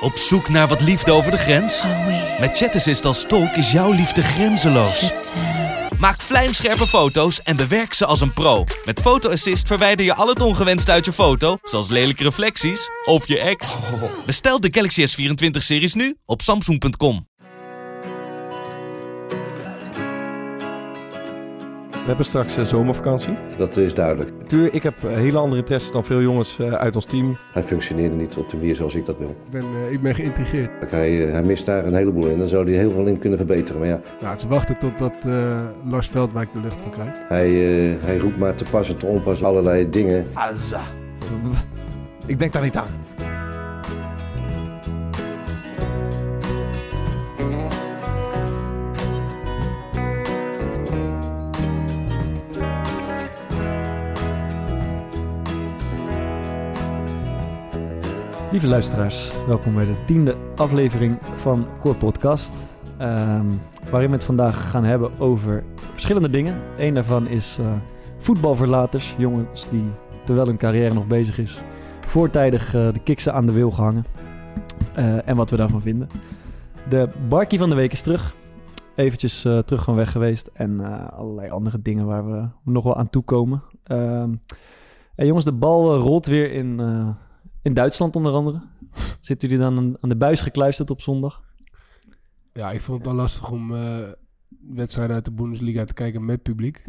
[0.00, 1.84] Op zoek naar wat liefde over de grens?
[2.40, 5.12] Met ChatAssist als tolk is jouw liefde grenzeloos.
[5.98, 8.64] Maak vlijmscherpe foto's en bewerk ze als een pro.
[8.84, 13.28] Met Photo Assist verwijder je al het ongewenst uit je foto, zoals lelijke reflecties of
[13.28, 13.76] je ex.
[14.26, 17.27] Bestel de Galaxy S24-series nu op samsung.com.
[22.08, 23.34] We hebben straks eh, zomervakantie.
[23.58, 24.30] Dat is duidelijk.
[24.46, 27.36] Tuur, ik heb eh, hele andere interesses dan veel jongens eh, uit ons team.
[27.52, 29.28] Hij functioneerde niet op de manier zoals ik dat wil.
[29.28, 30.70] Ik ben, ik ben geïntrigeerd.
[30.90, 32.38] Hij, hij mist daar een heleboel in.
[32.38, 33.80] Daar zou hij heel veel in kunnen verbeteren.
[33.80, 37.20] Maar ja, Nou, het is wachten totdat eh Lars Veldwijk de lucht van krijgt.
[37.28, 40.24] hij, eh, hij roept maar te pas en te onpas allerlei dingen.
[40.32, 40.80] Azza.
[42.26, 42.88] Ik denk daar niet aan.
[58.50, 62.52] Lieve luisteraars, welkom bij de tiende aflevering van Core Podcast.
[62.98, 63.46] ehm,
[63.90, 66.60] waarin we het vandaag gaan hebben over verschillende dingen.
[66.76, 67.66] Eén daarvan is eh,
[68.18, 69.84] voetbalverlaters, jongens die
[70.24, 71.62] terwijl hun carrière nog bezig is,
[72.00, 74.04] voortijdig eh, de kiksen aan de wil gehangen.
[74.94, 76.08] Eh, en wat we daarvan vinden.
[76.88, 78.34] De Barkie van de week is terug.
[78.94, 80.50] Eventjes terug van weg geweest.
[80.52, 80.80] En
[81.12, 83.62] allerlei andere dingen waar we nog wel aan toekomen.
[83.84, 84.30] Ehm
[85.14, 86.80] en jongens, de bal rolt weer in,
[87.68, 88.60] in Duitsland onder andere.
[89.20, 91.42] Zitten jullie dan aan, aan de buis gekluisterd op zondag?
[92.52, 93.98] Ja, ik vond het al lastig om eh,
[94.74, 96.84] wedstrijden uit de Bundesliga te kijken met publiek.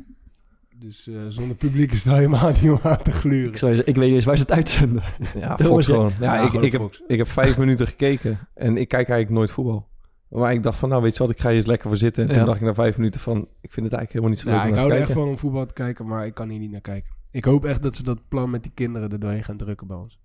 [0.75, 3.49] Dus eh, zonder publiek is het helemaal niet om aan te gluren.
[3.49, 5.03] Ik, zou zeggen, ik weet niet eens waar ze het uitzenden.
[5.35, 6.11] Ja, Dat Fox gewoon.
[6.19, 9.29] Ja, Ja, ik, gewoon ik, heb, ik heb vijf minuten gekeken en ik kijk eigenlijk
[9.39, 9.87] nooit voetbal.
[10.29, 12.23] Maar ik dacht van, nou weet je wat, ik ga hier eens lekker voor zitten.
[12.23, 12.35] En Ja.
[12.35, 14.55] toen dacht ik na vijf minuten van, ik vind het eigenlijk helemaal niet zo leuk
[14.57, 16.59] Ja, om ik hou er echt van om voetbal te kijken, maar ik kan hier
[16.59, 17.11] niet naar kijken.
[17.31, 19.97] Ik hoop echt dat ze dat plan met die kinderen er doorheen gaan drukken bij
[19.97, 20.19] ons.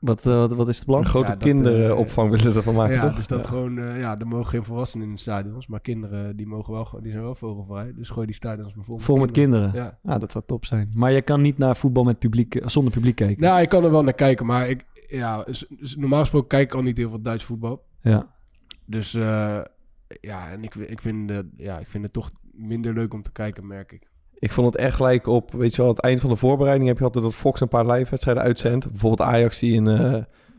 [0.00, 0.98] Wat, eh, wat, wat is het plan?
[1.00, 3.16] Een grote Ja, dat, kinderopvang willen ze ervan maken, ja, toch?
[3.16, 3.46] dus dat Ja.
[3.48, 6.84] gewoon, eh, ja, er mogen geen volwassenen in de stadions, maar kinderen die mogen wel,
[6.84, 7.92] gewoon- die zijn wel vogelvrij.
[7.96, 9.70] Dus gooi die stadions maar vol met Vol met kinderen.
[9.74, 9.98] Ja.
[10.02, 10.88] Ja, dat zou top zijn.
[10.96, 13.42] Maar je kan niet naar voetbal met publiek, eh, zonder publiek kijken.
[13.42, 15.46] Nou, ik kan er wel naar kijken, maar ik, ja,
[15.96, 17.84] normaal gesproken kijk ik al niet heel veel Duits voetbal.
[18.02, 18.26] Ja.
[18.84, 19.60] Dus eh,
[20.20, 23.66] ja, en ik, ik, vind, ja, ik vind het toch minder leuk om te kijken,
[23.66, 24.09] merk ik.
[24.40, 26.88] Ik vond het echt lijken op, weet je wel, aan het eind van de voorbereiding
[26.88, 28.90] heb je altijd dat Fox een paar live wedstrijden uitzendt.
[28.90, 29.84] Bijvoorbeeld Ajax die in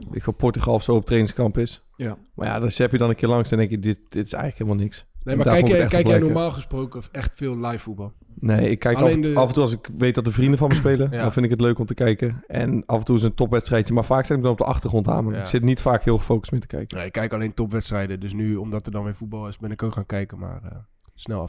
[0.09, 1.83] weet ik Portugal of zo op trainingskamp is.
[1.95, 2.17] Ja.
[2.35, 4.33] Maar ja, dan zet je dan een keer langs en denk je, dit, dit is
[4.33, 5.05] eigenlijk helemaal niks.
[5.23, 8.13] Nee, maar kijk, jij, kijk jij normaal gesproken echt veel live voetbal?
[8.39, 10.67] Nee, ik kijk af, de- af en toe als ik weet dat de vrienden van
[10.69, 11.21] me spelen, Ja.
[11.21, 12.43] dan vind ik het leuk om te kijken.
[12.47, 15.07] En af en toe is een topwedstrijdje, maar vaak zit ik dan op de achtergrond
[15.07, 15.23] aan.
[15.25, 15.39] Maar Ja.
[15.39, 16.97] Ik zit niet vaak heel gefocust mee te kijken.
[16.97, 18.19] Nee, ik kijk alleen topwedstrijden.
[18.19, 20.77] Dus nu, omdat er dan weer voetbal is, ben ik ook gaan kijken, maar eh,
[21.15, 21.41] snel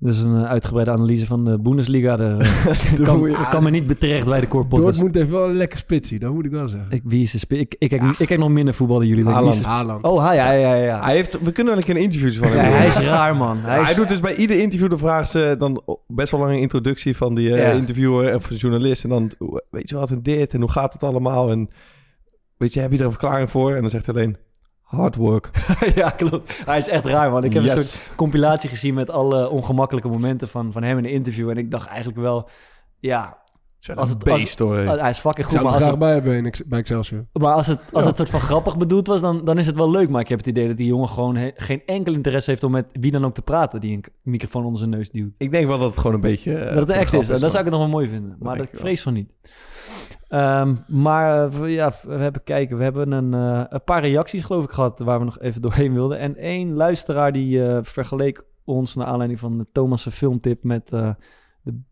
[0.00, 2.16] Dus een eh, uitgebreide analyse van de Bundesliga.
[2.16, 4.84] Daar eh, kan, goeie- kan me niet beterecht bij de Core Podcast.
[4.92, 6.86] Dortmund heeft wel een lekker spitsie, dat moet ik wel zeggen.
[6.90, 9.48] Ik, wie is de ik, ik, kijk, ik kijk nog minder voetbal dan jullie.
[9.48, 10.04] is de- Haaland.
[10.04, 10.84] Oh, ha, ja, ja, ja.
[10.84, 11.02] ja.
[11.04, 13.36] Hij heeft, we kunnen wel een keer een interview van hem Ja, hij is raar,
[13.36, 13.58] man.
[13.58, 16.52] Hij, Hij, is- doet dus bij ieder interview, de vraag ze dan best wel lang
[16.52, 17.70] een introductie van die eh, Ja.
[17.70, 19.04] interviewer of journalist.
[19.04, 19.32] En dan,
[19.70, 21.50] weet je wat, en dit, en hoe gaat het allemaal?
[21.50, 21.68] En
[22.56, 23.74] weet je, heb je er een verklaring voor?
[23.74, 24.36] En dan zegt hij alleen,
[24.88, 25.50] hard work.
[25.94, 26.62] ja, klopt.
[26.64, 27.44] Hij is echt raar, man.
[27.44, 31.10] Ik heb een soort compilatie gezien met alle ongemakkelijke momenten van, van hem in de
[31.12, 31.50] interview.
[31.50, 32.48] En ik dacht eigenlijk wel,
[32.98, 33.36] ja,
[33.94, 34.76] als het, als, beest hoor.
[34.76, 37.26] hij is fucking Ik goed, zou maar als graag het, bij hebben bij Excelsior.
[37.32, 38.08] maar als het, als Ja.
[38.08, 40.08] het soort van grappig bedoeld was, dan, dan is het wel leuk.
[40.08, 42.70] Maar ik heb het idee dat die jongen gewoon he- geen enkel interesse heeft om
[42.70, 45.32] met wie dan ook te praten die een microfoon onder zijn neus duwt.
[45.38, 46.54] Ik denk wel dat het gewoon een beetje...
[46.58, 47.28] eh, dat het voor echt is.
[47.28, 48.36] En dat zou ik het nog wel mooi vinden.
[48.40, 49.30] Maar dat ik vrees van niet.
[50.28, 52.76] Ehm, maar eh, we- ja, we hebben kijken.
[52.76, 55.92] We hebben een, eh, een paar reacties geloof ik gehad waar we nog even doorheen
[55.92, 56.18] wilden.
[56.18, 61.14] En één luisteraar die eh, vergeleek ons naar aanleiding van de Thomas' filmtip met de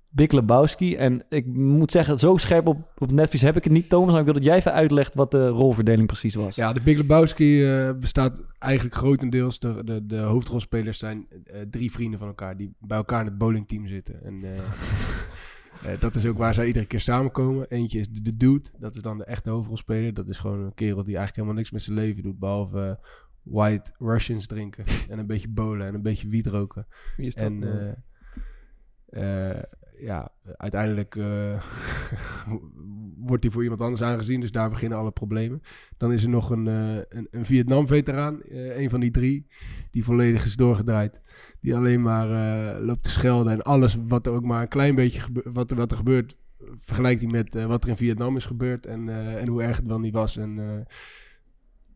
[0.08, 0.96] Big Lebowski.
[0.96, 4.10] En ik moet zeggen, zo scherp op, op Netflix heb ik het niet, Thomas.
[4.10, 6.56] Maar ik wil dat jij even uitlegt wat de rolverdeling precies was.
[6.56, 7.66] Ja, de Big Lebowski
[8.00, 9.58] bestaat eigenlijk grotendeels.
[9.58, 11.26] De, de, de hoofdrolspelers zijn
[11.70, 14.24] drie vrienden van elkaar die bij elkaar in het bowlingteam zitten.
[14.24, 14.40] En
[15.98, 17.66] dat is ook waar zij iedere keer samenkomen.
[17.68, 20.14] Eentje is de, de Dude, dat is dan de echte hoofdrolspeler.
[20.14, 23.06] Dat is gewoon een kerel die eigenlijk helemaal niks met zijn leven doet, behalve eh,
[23.42, 26.86] white Russians drinken en een beetje bowlen en een beetje wiet roken.
[27.16, 27.44] Wie is dat?
[27.44, 27.94] En nou?
[29.10, 29.62] eh, eh,
[29.98, 31.62] ja, uiteindelijk eh,
[33.28, 34.40] wordt hij voor iemand anders aangezien.
[34.40, 35.62] Dus daar beginnen alle problemen.
[35.96, 38.42] Dan is er nog een, eh, een, een Vietnam-veteraan.
[38.42, 39.46] eh, een van die drie.
[39.90, 41.20] Die volledig is doorgedraaid.
[41.66, 43.52] Die alleen maar eh, loopt te schelden.
[43.52, 46.36] En alles wat er ook maar een klein beetje gebe- wat, wat er gebeurt.
[46.78, 48.86] Vergelijkt hij met eh, wat er in Vietnam is gebeurd.
[48.86, 50.36] En, eh, en hoe erg het wel niet was.
[50.36, 50.58] En,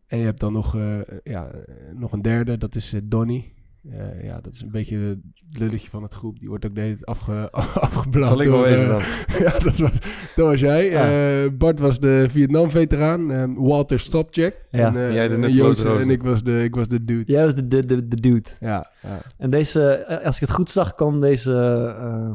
[0.07, 0.77] en je hebt dan nog,
[1.23, 1.51] ja,
[1.95, 2.59] nog een derde.
[2.59, 3.53] Dat is Donny.
[3.91, 5.19] Eh, ja, dat is een beetje het
[5.59, 6.39] lulletje van het groep.
[6.39, 7.51] Die wordt ook de hele tijd afge,
[7.81, 8.29] afgeblaft.
[8.29, 9.03] Zal ik wel wezen eh, dan?
[9.47, 9.93] ja, dat was,
[10.37, 10.91] dat was jij.
[10.91, 11.43] Ja.
[11.45, 13.31] Eh, Bart was de Vietnam-veteraan.
[13.33, 14.65] eh, Walter Stopcheck.
[14.71, 14.87] Ja.
[14.87, 15.85] En, eh, Jij de Joost.
[15.85, 17.33] En ik was de, ik was de dude.
[17.33, 18.49] Jij was de, de, de, de dude.
[18.61, 19.21] Ja, ja.
[19.39, 21.53] En deze, als ik het goed zag, kwam deze,
[21.99, 22.31] eh,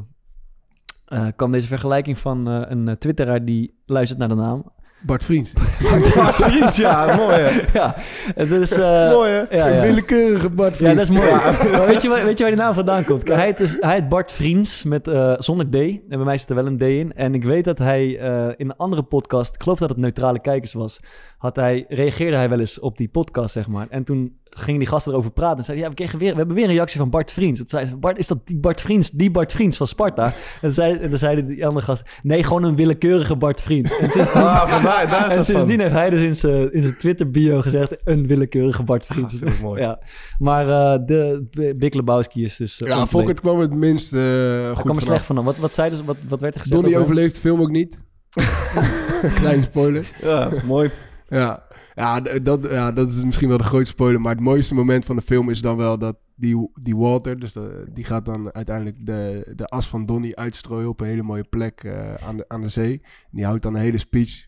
[1.05, 4.71] eh, kwam deze vergelijking van eh, een twitteraar die luistert naar de naam.
[5.01, 5.51] Bart Vriends.
[6.15, 7.61] Bart Vriends, ja, mooi hè.
[7.79, 7.95] ja,
[8.35, 8.71] dat is...
[8.71, 9.57] eh, Mooi hè.
[9.57, 9.81] ja, ja.
[9.81, 10.95] willekeurige Bart Ja, Vriends.
[10.95, 11.23] dat is
[11.69, 11.85] mooi.
[11.85, 13.27] Weet, je, waar- weet je waar die naam vandaan komt?
[13.27, 15.73] Hij heet, dus, hij heet Bart Vriends met, eh, zonder D.
[15.75, 17.13] En bij mij zit er wel een D in.
[17.13, 20.41] En ik weet dat hij eh, in een andere podcast, ik geloof dat het Neutrale
[20.41, 20.99] Kijkers was,
[21.37, 23.87] had hij, reageerde hij wel eens op die podcast, zeg maar.
[23.89, 26.55] En toen gingen die gasten erover praten en zeiden, ja, we, kregen weer, we hebben
[26.55, 27.59] weer een reactie van Bart Vriends.
[27.59, 30.33] Dat zei, ze, Bart, is dat die Bart Vriends, die Bart Vriends van Sparta?
[30.61, 33.97] En, zei, en dan zeiden die andere gasten, nee, gewoon een willekeurige Bart Vriend.
[33.99, 35.79] En sindsdien, Ah, vandaar, daar is en dat sindsdien van.
[35.81, 39.33] heeft hij dus in zijn, in zijn Twitter-bio gezegd, een willekeurige Bart Vriends.
[39.33, 39.81] Ah, vind ik mooi.
[39.81, 39.99] Ja,
[40.39, 42.79] maar eh, de B- Big Lebowski is dus...
[42.81, 45.03] uh, Ja, Fokkert kwam het minst eh Hij goed kwam er vanaf.
[45.03, 45.43] slecht van.
[45.43, 47.69] Wat, wat, zeiden ze, wat, wat werd er gezegd Donnie over overleeft de film ook
[47.71, 47.97] niet.
[49.39, 50.05] Kleine spoiler.
[50.21, 50.89] Ja, mooi.
[51.29, 51.63] Ja,
[51.95, 54.21] ja, dat, ja, dat is misschien wel de grootste spoiler.
[54.21, 57.53] Maar het mooiste moment van de film is dan wel dat die, die Walter, dus
[57.53, 61.43] de- die gaat dan uiteindelijk de, de as van Donnie uitstrooien op een hele mooie
[61.43, 63.01] plek eh, aan, de, aan de zee.
[63.03, 64.45] En die houdt dan een hele speech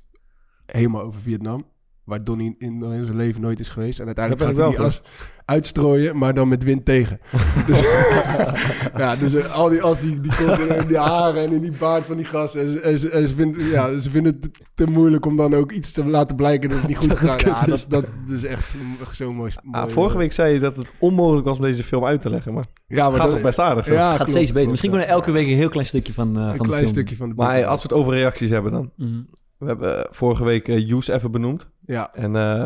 [0.65, 1.61] helemaal over Vietnam.
[2.03, 3.99] Waar Donnie in, in zijn leven nooit is geweest.
[3.99, 5.01] En uiteindelijk gaat hij die as
[5.47, 7.19] uitstrooien, maar dan met wind tegen.
[7.67, 7.79] dus,
[8.97, 11.71] ja, dus eh, al die as die, die komt in die haren en in die
[11.79, 12.61] baard van die gasten.
[12.61, 15.53] En, ze- en, ze- en ze, vinden, ja, ze vinden het te moeilijk om dan
[15.53, 17.41] ook iets te laten blijken dat het niet goed gaat.
[17.41, 18.73] Ja, dat, dat is echt
[19.11, 19.51] zo'n mooi...
[19.71, 22.53] Ah, vorige week zei je dat het onmogelijk was om deze film uit te leggen,
[22.53, 23.93] maar ja, maar gaat dat- toch best aardig zo.
[23.93, 24.53] Ja, Gaat klopt, steeds beter.
[24.53, 26.63] klopt, Misschien kunnen we elke week een heel klein stukje van, eh Een van de
[26.63, 26.93] klein film.
[26.93, 28.91] stukje van de Maar hey, als we het over reacties hebben dan.
[28.95, 29.21] Mhm.
[29.57, 31.67] We hebben eh, vorige week uh, Joes even benoemd.
[31.85, 32.65] Ja, En eh,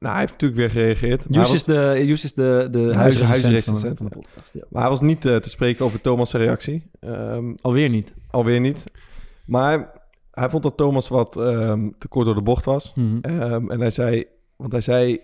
[0.00, 1.26] nou, hij heeft natuurlijk weer gereageerd.
[1.30, 4.42] Hij is de, is de, de huisrecensent de- ja.
[4.52, 4.66] de.
[4.70, 6.90] Maar hij was niet eh, te spreken over Thomas' reactie.
[7.00, 8.12] Ehm, Alweer niet.
[8.30, 8.84] alweer niet.
[9.46, 9.92] Maar
[10.30, 12.92] hij vond dat Thomas wat ehm, te kort door de bocht was.
[12.94, 13.18] Mhm.
[13.20, 14.24] Ehm, en hij zei,
[14.56, 15.20] want hij zei,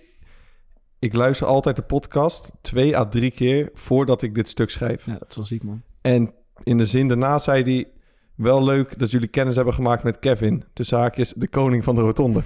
[0.99, 5.07] ik luister altijd de podcast twee à drie keer voordat ik dit stuk schrijf.
[5.07, 5.83] Ja, dat is wel ziek, man.
[6.01, 6.33] En
[6.63, 7.87] in de zin daarna zei hij,
[8.35, 10.65] wel leuk dat jullie kennis hebben gemaakt met Kevin.
[10.73, 12.43] Tussen haakjes, de koning van de rotonde.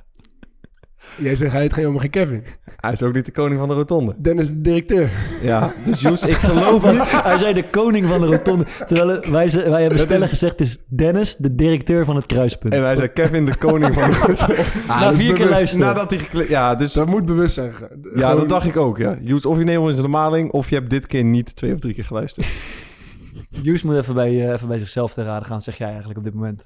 [1.19, 2.43] jij zegt hij heet geen helemaal geen Kevin.
[2.77, 4.15] Hij is ook niet de koning van de rotonde.
[4.19, 5.11] Dennis de directeur.
[5.43, 7.11] Ja, dus Joes, ik geloof niet.
[7.23, 8.65] Hij zei de koning van de rotonde.
[8.87, 12.17] Terwijl het- wij, ze- wij hebben stellen is- gezegd, het is Dennis, de directeur van
[12.17, 12.75] het kruispunt.
[12.75, 14.63] En hij zei Kevin, de koning van de rotonde.
[14.89, 15.51] Na dat is vier keer bewust.
[15.51, 15.87] luisteren.
[15.87, 16.93] Nadat hij gekle- Ja, dus...
[16.93, 17.73] Dat moet bewust zijn.
[17.73, 17.99] gegaan.
[18.15, 19.19] Ja, dat dacht ik ook, ja.
[19.21, 21.73] Joes, of je neemt ons in de maling, of je hebt dit keer niet twee
[21.75, 22.47] of drie keer geluisterd.
[23.63, 26.25] Joes moet even bij, eh, even bij zichzelf te raden gaan, zeg jij eigenlijk op
[26.25, 26.63] dit moment.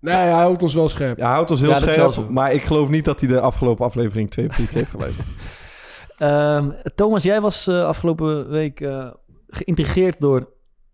[0.00, 1.18] Nee, hij houdt ons wel scherp.
[1.18, 3.84] Ja, hij houdt ons heel Ja, scherp, maar ik geloof niet dat hij de afgelopen
[3.84, 5.26] aflevering twee of drie keer heeft geluisterd.
[6.18, 9.10] Ehm, Thomas, jij was eh, afgelopen week eh,
[9.48, 10.48] geïntrigeerd door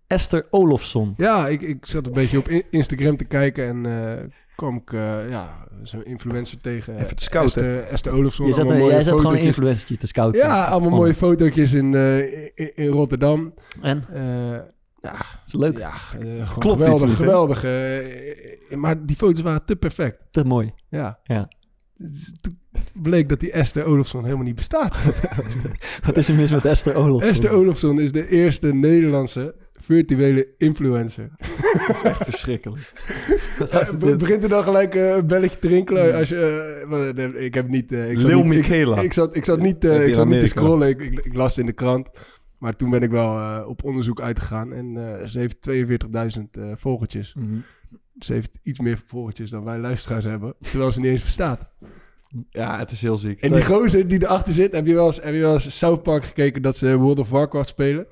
[0.06, 1.14] Esther Olofsson.
[1.16, 4.25] Ja, ik, ik zat een beetje op in- Instagram te kijken en eh,
[4.56, 6.96] kwam ik eh, ja, zo'n influencer tegen.
[6.99, 7.62] Even te scouten.
[7.64, 8.46] Esther, Esther Olofsson.
[8.46, 10.40] Je zat, allemaal jij mooie zat gewoon een influencertje te scouten.
[10.40, 10.96] Ja, allemaal Oh.
[10.96, 12.19] mooie fotootjes in, eh,
[12.54, 13.54] in, in Rotterdam.
[13.82, 14.04] En?
[15.06, 15.78] Eh, ja, Is leuk?
[15.78, 17.64] ja eh, Klopt geweldig, niet, geweldig.
[17.64, 20.18] eh, maar die foto's waren te perfect.
[20.36, 20.72] Is mooi.
[20.88, 21.18] Ja.
[21.22, 21.48] Ja.
[21.98, 22.58] Dus Toen
[23.02, 24.96] bleek dat die Esther Olofsson helemaal niet bestaat.
[26.06, 27.30] Wat is er mis met Esther Olofsson?
[27.30, 31.30] Esther Olofsson is de eerste Nederlandse virtuele influencer.
[31.86, 32.92] Dat is echt verschrikkelijk.
[33.70, 36.84] Eh, be- begint er dan gelijk eh, een belletje te rinkelen als je...
[36.90, 37.92] eh, nee, ik heb niet...
[37.92, 39.00] eh, ik Lil niet- Michaela.
[39.00, 41.72] Ik, zat, ik zat niet, eh, ik zat niet te scrollen, ik, las in de
[41.72, 42.08] krant.
[42.58, 44.72] Maar toen ben ik wel eh, op onderzoek uitgegaan.
[44.72, 45.70] En eh, ze heeft
[46.38, 47.34] 42.000 eh volgertjes.
[47.34, 47.56] Mhm.
[48.18, 50.54] Ze heeft iets meer volgertjes dan wij luisteraars hebben.
[50.60, 51.70] Terwijl ze niet eens bestaat.
[52.50, 53.40] Ja, het is heel ziek.
[53.40, 54.72] En die gozer die erachter zit...
[54.72, 57.30] Heb je wel eens, heb je wel eens South Park gekeken dat ze World of
[57.30, 58.06] Warcraft spelen?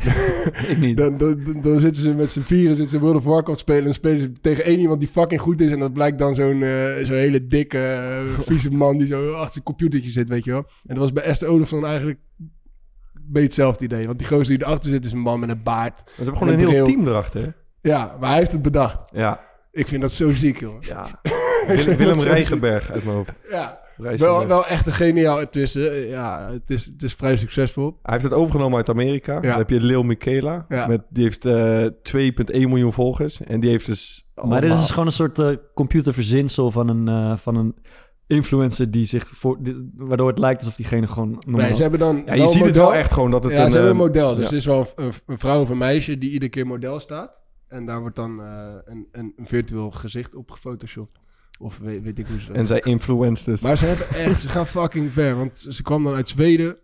[0.70, 0.96] ik niet.
[0.96, 3.86] Dan, dan, dan- zitten ze met z'n vieren zitten ze World of Warcraft spelen...
[3.86, 5.72] en spelen ze tegen één iemand die fucking goed is...
[5.72, 6.64] en dat blijkt dan zo'n
[7.02, 8.96] zo'n hele dikke, vieze man...
[8.96, 10.66] die zo achter zijn computertje zit, weet je wel.
[10.86, 12.18] En dat was bij Esther Olofsson eigenlijk...
[13.26, 14.06] beetje hetzelfde idee.
[14.06, 16.02] Want die gozer die erachter zit is een man met een baard.
[16.04, 16.84] We hebben gewoon een heel bril.
[16.84, 17.54] team erachter?
[17.80, 18.98] Ja, maar hij heeft het bedacht.
[19.12, 19.40] Ja,
[19.72, 20.82] Ik vind dat zo ziek, joh.
[20.82, 21.06] ja.
[21.66, 23.32] Willem, Willem Rijgenberg uit mijn hoofd.
[23.50, 26.06] Ja, wel, wel echt een geniaal tussen.
[26.06, 27.98] Ja, het is, het is vrij succesvol.
[28.02, 29.40] Hij heeft het overgenomen uit Amerika.
[29.40, 30.64] Dan heb je Lil Michaela.
[30.68, 30.86] Ja.
[30.86, 31.86] Met, die heeft eh
[32.52, 33.40] 2,1 miljoen volgers.
[33.40, 37.08] En die heeft dus Maar dit is dus gewoon een soort eh, computerverzinsel van een,
[37.08, 37.74] eh, van een
[38.26, 41.66] influencer die zich voor, die- waardoor het lijkt alsof diegene gewoon normaal...
[41.66, 43.70] Nee, ze hebben dan Ja, je ziet het wel echt gewoon dat het ja, een...
[43.70, 44.28] ze hebben een eh, model.
[44.28, 44.44] Dus ja.
[44.44, 47.30] het is wel een, een vrouw of een meisje die iedere keer model staat.
[47.68, 51.18] En daar wordt dan eh, een, een, een virtueel gezicht op gefotoshopt.
[51.58, 53.60] Of weet, weet ik hoe ze dat En zij influenced dus.
[53.60, 55.36] Maar ze hebben echt, ze gaan fucking ver.
[55.36, 56.76] Want ze kwam dan uit Zweden.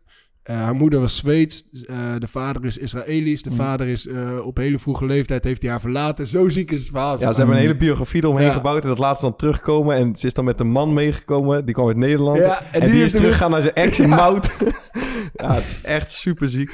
[0.43, 1.65] Eh, haar moeder was Zweeds.
[1.87, 3.43] Eh, de vader is Israëlisch.
[3.43, 3.57] De Mm.
[3.57, 6.27] vader is eh, op hele vroege leeftijd heeft hij haar verlaten.
[6.27, 7.21] Zo ziek is het verhaal.
[7.21, 8.53] Ja, ze hebben een hele biografie eromheen Ja.
[8.53, 8.83] gebouwd.
[8.83, 9.97] En dat laat ze dan terugkomen.
[9.97, 11.65] En ze is dan met een man meegekomen.
[11.65, 12.39] Die kwam uit Nederland.
[12.39, 14.15] Ja, en, die, is er teruggegaan naar zijn ex in Ja.
[14.17, 14.51] Mout.
[15.35, 16.73] ja, het is echt super ziek.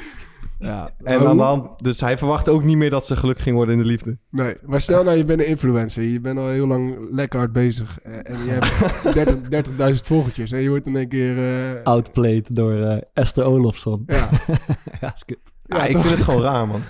[0.58, 3.16] Ja, En maar aan de hoe- hand, dus hij verwacht ook niet meer dat ze
[3.16, 4.18] gelukkig ging worden in de liefde.
[4.30, 6.02] Nee, maar stel nou, je bent een influencer.
[6.02, 7.98] Je bent al heel lang lekker hard bezig.
[8.02, 9.14] eh, en je hebt
[9.48, 10.52] 30 30.000 volgertjes.
[10.52, 11.38] En je wordt in één keer...
[11.76, 14.02] eh, Outplayed door eh, Esther Olofsson.
[14.06, 14.28] ja,
[15.00, 15.38] ja, is kut.
[15.64, 16.80] Ja, ik vind het gewoon raar, man.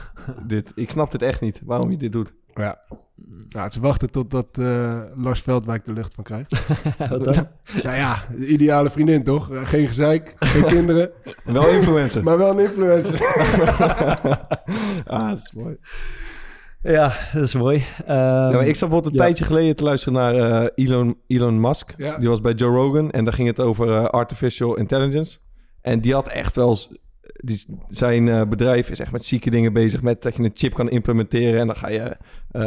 [0.47, 2.33] Dit, ik snap dit echt niet, waarom je dit doet.
[2.59, 2.79] Ja.
[3.49, 6.62] Nou, ze wachten totdat eh Lars Veldwijk de lucht van krijgt.
[7.11, 7.49] Wat dan?
[7.83, 9.50] Nou ja, de ideale vriendin toch?
[9.53, 11.11] Eh, Geen gezeik, geen kinderen,
[11.45, 12.23] Wel influencer.
[12.23, 13.21] maar wel een influencer.
[15.07, 15.77] ah, dat is mooi.
[16.83, 17.85] Ja, dat is mooi.
[18.07, 19.19] Ehm, Ja, maar ik zat bijvoorbeeld een ja.
[19.25, 21.95] tijdje geleden te luisteren naar eh, Elon, Elon Musk.
[21.97, 22.17] Ja.
[22.19, 25.38] Die was bij Joe Rogan en daar ging het over artificial intelligence.
[25.81, 26.79] En die had echt wel...
[27.45, 30.02] Die, zijn eh, bedrijf is echt met zieke dingen bezig.
[30.02, 31.61] Met dat je een chip kan implementeren.
[31.61, 32.16] En dan ga je eh,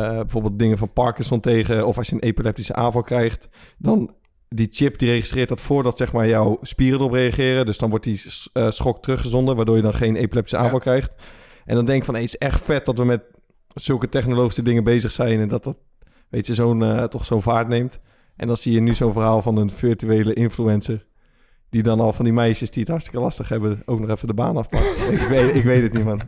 [0.09, 1.87] bijvoorbeeld dingen van Parkinson tegen.
[1.87, 3.49] Of als je een epileptische aanval krijgt.
[3.77, 4.13] Dan
[4.49, 7.65] die chip die registreert dat voordat zeg maar, jouw spieren erop reageren.
[7.65, 8.21] Dus dan wordt die
[8.53, 9.55] eh, schok teruggezonden.
[9.55, 10.63] Waardoor je dan geen epileptische Ja.
[10.63, 11.15] aanval krijgt.
[11.65, 12.13] En dan denk ik van...
[12.13, 13.23] Hey, het is echt vet dat we met
[13.73, 15.39] zulke technologische dingen bezig zijn.
[15.39, 15.77] En dat dat
[16.29, 17.99] weet je, zo'n, toch zo'n vaart neemt.
[18.35, 21.05] En dan zie je nu zo'n verhaal van een virtuele influencer.
[21.71, 24.33] Die dan al van die meisjes die het hartstikke lastig hebben, ook nog even de
[24.33, 24.85] baan afpakt.
[25.11, 26.21] ik, weet, ik weet het niet, man.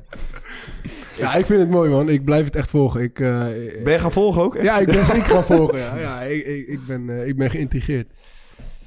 [1.17, 2.09] Ja, ik vind het mooi man.
[2.09, 3.01] Ik blijf het echt volgen.
[3.01, 3.39] Ik, eh,
[3.83, 4.55] Ben je gaan volgen ook?
[4.55, 4.65] echt?
[4.65, 5.79] Ja, ik ben zeker gaan volgen.
[5.79, 8.07] Ja, ja ik, ik, ik, ben, eh, ik ben geïntrigeerd.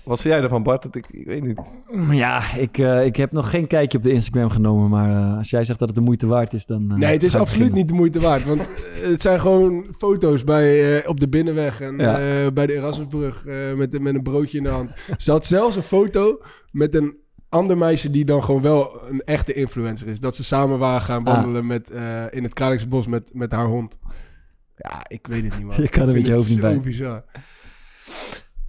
[0.07, 0.83] Wat vind jij ervan, Bart?
[0.83, 1.61] Dat ik, ik weet niet.
[2.11, 4.91] Ja, ik, eh, ik heb nog geen kijkje op de Instagram genomen.
[4.91, 6.91] Maar eh, als jij zegt dat het de moeite waard is, dan.
[6.91, 8.45] eh, Nee, het is absoluut niet de moeite waard.
[8.45, 8.69] Want
[9.13, 12.19] het zijn gewoon foto's bij, eh, op de binnenweg en Ja.
[12.45, 14.91] eh, bij de Erasmusbrug eh, met, met een broodje in de hand.
[15.19, 17.17] Ze had zelfs een foto met een
[17.49, 20.21] ander meisje die dan gewoon wel een echte influencer is.
[20.21, 21.35] Dat ze samen waren gaan Ah.
[21.35, 23.99] wandelen met, eh, in het Kralingse bos met, met haar hond.
[24.77, 25.77] Ja, ik weet het niet, man.
[25.83, 26.87] Je kan er Ik met je hoofd niet het zo bij.
[26.87, 27.25] bizar.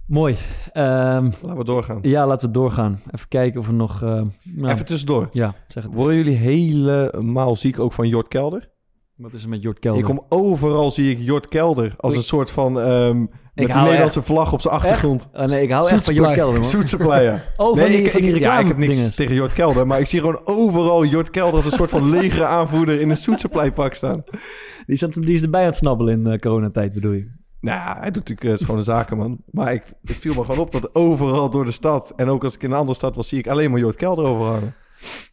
[0.08, 0.36] Mooi.
[0.72, 1.98] Ehm, Laten we doorgaan.
[2.02, 3.00] ja, laten we doorgaan.
[3.14, 4.02] Even kijken of we nog.
[4.02, 5.28] eh, nou, Even tussendoor.
[5.30, 5.94] Ja, zeg het.
[5.94, 8.70] Worden jullie helemaal ziek ook van Jort Kelder?
[9.16, 10.00] Wat is er met Jort Kelder?
[10.00, 12.80] Ik kom overal, zie ik Jort Kelder als een soort van...
[12.80, 13.24] ehm
[13.54, 15.28] met de Nederlandse vlag op zijn achtergrond.
[15.32, 16.32] Oh, nee, ik hou echt van Jort.
[16.34, 16.68] Kelder, man.
[17.56, 19.86] Oh, van Nee, die, ik, van die ik, ja, ik heb niks tegen Jort Kelder,
[19.86, 23.16] maar ik zie gewoon overal Jort Kelder als een soort van legere aanvoerder in een
[23.16, 24.24] Soetsupply pak staan.
[24.86, 27.30] Die, zat, die is erbij aan het snabbelen in eh, coronatijd, bedoel je?
[27.60, 29.38] Nou, ja, hij doet natuurlijk uh, schone zaken, man.
[29.50, 32.54] Maar ik, het viel me gewoon op dat overal door de stad, en ook als
[32.54, 34.74] ik in een andere stad was, zie ik alleen maar Jort Kelder overhangen.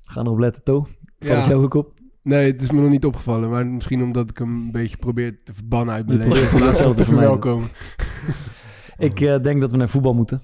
[0.03, 0.73] Ga erop letten, To.
[0.81, 1.35] Valt Ja.
[1.35, 1.93] het jou ook op?
[2.23, 3.49] Nee, het is me nog niet opgevallen.
[3.49, 6.31] Maar misschien omdat ik hem een beetje probeer te verbannen uit mijn leven.
[6.33, 7.67] probeert In plaats van het te verwelkomen.
[8.97, 10.41] Ik eh, denk dat we naar voetbal moeten.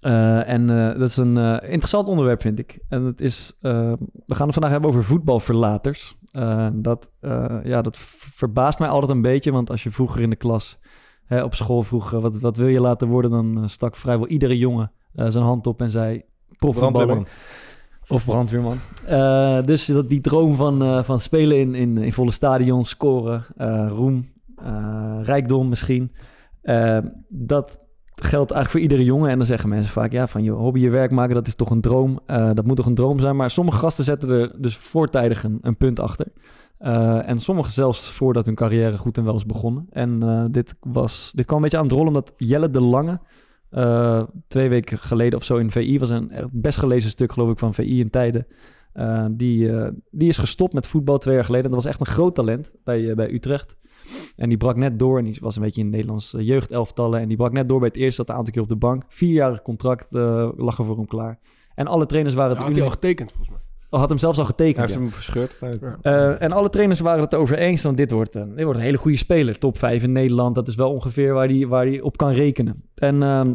[0.00, 2.78] Eh, en eh, dat is een eh, interessant onderwerp, vind ik.
[2.88, 3.98] En het is, we
[4.34, 6.16] gaan het vandaag hebben over voetbalverlaters.
[6.72, 7.96] Dat, eh, ja, dat
[8.34, 10.78] verbaast mij altijd een beetje, want als je vroeger in de klas
[11.28, 12.10] hè, op school vroeg...
[12.10, 15.66] wat, wat wil je laten worden, dan eh, stak vrijwel iedere jongen eh, zijn hand
[15.66, 16.22] op en zei...
[16.58, 17.28] Profvoetballer.
[18.08, 18.76] Of brandweerman.
[19.06, 23.44] Eh, dus dat die droom van, van spelen in, in, in volle stadions, scoren,
[23.88, 24.28] roem,
[25.22, 26.12] rijkdom misschien.
[27.28, 27.78] dat
[28.14, 29.30] geldt eigenlijk voor iedere jongen.
[29.30, 31.70] En dan zeggen mensen vaak, ja, van je hobby je werk maken, dat is toch
[31.70, 32.20] een droom.
[32.26, 33.36] Dat moet toch een droom zijn.
[33.36, 36.26] Maar sommige gasten zetten er dus voortijdig een, een punt achter.
[36.78, 39.86] Eh, en sommigen zelfs voordat hun carrière goed en wel is begonnen.
[39.90, 43.20] En eh, dit, was, dit kwam een beetje aan het rollen omdat Jelle de Lange...
[43.70, 47.58] eh, twee weken geleden of zo in VI was een best gelezen stuk, geloof ik,
[47.58, 48.46] van VI in tijden.
[49.30, 49.70] Die,
[50.10, 51.64] die is gestopt met voetbal twee jaar geleden.
[51.64, 53.76] En dat was echt een groot talent bij, bij Utrecht.
[54.36, 55.18] En die brak net door.
[55.18, 57.20] En die was een beetje in het Nederlands eh, jeugdelftallen.
[57.20, 58.14] En die brak net door bij het eerste.
[58.14, 59.04] Zat een aantal keer op de bank.
[59.08, 60.06] Vierjarig contract
[60.56, 61.38] lag er voor hem klaar.
[61.74, 62.66] En alle trainers waren Ja, het...
[62.66, 63.67] had hij al getekend volgens mij.
[63.90, 64.80] Oh, had hem zelfs al Hij getekend.
[64.80, 65.00] heeft ja.
[65.00, 65.56] hem verscheurd.
[66.02, 67.82] Eh, en alle trainers waren het erover eens.
[67.82, 69.58] Dan dit wordt, een, dit wordt een hele goede speler.
[69.58, 70.54] Top 5 in Nederland.
[70.54, 72.82] Dat is wel ongeveer waar hij waar die op kan rekenen.
[72.94, 73.54] En ehm,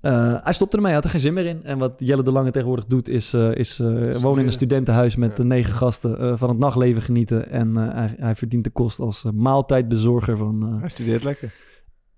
[0.00, 0.92] eh, hij stopte ermee.
[0.92, 1.64] Hij had er geen zin meer in.
[1.64, 3.08] En wat Jelle de Lange tegenwoordig doet...
[3.08, 3.86] is, eh, is eh,
[4.16, 5.42] wonen in een studentenhuis met Ja.
[5.42, 6.18] eh, negen gasten...
[6.20, 7.50] eh, van het nachtleven genieten.
[7.50, 10.66] En eh, hij, hij verdient de kost als maaltijdbezorger van...
[10.74, 11.52] eh, Hij studeert lekker.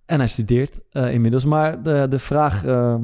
[0.07, 1.45] En hij studeert eh, inmiddels.
[1.45, 3.03] Maar de, de vraag ehm,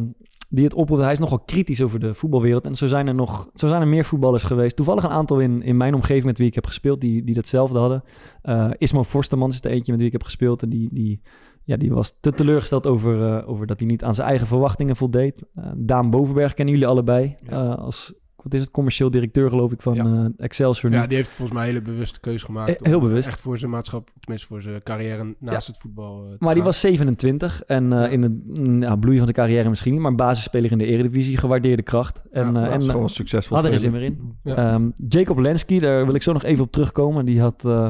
[0.49, 2.65] die het oproept, hij is nogal kritisch over de voetbalwereld.
[2.65, 4.77] En zo zijn er nog zo zijn er meer voetballers geweest.
[4.77, 7.79] Toevallig een aantal in, in mijn omgeving met wie ik heb gespeeld, die, die datzelfde
[7.79, 8.05] hadden.
[8.43, 10.63] Eh Ismo is er eentje met wie ik heb gespeeld.
[10.63, 11.21] En die, die,
[11.65, 14.97] ja, die was te teleurgesteld over, eh, over dat hij niet aan zijn eigen verwachtingen
[14.97, 15.43] voldeed.
[15.53, 17.35] Eh, Daan Bovenberg kennen jullie allebei.
[17.45, 17.73] Ja.
[17.73, 18.15] als,
[18.51, 20.05] wat is het, commercieel directeur geloof ik van Ja.
[20.05, 20.97] eh, Excelsior nu.
[20.97, 22.71] Ja, die heeft volgens mij een hele bewuste keuze gemaakt.
[22.71, 23.29] Eh, heel bewust.
[23.29, 26.25] Echt voor zijn maatschap, tenminste voor zijn carrière naast het voetbal.
[26.25, 28.07] eh, Maar die was 27 en eh, Ja.
[28.09, 31.37] in het mm, ja, bloei van de carrière misschien niet, maar basisspeler in de Eredivisie,
[31.37, 32.23] gewaardeerde kracht.
[32.33, 34.03] En, Ja, eh, en dat is eh, gewoon succesvol had er eens speler.
[34.03, 34.55] in meer in.
[34.57, 34.73] Ja.
[34.73, 37.25] Ehm, Jacob Lenski, daar wil ik zo nog even op terugkomen.
[37.25, 37.89] Die had eh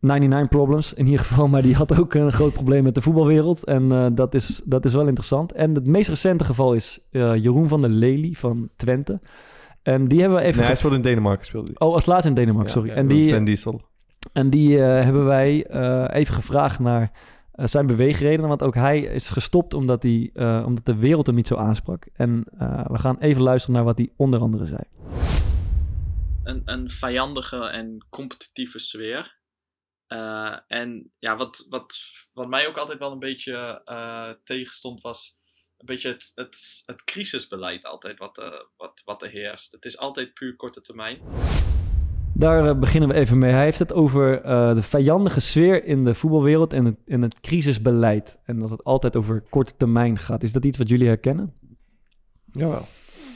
[0.00, 3.64] 99 problems in ieder geval, maar die had ook een groot probleem met de voetbalwereld.
[3.64, 5.52] En eh, dat, is, dat is wel interessant.
[5.52, 9.20] En het meest recente geval is eh, Jeroen van der Lely van Twente.
[9.82, 10.56] En die hebben we even...
[10.58, 11.46] Nee, hij speelde in Denemarken.
[11.46, 11.86] Speelde hij.
[11.88, 12.88] Oh, als laatste in Denemarken, Ja, sorry.
[12.88, 13.82] ja, en die, Van Diesel.
[14.32, 17.10] en die eh, hebben wij eh, even gevraagd naar
[17.52, 18.48] eh, zijn beweegredenen.
[18.48, 22.06] Want ook hij is gestopt omdat, hij, eh, omdat de wereld hem niet zo aansprak.
[22.14, 24.80] En eh, we gaan even luisteren naar wat hij onder andere zei.
[26.44, 29.40] een, een vijandige en competitieve sfeer.
[30.06, 31.94] Eh, en ja, wat, wat,
[32.32, 35.40] wat mij ook altijd wel een beetje eh, tegenstond, was
[35.82, 39.72] een beetje het, het, het crisisbeleid altijd wat, eh, wat, wat er heerst.
[39.72, 41.18] Het is altijd puur korte termijn.
[42.34, 43.52] Daar eh, beginnen we even mee.
[43.52, 47.40] Hij heeft het over eh, de vijandige sfeer in de voetbalwereld en het, en het
[47.40, 48.38] crisisbeleid.
[48.44, 50.42] En dat het altijd over korte termijn gaat.
[50.42, 51.54] Is dat iets wat jullie herkennen?
[52.52, 52.86] Jawel.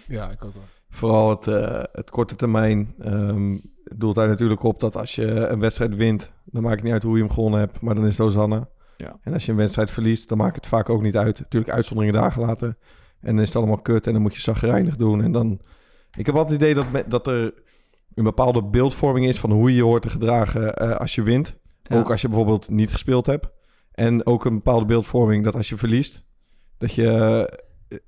[0.09, 0.65] Ja, ik ook wel.
[0.91, 3.57] Vooral het, eh, het korte termijn ehm,
[3.97, 7.03] doelt daar natuurlijk op dat als je een wedstrijd wint, dan maakt het niet uit
[7.03, 8.69] hoe je hem gewonnen hebt, maar dan is het.
[8.97, 9.19] Ja.
[9.23, 11.39] En als je een wedstrijd verliest, dan maakt het vaak ook niet uit.
[11.41, 12.77] Natuurlijk uitzonderingen daar gelaten.
[13.21, 15.23] En dan is het allemaal kut en dan moet je zagrijnig doen.
[15.23, 15.61] En dan...
[16.19, 17.55] Ik heb altijd het idee dat, me- dat er
[18.15, 21.57] een bepaalde beeldvorming is van hoe je je hoort te gedragen eh, als je wint.
[21.83, 21.99] Ja.
[21.99, 23.49] Ook als je bijvoorbeeld niet gespeeld hebt.
[23.93, 26.23] En ook een bepaalde beeldvorming dat als je verliest,
[26.79, 27.09] dat je...
[27.89, 27.99] eh,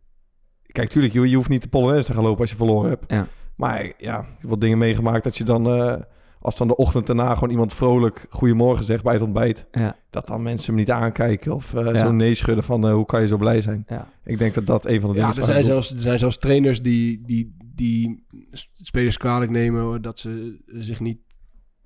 [0.66, 3.04] Kijk, tuurlijk, je, je hoeft niet de Polonaise te gaan lopen als je verloren hebt.
[3.12, 3.26] Ja.
[3.56, 5.66] Maar ja, ik heb wat dingen meegemaakt dat je dan...
[5.66, 5.94] eh,
[6.40, 9.66] als dan de ochtend daarna gewoon iemand vrolijk goedemorgen zegt bij het ontbijt...
[9.72, 9.96] Ja.
[10.10, 11.98] dat dan mensen me niet aankijken of eh, Ja.
[11.98, 12.86] zo nee schudden van...
[12.86, 13.84] eh, hoe kan je zo blij zijn?
[13.88, 14.08] Ja.
[14.24, 16.18] Ik denk dat dat een van de dingen Ja, is er zijn, zelfs, er zijn
[16.18, 18.24] zelfs trainers die, die, die
[18.72, 21.18] spelers kwalijk nemen dat ze zich niet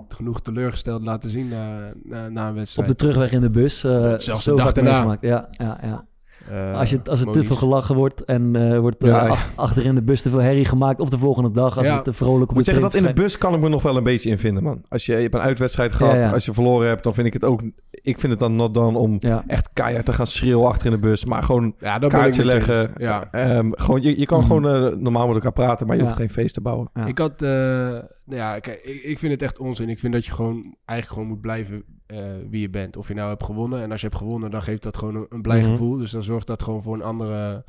[0.09, 2.88] genoeg teleurgesteld laten zien na, na, na een Op wedstrijd.
[2.88, 3.85] de terugweg in de bus.
[3.85, 4.91] eh Zelfs zo de dag daarna.
[4.91, 5.23] meegemaakt.
[5.23, 6.07] Ja, ja, ja.
[6.50, 9.26] Eh, als, je, als er te veel gelachen wordt en eh, wordt eh, Ja.
[9.26, 11.00] ach- achter in de bus te veel herrie gemaakt.
[11.00, 11.94] Of de volgende dag als Ja.
[11.94, 13.68] het te vrolijk op Ik moet de zeggen dat in de bus kan ik me
[13.68, 14.83] nog wel een beetje in vinden, man.
[14.88, 16.31] Als je, je hebt een uitwedstrijd gehad, Ja, ja.
[16.33, 17.62] als je verloren hebt, dan vind ik het ook...
[17.90, 19.44] Ik vind het dan not dan om Ja.
[19.46, 21.24] echt keihard te gaan schreeuwen achter in de bus.
[21.24, 22.94] Maar gewoon Ja, kaartje leggen.
[23.31, 24.46] Ehm, gewoon, je, je kan Mhm.
[24.46, 26.09] gewoon normaal met elkaar praten, maar je Ja.
[26.09, 26.90] hoeft geen feest te bouwen.
[26.94, 27.07] Ja.
[27.07, 29.89] Ik had, eh, nou ja, kijk, ik, ik vind het echt onzin.
[29.89, 32.97] Ik vind dat je gewoon eigenlijk gewoon moet blijven eh, wie je bent.
[32.97, 33.83] Of je nou hebt gewonnen.
[33.83, 35.71] En als je hebt gewonnen, dan geeft dat gewoon een, een blij Mhm.
[35.71, 35.97] gevoel.
[35.97, 37.65] Dus dan zorgt dat gewoon voor een andere,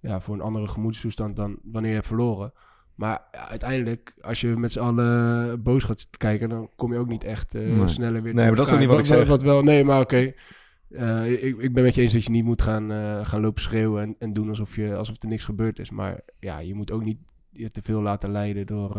[0.00, 2.52] ja, voor een andere gemoedstoestand dan wanneer je hebt verloren.
[2.94, 7.08] Maar ja, uiteindelijk, als je met z'n allen boos gaat kijken, dan kom je ook
[7.08, 7.88] niet echt eh, Nee.
[7.88, 9.28] sneller weer Nee, maar dat is ook niet wat ik zeg.
[9.28, 10.32] Wat, wel, nee, maar oké.
[10.90, 12.90] Eh, ik, ik ben met je eens dat je niet moet gaan,
[13.26, 15.90] gaan lopen schreeuwen en, en doen alsof, je, alsof er niks gebeurd is.
[15.90, 17.18] Maar ja, je moet ook niet
[17.50, 18.96] je te veel laten leiden door,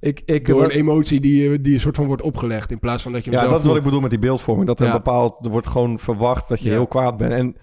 [0.00, 2.70] Ik, ik, door een emotie die, je- die een soort van wordt opgelegd.
[2.70, 4.18] In plaats van dat je hem Ja, zelf dat is wat ik bedoel met die
[4.18, 4.66] beeldvorming.
[4.66, 4.90] Dat er Ja.
[4.92, 5.44] een bepaald...
[5.44, 6.74] Er wordt gewoon verwacht dat je Ja.
[6.74, 7.32] heel kwaad bent.
[7.32, 7.56] En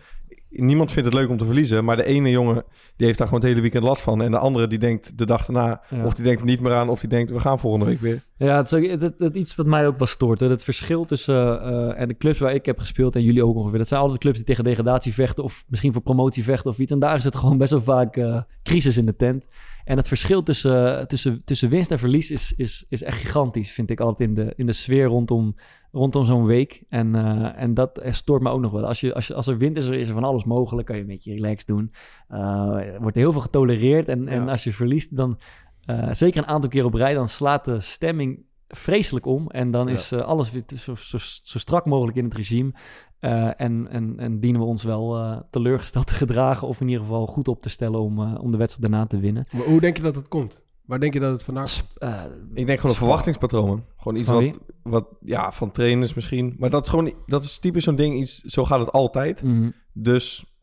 [0.49, 1.85] niemand vindt het leuk om te verliezen.
[1.85, 2.63] Maar de ene jongen,
[2.95, 4.21] die heeft daar gewoon het hele weekend last van.
[4.21, 5.81] En de andere, die denkt de dag daarna...
[5.89, 6.05] Ja.
[6.05, 7.31] Of die denkt er niet meer aan, of die denkt...
[7.31, 8.23] We gaan volgende week weer.
[8.37, 10.39] Ja, het is ook, het, het- het iets wat mij ook wel stoort.
[10.39, 10.49] hè.
[10.49, 13.77] Het verschil tussen eh, en de clubs waar ik heb gespeeld en jullie ook ongeveer.
[13.77, 16.91] Dat zijn altijd clubs die tegen degradatie vechten of misschien voor promotie vechten of iets.
[16.91, 19.45] En daar is het gewoon best wel vaak eh, crisis in de tent.
[19.85, 23.89] En het verschil tussen, tussen, tussen winst en verlies is, is, is echt gigantisch, vind
[23.89, 25.55] ik altijd in de, in de sfeer rondom,
[25.91, 26.83] rondom zo'n week.
[26.89, 28.85] En, eh, en dat stoort me ook nog wel.
[28.85, 30.87] Als, je, als, je, als er wint is er, is er van alles mogelijk.
[30.87, 31.91] Kan je een beetje relaxed doen.
[32.27, 32.39] Eh,
[32.93, 34.07] er wordt heel veel getolereerd.
[34.09, 35.39] En, en als je verliest, dan
[35.85, 39.49] eh, zeker een aantal keer op rij, dan slaat de stemming vreselijk om.
[39.49, 39.93] En dan Ja.
[39.93, 42.71] is alles weer zo, zo, zo strak mogelijk in het regime.
[43.25, 46.67] Eh, en, en, en dienen we ons wel eh, teleurgesteld te gedragen.
[46.67, 49.19] Of in ieder geval goed op te stellen om, eh, om de wedstrijd daarna te
[49.19, 49.45] winnen.
[49.51, 50.59] Maar hoe denk je dat het komt?
[50.85, 53.83] Waar denk je dat het vandaan eh, Ik denk gewoon een verwachtingspatroon.
[53.97, 55.07] Gewoon iets wat, wat...
[55.21, 56.55] Ja, van trainers misschien.
[56.57, 57.13] Maar dat is gewoon...
[57.25, 58.15] Dat is typisch zo'n ding.
[58.15, 59.43] Iets, zo gaat het altijd.
[59.43, 59.69] mhm.
[59.93, 60.54] Dus...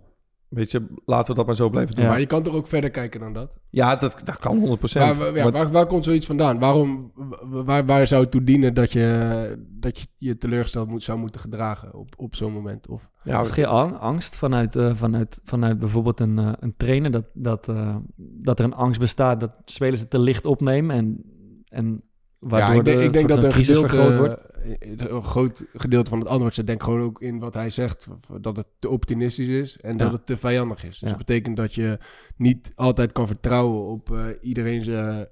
[0.53, 2.05] Weet je, laten we dat maar zo blijven doen.
[2.05, 2.11] Ja.
[2.11, 3.53] Maar je kan toch ook verder kijken dan dat?
[3.71, 4.61] Ja, dat, dat kan 100%.
[4.93, 6.59] Waar, waar- ja, Maar- waar, waar komt zoiets vandaan?
[6.59, 7.13] Waarom,
[7.43, 11.19] wa- waar, waar zou het toe dienen dat je dat je, je teleurgesteld moet, zou
[11.19, 12.89] moeten gedragen op, op zo'n moment?
[12.89, 17.11] Of, ja, Is geen ang- angst vanuit, eh, vanuit, vanuit bijvoorbeeld een, eh, een trainer
[17.11, 21.23] dat, dat, eh, dat er een angst bestaat dat spelers het te licht opnemen en,
[21.69, 22.03] en
[22.39, 24.52] waardoor ja, ik denk, de ik denk dat een crisis gedeelte, vergroot wordt?
[24.97, 28.07] Een groot gedeelte van het antwoord zit denk ik gewoon ook in wat hij zegt.
[28.41, 30.13] Dat het te optimistisch is en dat Ja.
[30.13, 30.89] het te vijandig is.
[30.91, 31.09] Dus Ja.
[31.09, 31.99] dat betekent dat je
[32.37, 35.27] niet altijd kan vertrouwen op eh iedereen's eh, eh,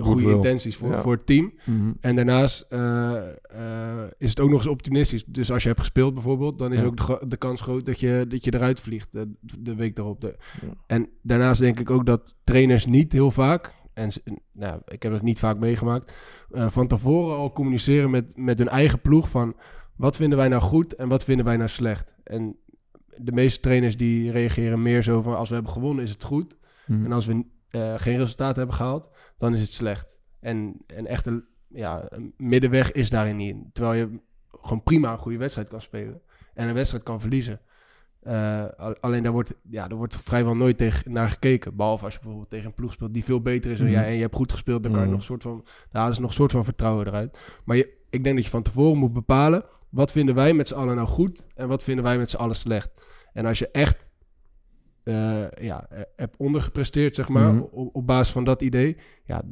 [0.00, 0.98] goede intenties voor, Ja.
[1.00, 1.52] voor het team.
[1.64, 1.92] Mhm.
[2.00, 5.24] En daarnaast eh, eh, is het ook nog eens optimistisch.
[5.24, 8.44] Dus als je hebt gespeeld bijvoorbeeld, dan is ook de, kans groot dat je, dat
[8.44, 9.22] je eruit vliegt eh,
[9.60, 10.20] de week daarop.
[10.20, 10.36] De-.
[10.86, 14.10] En daarnaast denk ik ook dat trainers niet heel vaak, en
[14.52, 16.14] nou, ik heb dat niet vaak meegemaakt,
[16.50, 19.56] eh, van tevoren al communiceren met, met hun eigen ploeg van
[19.96, 22.12] wat vinden wij nou goed en wat vinden wij nou slecht.
[22.24, 22.56] En
[23.16, 26.56] de meeste trainers die reageren meer zo van als we hebben gewonnen is het goed.
[26.86, 27.04] Mhm.
[27.04, 30.06] En als we eh, geen resultaat hebben gehaald, dan is het slecht.
[30.40, 33.56] En, en echt een, ja, een middenweg is daarin niet.
[33.72, 36.20] Terwijl je gewoon prima een goede wedstrijd kan spelen.
[36.54, 37.60] En een wedstrijd kan verliezen.
[38.26, 41.76] Eh, al- alleen daar wordt, ja, daar wordt vrijwel nooit tegen, naar gekeken.
[41.76, 43.96] Behalve als je bijvoorbeeld tegen een ploeg speelt die veel beter is dan Mhm.
[43.96, 44.06] jij.
[44.06, 45.16] En je hebt goed gespeeld, dan kan je Mhm.
[45.16, 45.64] nog een soort van...
[45.90, 47.38] Daar ze nog een soort van vertrouwen eruit.
[47.64, 49.64] Maar je, ik denk dat je van tevoren moet bepalen...
[49.88, 51.42] wat vinden wij met z'n allen nou goed...
[51.54, 52.90] en wat vinden wij met z'n allen slecht.
[53.32, 54.10] En als je echt
[55.06, 57.62] eh, ja, eh, hebt ondergepresteerd, zeg maar, Mhm.
[57.70, 59.42] op, op basis van dat idee, ja,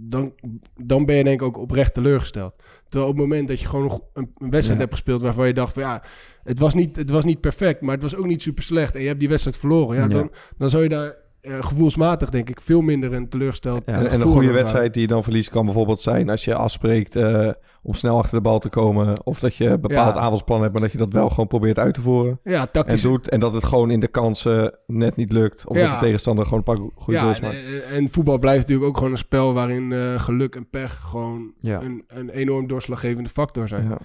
[0.00, 0.32] dan,
[0.76, 2.54] dan ben je denk ik ook oprecht teleurgesteld.
[2.88, 4.84] Terwijl op het moment dat je gewoon een, een wedstrijd Ja.
[4.84, 6.02] hebt gespeeld waarvan je dacht van ja,
[6.42, 9.00] het was, niet, het was niet perfect, maar het was ook niet super slecht en
[9.00, 10.08] je hebt die wedstrijd verloren, ja, Ja.
[10.08, 14.06] Dan, dan zou je daar eh, gevoelsmatig denk ik veel minder een teleurgesteld Ja, En,
[14.10, 17.50] en een goede wedstrijd die je dan verliest kan bijvoorbeeld zijn als je afspreekt eh,
[17.82, 19.24] om snel achter de bal te komen.
[19.26, 20.20] Of dat je een bepaald Ja.
[20.20, 22.40] aanvalsplan hebt, maar dat je dat wel gewoon probeert uit te voeren.
[22.44, 23.02] Ja, En tactisch.
[23.02, 23.28] doet.
[23.28, 25.66] En dat het gewoon in de kansen net niet lukt.
[25.66, 25.82] Of Ja.
[25.90, 27.56] dat de tegenstander gewoon een paar goede goals en, maakt.
[27.56, 31.52] en- en voetbal blijft natuurlijk ook gewoon een spel waarin eh, geluk en pech gewoon
[31.60, 31.82] Ja.
[31.82, 33.88] een, een enorm doorslaggevende factor zijn.
[33.88, 33.98] Ja.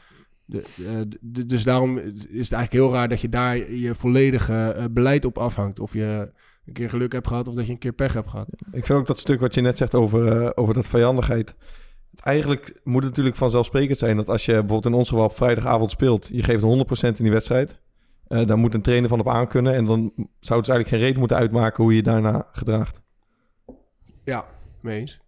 [0.46, 4.84] De, eh, dus daarom is het eigenlijk heel raar dat je daar je volledige eh,
[4.92, 5.80] beleid op afhangt.
[5.80, 6.32] Of je
[6.66, 8.48] een keer geluk hebt gehad of dat je een keer pech hebt gehad.
[8.72, 11.56] Ik vind ook dat stuk wat je net zegt over, eh, over dat vijandigheid.
[12.24, 15.92] Eigenlijk moet het natuurlijk vanzelfsprekend zijn dat als je bijvoorbeeld in ons geval op vrijdagavond
[15.92, 17.82] speelt, je geeft 100% in die wedstrijd.
[18.28, 19.74] eh, dan moet een trainer van op aankunnen.
[19.74, 23.02] En dan zou het dus eigenlijk geen reden moeten uitmaken hoe je je daarna gedraagt.
[24.24, 24.46] Ja,
[24.80, 25.20] mee eens.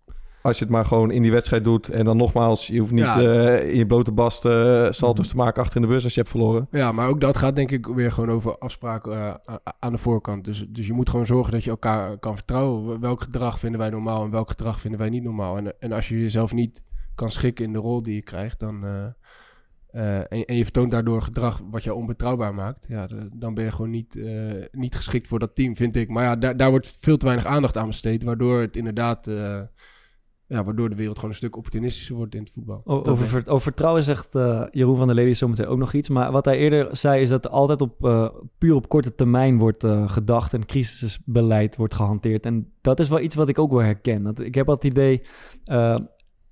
[0.45, 1.89] Als je het maar gewoon in die wedstrijd doet.
[1.89, 3.21] En dan nogmaals, je hoeft niet Ja.
[3.21, 6.19] eh, in je blote bast eh, salto's te maken achter in de bus als je
[6.19, 6.67] hebt verloren.
[6.71, 9.11] Ja, maar ook dat gaat denk ik weer gewoon over afspraken
[9.43, 10.43] eh, aan de voorkant.
[10.43, 12.99] Dus, dus je moet gewoon zorgen dat je elkaar kan vertrouwen.
[12.99, 15.57] Welk gedrag vinden wij normaal en welk gedrag vinden wij niet normaal.
[15.57, 16.81] En, en als je jezelf niet
[17.15, 18.83] kan schikken in de rol die je krijgt, dan,
[19.91, 23.71] en, en je vertoont daardoor gedrag wat je onbetrouwbaar maakt, ja, de- dan ben je
[23.71, 24.19] gewoon niet,
[24.71, 26.09] niet geschikt voor dat team, vind ik.
[26.09, 29.27] Maar ja, daar, daar wordt veel te weinig aandacht aan besteed, waardoor het inderdaad,
[30.47, 32.81] ja, waardoor de wereld gewoon een stuk opportunistischer wordt in het voetbal.
[32.85, 36.09] O- over, ver- over vertrouwen zegt eh, Jeroen van der Lely zometeen ook nog iets.
[36.09, 39.57] Maar wat hij eerder zei is dat er altijd op, eh, puur op korte termijn
[39.57, 42.45] wordt eh, gedacht en crisisbeleid wordt gehanteerd.
[42.45, 44.23] En dat is wel iets wat ik ook wel herken.
[44.23, 45.21] Dat, ik heb het idee,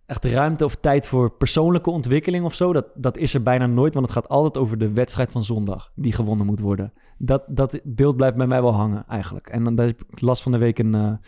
[0.06, 3.94] echt ruimte of tijd voor persoonlijke ontwikkeling of zo, dat, dat is er bijna nooit.
[3.94, 6.94] Want het gaat altijd over de wedstrijd van zondag die gewonnen moet worden.
[7.18, 9.48] Dat, dat beeld blijft bij mij wel hangen eigenlijk.
[9.50, 11.20] En dan heb ik last van de week een...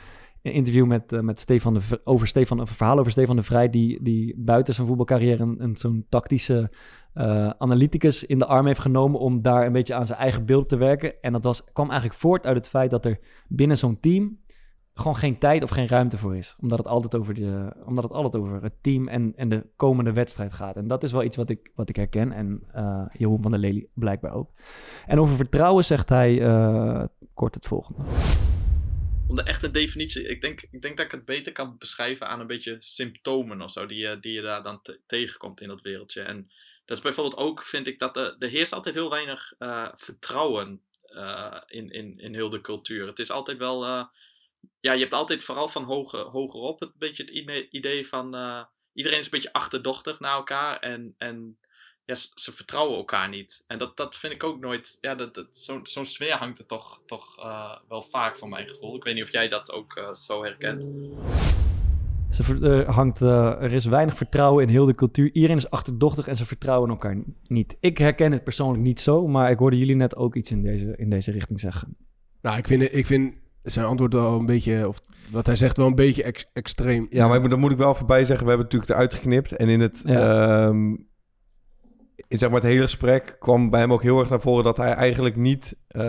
[0.46, 3.44] een interview met, eh, met Stefan de, V- over Stefan, een verhaal over Stefan de
[3.44, 6.72] Vrij, die, die buiten zijn voetbalcarrière een, een, zo'n tactische
[7.14, 10.70] eh, analyticus in de arm heeft genomen om daar een beetje aan zijn eigen beeld
[10.70, 11.22] te werken.
[11.22, 14.38] En dat was, kwam eigenlijk voort uit het feit dat er binnen zo'n team
[14.94, 16.56] gewoon geen tijd of geen ruimte voor is.
[16.62, 20.14] Omdat het altijd over, de, omdat het, altijd over het team en, en de komende
[20.14, 20.76] wedstrijd gaat.
[20.76, 22.32] En dat is wel iets wat ik, wat ik herken.
[22.32, 24.52] En eh, Jeroen van der Lely blijkbaar ook.
[25.06, 26.38] En over vertrouwen zegt hij
[27.34, 28.02] kort het volgende.
[29.28, 32.40] Om de echte definitie, ik denk, ik denk dat ik het beter kan beschrijven aan
[32.40, 35.82] een beetje symptomen of zo, die je, die je daar dan te- tegenkomt in dat
[35.82, 36.22] wereldje.
[36.22, 36.52] En
[36.86, 40.82] dat is bijvoorbeeld ook, vind ik, dat er, er heerst altijd heel weinig eh, vertrouwen
[41.02, 43.08] eh, in, in, in heel de cultuur.
[43.08, 44.06] Het is altijd wel, eh,
[44.80, 48.26] ja, je hebt altijd vooral van hoger, hogerop het beetje het ide- idee van,
[48.94, 51.60] iedereen is een beetje achterdochtig naar elkaar en, en
[52.06, 53.64] ja, ze, ze vertrouwen elkaar niet.
[53.68, 54.98] En dat, dat vind ik ook nooit.
[55.02, 58.68] Ja, dat, dat, zo'n zo'n sfeer hangt er toch, toch eh, wel vaak voor mijn
[58.70, 58.96] gevoel.
[58.96, 60.90] Ik weet niet of jij dat ook eh, zo herkent.
[62.32, 65.30] Ze ver- er, hangt, eh, er is weinig vertrouwen in heel de cultuur.
[65.34, 67.76] Iedereen is achterdochtig en ze vertrouwen elkaar ni- niet.
[67.80, 70.94] Ik herken het persoonlijk niet zo, maar ik hoorde jullie net ook iets in deze,
[70.98, 71.98] in deze richting zeggen.
[72.42, 75.88] Nou, ik vind, ik vind zijn antwoord wel een beetje, of wat hij zegt wel
[75.88, 77.08] een beetje ex- extreem.
[77.10, 79.14] Ja, maar ik moet- dan moet ik wel voorbij zeggen, we hebben het natuurlijk eruit
[79.14, 79.52] geknipt.
[79.52, 80.96] En in het, ehm,
[82.28, 84.78] in zeg maar het hele gesprek kwam bij hem ook heel erg naar voren dat
[84.78, 85.76] hij eigenlijk niet...
[85.88, 86.02] eh,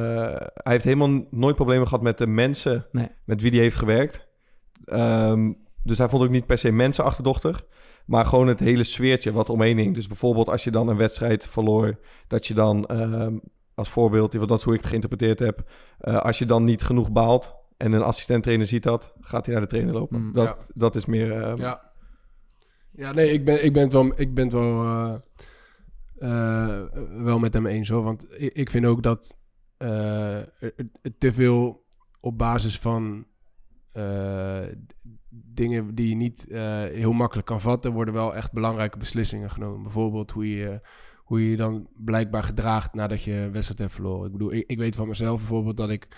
[0.54, 3.08] hij heeft helemaal nooit problemen gehad met de mensen Nee.
[3.24, 4.26] met wie hij heeft gewerkt.
[4.84, 7.64] Ehm, dus hij vond ook niet per se mensen achterdochtig.
[8.06, 9.94] Maar gewoon het hele sfeertje wat omheen hing.
[9.94, 11.98] Dus bijvoorbeeld als je dan een wedstrijd verloor...
[12.28, 13.36] dat je dan, ehm,
[13.74, 15.62] als voorbeeld, dat is hoe ik het geïnterpreteerd heb...
[15.98, 19.12] eh, als je dan niet genoeg baalt en een assistent-trainer ziet dat...
[19.20, 20.20] gaat hij naar de trainer lopen.
[20.22, 21.42] Mm, dat, dat is meer...
[21.42, 21.84] ehm, Ja.
[22.92, 25.14] Ja, nee, ik ben, ik ben het wel, ik ben het wel, eh,
[26.18, 26.82] eh,
[27.18, 28.02] wel met hem eens hoor.
[28.02, 29.36] Want ik, vind ook dat
[31.02, 31.84] het te veel
[32.20, 33.26] op basis van
[33.92, 34.64] eh,
[35.28, 36.44] dingen die je niet
[36.92, 39.82] heel makkelijk kan vatten, worden wel echt belangrijke beslissingen genomen.
[39.82, 40.80] Bijvoorbeeld hoe je
[41.16, 44.26] hoe je dan blijkbaar gedraagt nadat je een wedstrijd hebt verloren.
[44.26, 46.08] Ik bedoel, ik, ik weet van mezelf bijvoorbeeld dat ik,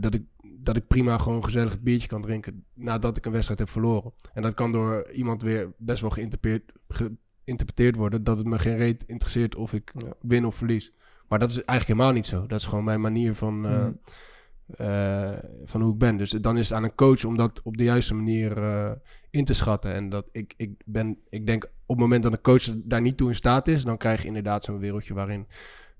[0.00, 0.22] dat ik
[0.66, 4.12] dat ik prima gewoon gezellig een biertje kan drinken nadat ik een wedstrijd heb verloren.
[4.32, 6.72] En dat kan door iemand weer best wel geïnterpreteerd,
[7.50, 10.12] geïnterpreteerd worden dat het me geen reet interesseert of ik Ja.
[10.20, 10.92] win of verlies.
[11.28, 12.46] Maar dat is eigenlijk helemaal niet zo.
[12.46, 13.92] Dat is gewoon mijn manier van, eh, Mhm.
[14.82, 16.16] eh, van hoe ik ben.
[16.16, 18.90] Dus dan is het aan een coach om dat op de juiste manier eh,
[19.30, 19.92] in te schatten.
[19.92, 23.16] En dat ik, ik ben, ik denk op het moment dat een coach daar niet
[23.16, 25.46] toe in staat is, dan krijg je inderdaad zo'n wereldje waarin,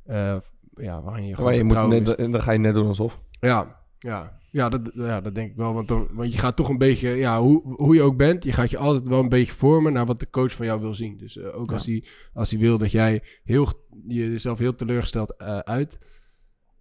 [0.05, 3.21] ja, waarin je gewoon Maar je moet net, dan ga je net doen alsof.
[3.41, 4.40] Ja, ja.
[4.49, 5.75] Ja, dat, ja, dat denk ik wel.
[5.75, 8.53] Want, dan, want je gaat toch een beetje, ja, hoe, hoe je ook bent, je
[8.53, 11.16] gaat je altijd wel een beetje vormen naar wat de coach van jou wil zien.
[11.16, 13.69] Dus eh, ook als hij als hij wil dat jij heel,
[14.07, 15.99] jezelf heel teleurgesteld eh, uit,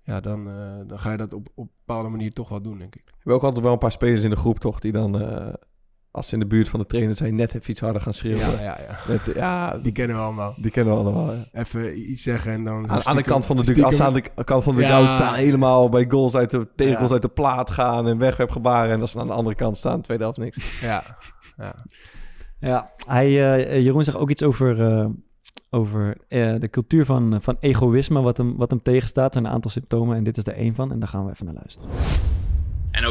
[0.04, 2.78] ja, dan, eh, dan ga je dat op, op een bepaalde manier toch wel doen,
[2.78, 3.04] denk ik.
[3.06, 4.80] We hebben ook altijd wel een paar spelers in de groep, toch?
[4.80, 5.12] Die dan,
[6.16, 8.50] als ze in de buurt van de trainer zijn, net even iets harder gaan schreeuwen.
[8.52, 8.98] Ja, ja, ja.
[9.08, 10.54] Met, ja, Die kennen we allemaal.
[10.58, 11.34] die kennen we allemaal.
[11.34, 11.46] ja.
[11.52, 12.90] Even iets zeggen en dan...
[12.90, 14.88] Aan, aan de kant van de stiekem- als ze aan de kant van de Ja.
[14.88, 17.14] dugout staan, helemaal bij goals uit de tegels Ja.
[17.14, 18.92] uit de plaat gaan en wegwerpgebaren.
[18.94, 20.82] En dat ze aan de andere kant staan, tweede helft niks.
[20.82, 21.04] Ja,
[21.58, 21.76] ja.
[22.60, 23.26] Ja, hij,
[23.68, 25.06] eh, Jeroen zegt ook iets over, eh,
[25.70, 29.26] over eh, de cultuur van, van egoïsme, wat hem, wat hem tegenstaat.
[29.26, 30.92] Er zijn een aantal symptomen en dit is er één van.
[30.92, 31.90] En daar gaan we even naar luisteren.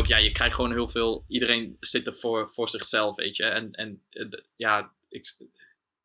[0.09, 1.25] Ja, je krijgt gewoon heel veel.
[1.29, 3.45] Iedereen zit er voor, voor zichzelf, weet je.
[3.45, 5.37] En, en eh, ja, ik,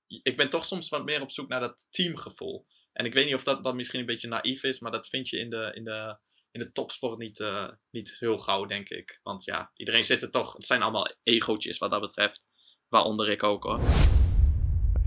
[0.07, 2.65] ik ben toch soms wat meer op zoek naar dat teamgevoel.
[2.93, 5.29] En ik weet niet of dat, dat misschien een beetje naïef is, maar dat vind
[5.29, 6.17] je in de, in de,
[6.51, 9.19] in de topsport niet, eh, niet heel gauw, denk ik.
[9.23, 10.53] Want ja, iedereen zit er toch.
[10.53, 12.43] Het zijn allemaal egootjes wat dat betreft.
[12.87, 14.18] Waaronder ik ook hoor.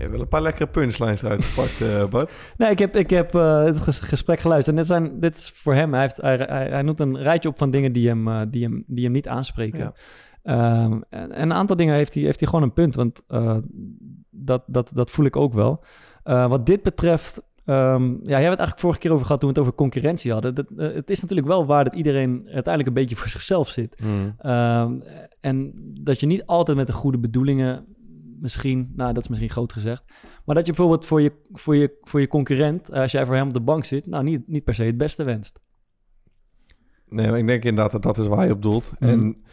[0.03, 2.31] Je hebt wel een paar lekkere punchlines eruit gepakt, eh Bart.
[2.57, 4.75] Nee, ik heb, ik heb eh, het ges- gesprek geluisterd.
[4.77, 5.91] En dit, zijn, dit is voor hem.
[5.91, 8.63] Hij, heeft, hij, hij, hij noemt een rijtje op van dingen die hem, eh, die
[8.63, 9.79] hem, die hem niet aanspreken.
[9.79, 9.93] Ja.
[10.43, 12.95] Ehm, en, en een aantal dingen heeft hij, heeft hij gewoon een punt.
[12.95, 13.57] Want eh,
[14.29, 15.83] dat, dat, dat voel ik ook wel.
[16.23, 17.41] Eh, wat dit betreft...
[17.65, 20.31] ehm, ja, jij hebt het eigenlijk vorige keer over gehad toen we het over concurrentie
[20.31, 20.55] hadden.
[20.55, 24.01] Dat, eh, het is natuurlijk wel waar dat iedereen uiteindelijk een beetje voor zichzelf zit.
[24.37, 24.93] Ehm,
[25.39, 27.85] en dat je niet altijd met de goede bedoelingen,
[28.43, 30.03] misschien, nou dat is misschien groot gezegd,
[30.45, 33.35] maar dat je bijvoorbeeld voor je, voor je, voor je concurrent, eh, als jij voor
[33.35, 35.59] hem op de bank zit, nou niet, niet per se het beste wenst.
[37.07, 38.91] Nee, maar ik denk inderdaad dat dat is waar hij op doelt.
[38.99, 39.09] Mhm.
[39.09, 39.43] En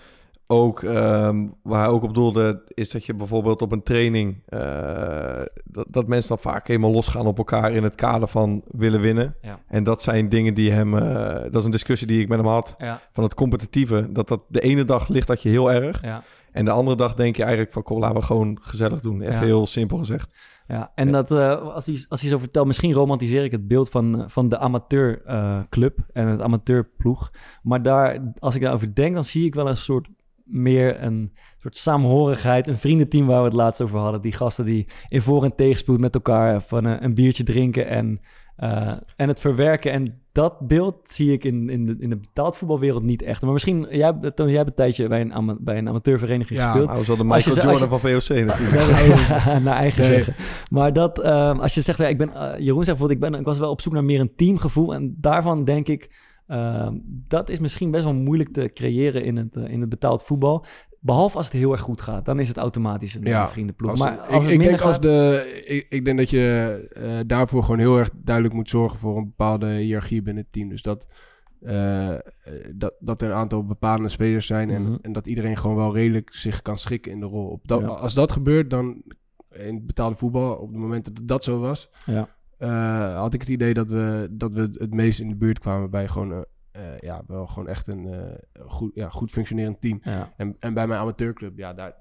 [0.47, 4.43] ook ehm, waar hij ook op doelde, is dat je bijvoorbeeld op een training...
[4.47, 9.01] eh, dat, dat mensen dan vaak helemaal losgaan op elkaar in het kader van willen
[9.01, 9.35] winnen.
[9.43, 9.59] Ja.
[9.67, 10.99] En dat zijn dingen die hem...
[10.99, 12.75] eh, dat is een discussie die ik met hem had.
[12.79, 14.09] Ja, Van het competitieve.
[14.13, 16.03] Dat dat de ene dag ligt dat je heel erg.
[16.03, 17.83] ja, En de andere dag denk je eigenlijk van...
[17.83, 19.21] Kom, laten we gewoon gezellig doen.
[19.21, 19.41] Even Ja.
[19.41, 20.39] heel simpel gezegd.
[20.69, 20.93] ja.
[20.95, 21.13] En Ja.
[21.13, 24.29] dat, eh, als, hij, als hij zo vertelt, misschien romantiseer ik het beeld van, eh,
[24.29, 27.31] van de amateurclub en het amateurploeg.
[27.63, 30.09] Maar daar, als ik daarover denk, dan zie ik wel een soort
[30.45, 34.21] meer een soort saamhorigheid, een vriendenteam waar we het laatst over hadden.
[34.21, 38.21] Die gasten die in voor- en tegenspoed met elkaar van een, een biertje drinken en,
[38.61, 39.93] eh, en het verwerken.
[39.93, 43.43] En dat beeld zie ik in, in, de, in de betaald voetbalwereld niet echt.
[43.43, 46.71] Maar misschien, jij, Toon, jij hebt een tijdje bij een, ama- bij een amateurvereniging Ja,
[46.71, 46.99] gespeeld.
[46.99, 49.17] We zullen de Als je Michael als Jordan van VOC natuurlijk.
[49.19, 50.11] Ja, naar eigen Nee.
[50.23, 50.35] zeggen.
[50.71, 53.41] Maar dat, ehm, als je zegt, ja, ik ben, eh, Jeroen zegt bijvoorbeeld, ik, ben,
[53.41, 54.95] ik was wel op zoek naar meer een teamgevoel.
[54.95, 56.11] En daarvan denk ik,
[56.47, 56.95] ehm,
[57.29, 60.65] dat is misschien best wel moeilijk te creëren in het, eh, in het betaald voetbal.
[61.03, 63.91] Behalve als het heel erg goed gaat, dan is het automatisch een Ja, vriendenploeg.
[63.91, 67.79] Als- maar ik, als denk als de, ik, ik denk dat je eh, daarvoor gewoon
[67.79, 70.69] heel erg duidelijk moet zorgen voor een bepaalde hiërarchie binnen het team.
[70.69, 71.07] Dus dat,
[71.61, 72.21] eh, eh,
[72.75, 74.97] dat, dat er een aantal bepalende spelers zijn en, Mhm.
[75.03, 77.47] en dat iedereen gewoon wel redelijk zich kan schikken in de rol.
[77.49, 77.87] Op dat, Ja.
[77.87, 79.03] Als dat gebeurt, dan
[79.53, 82.29] in betaalde voetbal, op het moment dat dat zo was, Ja.
[83.17, 86.09] had ik het idee dat we, dat we het meest in de buurt kwamen bij
[86.09, 88.35] gewoon, eh, ja, wel gewoon echt een eh,
[88.67, 90.01] goed, ja, goed functionerend team.
[90.03, 91.95] Ja, En, en bij mijn amateurclub, ja, daar,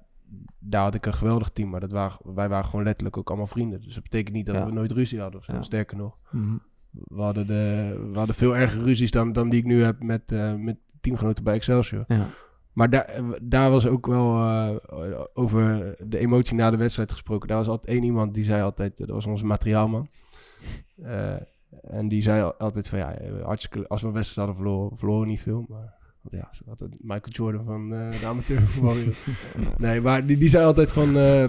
[0.59, 1.69] daar had ik een geweldig team.
[1.69, 3.81] Maar dat waren, wij waren gewoon letterlijk ook allemaal vrienden.
[3.81, 4.65] Dus dat betekent niet dat Ja.
[4.65, 5.61] we nooit ruzie hadden of zo.
[5.61, 6.55] Sterker nog, mhm.
[6.91, 10.31] we hadden, de, we hadden veel erger ruzies dan, dan die ik nu heb met,
[10.31, 12.03] eh, met teamgenoten bij Excelsior.
[12.07, 12.29] ja.
[12.73, 14.41] Maar daar, daar was ook wel
[15.33, 17.47] over de emotie na de wedstrijd gesproken.
[17.47, 20.07] Daar was altijd één iemand die zei altijd, dat was onze materiaalman.
[21.81, 25.27] En die zei al- altijd van ja, hartstikke, als we een wedstrijd hadden verloren, verloren
[25.27, 25.65] niet veel.
[25.69, 29.15] Maar want ja, ze hadden Michael Jordan van eh de amateurvoetbalwereld.
[29.77, 31.47] nee, maar die, die zei altijd van, eh,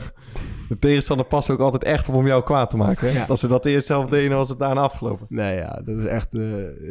[0.68, 3.09] De tegenstander past ook altijd echt op om jou kwaad te maken.
[3.09, 3.18] Hè?
[3.18, 3.24] Ja.
[3.28, 5.26] Als ze dat eerst zelf deden, was het daarna afgelopen.
[5.28, 6.35] Nee, ja, dat is echt.
[6.35, 6.42] eh,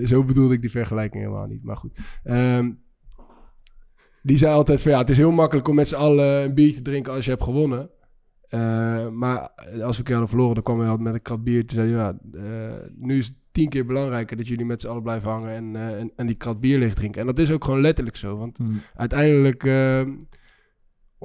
[0.05, 1.63] zo bedoelde ik die vergelijking helemaal niet.
[1.63, 1.97] Maar goed.
[2.23, 2.71] Ehm,
[4.21, 6.75] die zei altijd van ja, het is heel makkelijk om met z'n allen een biertje
[6.81, 7.89] te drinken als je hebt gewonnen.
[8.49, 9.39] Eh, maar
[9.81, 11.65] als we een keer hadden verloren, dan kwam hij altijd met een krat bier.
[11.65, 14.87] Toen zei hij, ja, eh, nu is het tien keer belangrijker dat jullie met z'n
[14.87, 17.21] allen blijven hangen en, eh, en, en die krat bier leeg drinken.
[17.21, 18.37] En dat is ook gewoon letterlijk zo.
[18.37, 18.81] Want Hmm.
[18.95, 19.63] uiteindelijk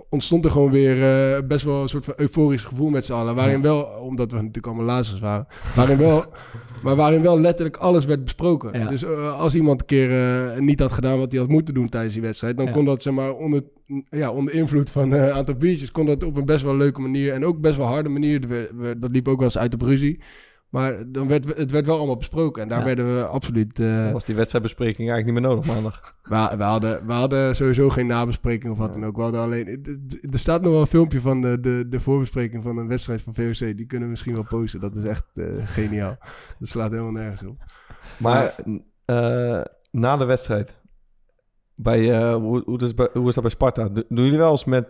[0.09, 3.35] ontstond er gewoon weer eh, best wel een soort van euforisch gevoel met z'n allen.
[3.35, 6.25] Waarin wel, omdat we natuurlijk allemaal lazers waren, waarin wel,
[6.83, 8.79] maar waarin wel letterlijk alles werd besproken.
[8.79, 8.89] Ja.
[8.89, 11.89] Dus eh, als iemand een keer eh, niet had gedaan wat hij had moeten doen
[11.89, 12.73] tijdens die wedstrijd, dan Ja.
[12.73, 13.63] kon dat zeg maar onder,
[14.11, 17.33] ja, onder invloed van een aantal biertjes, kon dat op een best wel leuke manier
[17.33, 18.51] en ook best wel harde manier.
[18.53, 20.21] Er Dat liep ook wel eens uit de ruzie.
[20.75, 22.63] Maar dan werd, het werd wel allemaal besproken.
[22.63, 22.85] En daar Ja.
[22.85, 23.79] werden we absoluut...
[23.81, 26.01] eh, was die wedstrijdbespreking eigenlijk niet meer nodig maandag.
[26.23, 29.17] we, we, hadden, we hadden sowieso geen nabespreking of wat dan ook.
[29.17, 29.67] We hadden alleen...
[30.33, 33.35] Er staat nog wel een filmpje van de, de, de voorbespreking van een wedstrijd van
[33.35, 33.59] VOC.
[33.77, 34.81] Die kunnen we misschien wel posten.
[34.81, 36.17] Dat is echt eh, geniaal.
[36.59, 37.57] Dat slaat helemaal nergens op.
[38.19, 38.55] Maar
[39.05, 39.61] eh,
[39.91, 40.81] na de wedstrijd,
[41.75, 43.89] bij, eh, hoe, hoe, is, hoe is dat bij Sparta?
[43.89, 44.89] Do- Doen jullie wel eens met,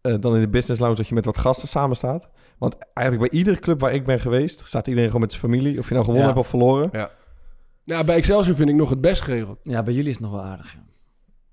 [0.00, 2.28] eh, dan in de business lounge, dat je met wat gasten samen staat?
[2.58, 5.78] Want eigenlijk bij iedere club waar ik ben geweest, staat iedereen gewoon met zijn familie.
[5.78, 6.32] Of je nou gewonnen Ja.
[6.34, 6.90] hebt of verloren.
[7.84, 9.58] Ja, bij Excelsior vind ik nog het best geregeld.
[9.62, 10.72] Ja, bij jullie is het nog wel aardig.
[10.74, 10.82] Ja.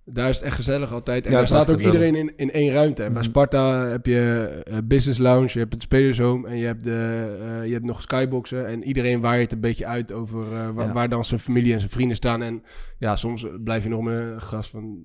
[0.05, 1.25] Daar is het echt gezellig altijd.
[1.25, 1.93] En Ja, daar staat ook gezellig.
[1.93, 3.03] iedereen in, in één ruimte.
[3.03, 3.29] En bij Mhm.
[3.31, 7.65] Sparta heb je eh, business lounge, je hebt het spelershome en je hebt, de, eh,
[7.67, 8.67] je hebt nog skyboxen.
[8.67, 10.91] En iedereen waait een beetje uit over eh, wa- Ja.
[10.93, 12.41] waar dan zijn familie en zijn vrienden staan.
[12.41, 12.63] En
[12.99, 14.99] ja, soms blijf je nog met een gast van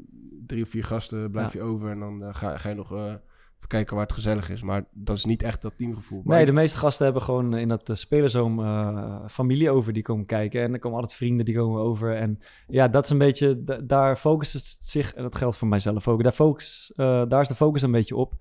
[0.46, 1.58] drie of vier gasten blijf Ja.
[1.60, 1.90] je over.
[1.90, 3.14] En dan ga, ga je nog eh,
[3.56, 4.62] even kijken waar het gezellig is.
[4.62, 6.22] Maar dat is niet echt dat teamgevoel.
[6.24, 10.02] Maar Nee, de meeste gasten hebben gewoon in dat uh, spelerzoom eh, familie over die
[10.02, 10.62] komen kijken.
[10.62, 12.16] En er komen altijd vrienden die komen over.
[12.16, 15.68] En ja, dat is een beetje, da- daar focust het zich, en dat geldt voor
[15.68, 18.34] mijzelf ook, daar, focus, eh, daar is de focus een beetje op.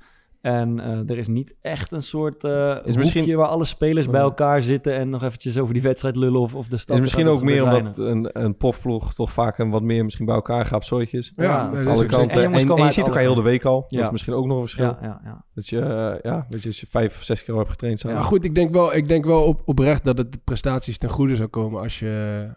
[0.45, 4.05] En eh, er is niet echt een soort eh Is misschien- hoekje waar alle spelers
[4.10, 4.25] bij Ja.
[4.25, 6.95] elkaar zitten en nog eventjes over die wedstrijd lullen of, of de stad.
[6.95, 10.36] is misschien ook meer omdat een, een pofploeg toch vaak een wat meer misschien bij
[10.36, 11.31] elkaar gaat zooitjes.
[11.36, 12.31] Ja, Ja, dat is is alle kanten.
[12.31, 13.86] En je En, je ziet elkaar heel de week al.
[13.88, 13.95] Ja.
[13.97, 14.86] Dat is misschien ook nog een verschil.
[14.86, 15.43] Ja, ja, ja.
[15.53, 18.17] Dat je, eh, ja, dat je vijf, zes keer al hebt getraind samen.
[18.17, 21.10] Ja, goed, ik denk wel, ik denk wel op, oprecht dat het de prestaties ten
[21.10, 22.47] goede zou komen als je,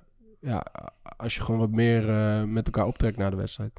[0.41, 0.67] ja,
[1.17, 3.73] als je gewoon wat meer eh, met elkaar optrekt na de wedstrijd.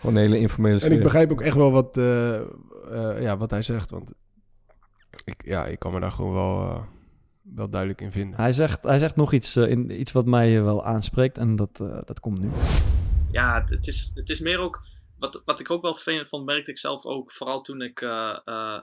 [0.00, 0.92] Gewoon een hele informele En sfeer.
[0.92, 4.10] ik begrijp ook echt wel wat, eh, eh, ja, wat hij zegt, want
[5.24, 6.82] ik, ja, ik kan me daar gewoon wel, eh,
[7.42, 8.40] wel duidelijk in vinden.
[8.40, 11.98] Hij, zegt, hij zegt nog iets, in, iets wat mij wel aanspreekt en dat, eh,
[12.04, 12.50] dat komt nu.
[13.30, 14.82] ja, het, het is, het is meer ook.
[15.18, 17.32] Wat, wat ik ook wel vervelend vond, merkte ik zelf ook.
[17.32, 18.80] Vooral toen ik eh, eh,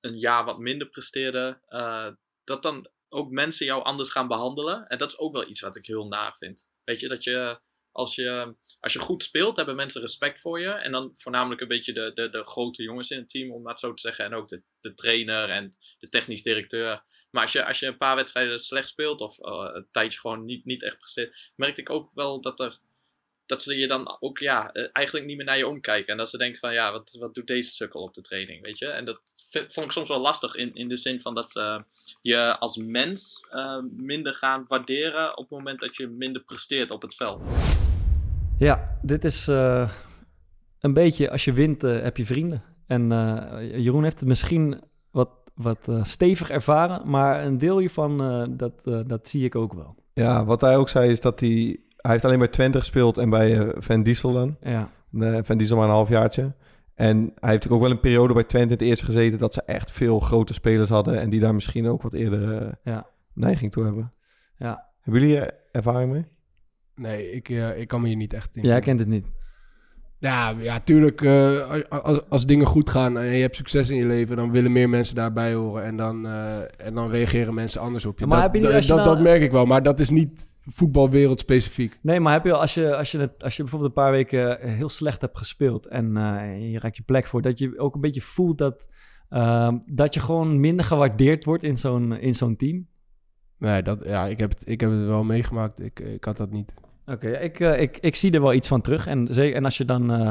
[0.00, 1.60] een jaar wat minder presteerde.
[1.68, 2.06] eh,
[2.44, 4.86] dat dan ook mensen jou anders gaan behandelen.
[4.86, 6.68] En dat is ook wel iets wat ik heel naar vind.
[6.84, 7.60] Weet je, dat je.
[7.96, 10.68] Als je, als je goed speelt, hebben mensen respect voor je.
[10.68, 13.80] En dan voornamelijk een beetje de, de, de grote jongens in het team, om dat
[13.80, 14.24] zo te zeggen.
[14.24, 17.04] En ook de, de trainer en de technisch directeur.
[17.30, 20.44] Maar als je, als je een paar wedstrijden slecht speelt, of eh, een tijdje gewoon
[20.44, 22.78] niet, niet echt presteert, merkte ik ook wel dat er
[23.46, 26.12] dat ze je dan ook ja, eh, eigenlijk niet meer naar je omkijken.
[26.12, 28.78] En dat ze denken van ja, wat, wat doet deze sukkel op de training, weet
[28.78, 28.86] je.
[28.86, 31.84] En dat vond ik soms wel lastig in, in de zin van dat ze
[32.22, 37.02] je als mens eh, minder gaan waarderen op het moment dat je minder presteert op
[37.02, 37.40] het veld.
[38.58, 39.90] Ja, dit is eh,
[40.80, 42.62] een beetje, als je wint heb je vrienden.
[42.86, 44.80] En eh, Jeroen heeft het misschien
[45.10, 49.94] wat, wat stevig ervaren, maar een deel hiervan, eh, dat, dat zie ik ook wel.
[50.12, 51.80] Ja, wat hij ook zei is dat hij...
[52.06, 54.56] Hij heeft alleen bij Twente gespeeld en bij eh, Van Diesel dan.
[54.60, 54.90] Ja,
[55.20, 56.42] Eh, Van Diesel maar een halfjaartje.
[56.94, 59.38] En hij heeft natuurlijk ook wel een periode bij Twente in het eerste gezeten...
[59.38, 61.20] dat ze echt veel grote spelers hadden...
[61.20, 63.06] en die daar misschien ook wat eerder eh, Ja.
[63.34, 64.12] neiging toe hebben.
[64.56, 64.84] ja.
[65.00, 66.24] Hebben jullie hier ervaring mee?
[66.94, 68.62] Nee, ik, eh, ik kan me hier niet echt in.
[68.62, 69.26] jij kent het niet.
[70.18, 71.20] Ja, ja, tuurlijk.
[71.22, 71.80] eh,
[72.28, 75.14] als- dingen goed gaan en je hebt succes in je leven, dan willen meer mensen
[75.14, 75.84] daarbij horen.
[75.84, 78.26] En dan, eh, en dan reageren mensen anders op je.
[78.26, 80.10] Maar dat, heb je niet dat, dat, nou- dat merk ik wel, maar dat is
[80.10, 81.98] niet voetbalwereld specifiek.
[82.02, 84.70] Nee, maar heb je, als, je, als, je het, als je bijvoorbeeld een paar weken
[84.70, 88.00] heel slecht hebt gespeeld en eh, je raakt je plek voor, dat je ook een
[88.00, 88.86] beetje voelt dat,
[89.28, 92.86] ehm, dat je gewoon minder gewaardeerd wordt in zo'n, in zo'n team?
[93.58, 95.80] Nee, dat, ja, ik, heb het, ik heb het wel meegemaakt.
[95.80, 96.72] Ik, ik had dat niet.
[97.06, 99.06] Oké, ik, eh, ik, ik zie er wel iets van terug.
[99.06, 100.30] En, en als je dan, eh,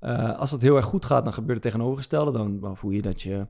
[0.00, 2.32] eh, als het heel erg goed gaat, dan gebeurt het tegenovergestelde.
[2.32, 3.46] Dan, dan voel je dat je,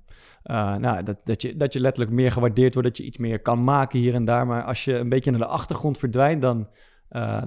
[0.79, 3.65] nou, dat, dat, je, dat je letterlijk meer gewaardeerd wordt, dat je iets meer kan
[3.65, 4.47] maken hier en daar.
[4.47, 6.69] Maar als je een beetje naar de achtergrond verdwijnt, dan,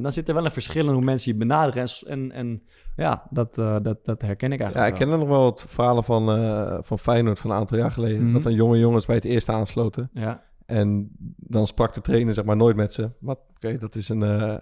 [0.02, 1.84] dan zit er wel een verschil in hoe mensen je benaderen.
[1.84, 2.64] En, en, en
[2.96, 6.04] ja, dat, dat, dat herken ik Ja, eigenlijk ik ken er nog wel wat verhalen
[6.04, 6.26] van,
[6.84, 8.24] van Feyenoord van een aantal jaar geleden.
[8.24, 8.34] Mhm.
[8.34, 10.10] Dat dan jonge jongens bij het eerste aansloten.
[10.14, 13.10] Ja, En dan sprak de trainer zeg maar nooit met ze.
[13.20, 14.60] Wat, oké, dat is een,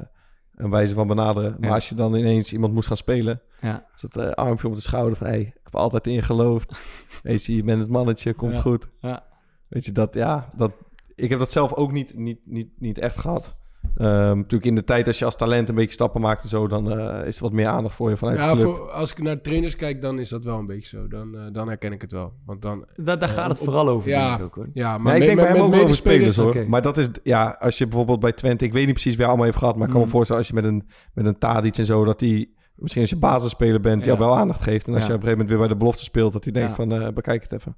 [0.55, 1.55] een wijze van benaderen.
[1.59, 1.75] Maar Ja.
[1.75, 3.41] als je dan ineens iemand moest gaan spelen...
[3.61, 5.27] ja, is dat eh, armpje op de schouder van...
[5.27, 6.81] Hey, ik heb altijd in geloofd.
[7.23, 8.61] Weet je, je bent het mannetje, komt Ja.
[8.61, 8.87] goed.
[8.99, 9.23] ja.
[9.67, 10.75] Weet je, dat, ja, dat...
[11.15, 13.55] Ik heb dat zelf ook niet, niet, niet, niet echt gehad.
[13.97, 16.67] Ehm, natuurlijk in de tijd als je als talent een beetje stappen maakt en zo,
[16.67, 18.75] dan eh, is er wat meer aandacht voor je vanuit Ja, de club.
[18.75, 21.07] voor, als ik naar de trainers kijk, dan is dat wel een beetje zo.
[21.07, 22.33] Dan, eh, dan herken ik het wel.
[22.45, 24.27] Want dan, Da- daar Eh, gaat het op- vooral over, ja.
[24.27, 24.67] denk ik ook hoor.
[24.73, 26.65] ja, maar Maar ik denk bij hem ook over spelers hoor.
[26.67, 29.27] Maar dat is, ja, als je bijvoorbeeld bij Twente, ik weet niet precies wie hij
[29.27, 30.05] allemaal heeft gehad, maar ik kan Mm.
[30.05, 33.11] me voorstellen als je met een, met een Tadic en zo, dat hij misschien als
[33.11, 34.05] je basisspeler bent, Ja.
[34.15, 34.87] jou wel aandacht geeft.
[34.87, 35.09] En als Ja.
[35.09, 36.75] je op een gegeven moment weer bij de belofte speelt, dat hij denkt Ja.
[36.75, 37.75] van, eh, bekijk het even.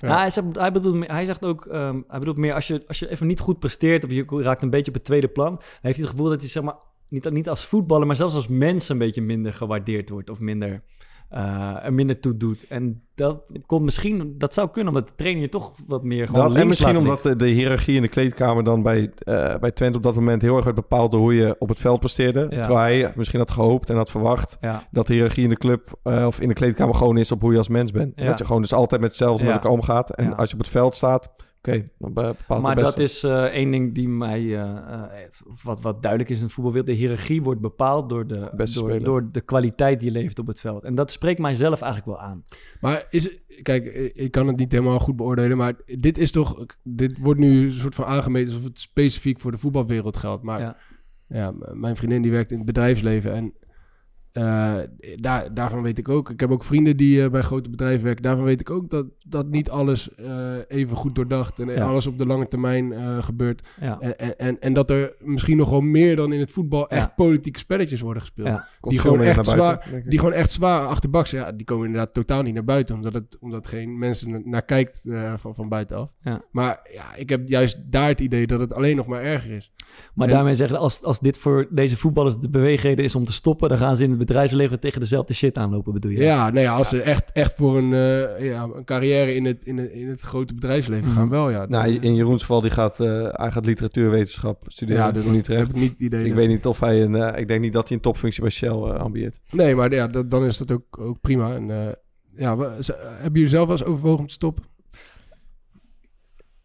[0.00, 0.46] Nou, hij, zegt,
[1.06, 4.04] hij, zegt ook, ehm, hij bedoelt meer als je, als je even niet goed presteert
[4.04, 6.48] of je raakt een beetje op het tweede plan, heeft hij het gevoel dat hij
[6.48, 6.76] zeg maar
[7.08, 10.82] niet, niet als voetballer, maar zelfs als mens een beetje minder gewaardeerd wordt of minder,
[11.34, 12.66] eh, er minder toe doet.
[12.66, 16.48] En dat komt misschien, dat zou kunnen omdat de trainer je toch wat meer gewoon
[16.48, 19.96] Dat, en misschien omdat de, de hiërarchie in de kleedkamer dan bij, eh, bij Twente
[19.96, 22.46] op dat moment heel erg werd bepaald door hoe je op het veld presteerde.
[22.50, 22.60] Ja.
[22.60, 24.56] Terwijl hij misschien had gehoopt en had verwacht.
[24.60, 27.40] Ja, dat de hiërarchie in de club eh, of in de kleedkamer gewoon is op
[27.40, 28.12] hoe je als mens bent.
[28.16, 28.26] Ja.
[28.26, 30.10] Dat je gewoon dus altijd met hetzelfde met elkaar omgaat.
[30.10, 31.30] En als je op het veld staat,
[31.68, 31.90] oké,
[32.60, 35.28] maar dat is eh, één ding die mij, eh, eh,
[35.62, 36.90] wat, wat duidelijk is in het voetbalwereld.
[36.90, 40.60] De hiërarchie wordt bepaald door de, Beste door, de kwaliteit die je levert op het
[40.60, 40.84] veld.
[40.84, 42.44] En dat spreekt mijzelf eigenlijk wel aan.
[42.80, 43.84] Maar is kijk,
[44.14, 47.72] ik kan het niet helemaal goed beoordelen, maar dit is toch, dit wordt nu een
[47.72, 50.42] soort van aangemeten alsof het specifiek voor de voetbalwereld geldt.
[50.42, 50.76] Maar Ja.
[51.28, 53.54] ja, mijn vriendin die werkt in het bedrijfsleven en
[54.34, 54.74] eh,
[55.16, 56.30] daar, daarvan weet ik ook.
[56.30, 58.22] Ik heb ook vrienden die eh, bij grote bedrijven werken.
[58.22, 61.86] Daarvan weet ik ook dat, dat niet alles eh, even goed doordacht en Ja.
[61.86, 63.66] alles op de lange termijn eh, gebeurt.
[63.80, 63.98] Ja.
[64.00, 67.06] En, en- en, en dat er misschien nog wel meer dan in het voetbal echt
[67.08, 67.12] Ja.
[67.16, 68.60] politieke spelletjes worden gespeeld.
[68.80, 70.02] Die gewoon echt naar buiten.
[70.10, 71.30] Die gewoon echt zwaar achterbaks.
[71.30, 72.94] Ja, die komen inderdaad totaal niet naar buiten.
[72.94, 76.10] Omdat, het, omdat geen mensen naar kijkt eh, van, van buitenaf.
[76.18, 76.42] Ja.
[76.50, 79.72] Maar ja, ik heb juist daar het idee dat het alleen nog maar erger is.
[80.14, 83.32] Maar En- daarmee zeggen, als, als dit voor deze voetballers de beweegreden is om te
[83.32, 86.18] stoppen, dan gaan ze in het bedrijfsleven tegen dezelfde shit aanlopen, bedoel je?
[86.18, 89.76] Ja, nee, als ze echt, echt voor een, eh, ja, een carrière in het, in,
[89.78, 91.30] het, in het grote bedrijfsleven gaan, Mhm.
[91.30, 91.66] wel ja.
[91.66, 95.66] Nou, Dan, in Jeroens geval, die gaat, eh, hij gaat literatuurwetenschap studeren ja, in Utrecht.
[95.66, 96.20] heb ik niet idee.
[96.22, 98.42] Ik dat- weet niet of hij een, eh, ik denk niet dat hij een topfunctie
[98.42, 99.40] bij Shell eh, ambieert.
[99.50, 101.54] Nee, maar ja, dat, dan is dat ook, ook prima.
[101.54, 101.92] En, eh,
[102.36, 104.64] ja, we- hebben jullie zelf wel eens overwogen om te stoppen?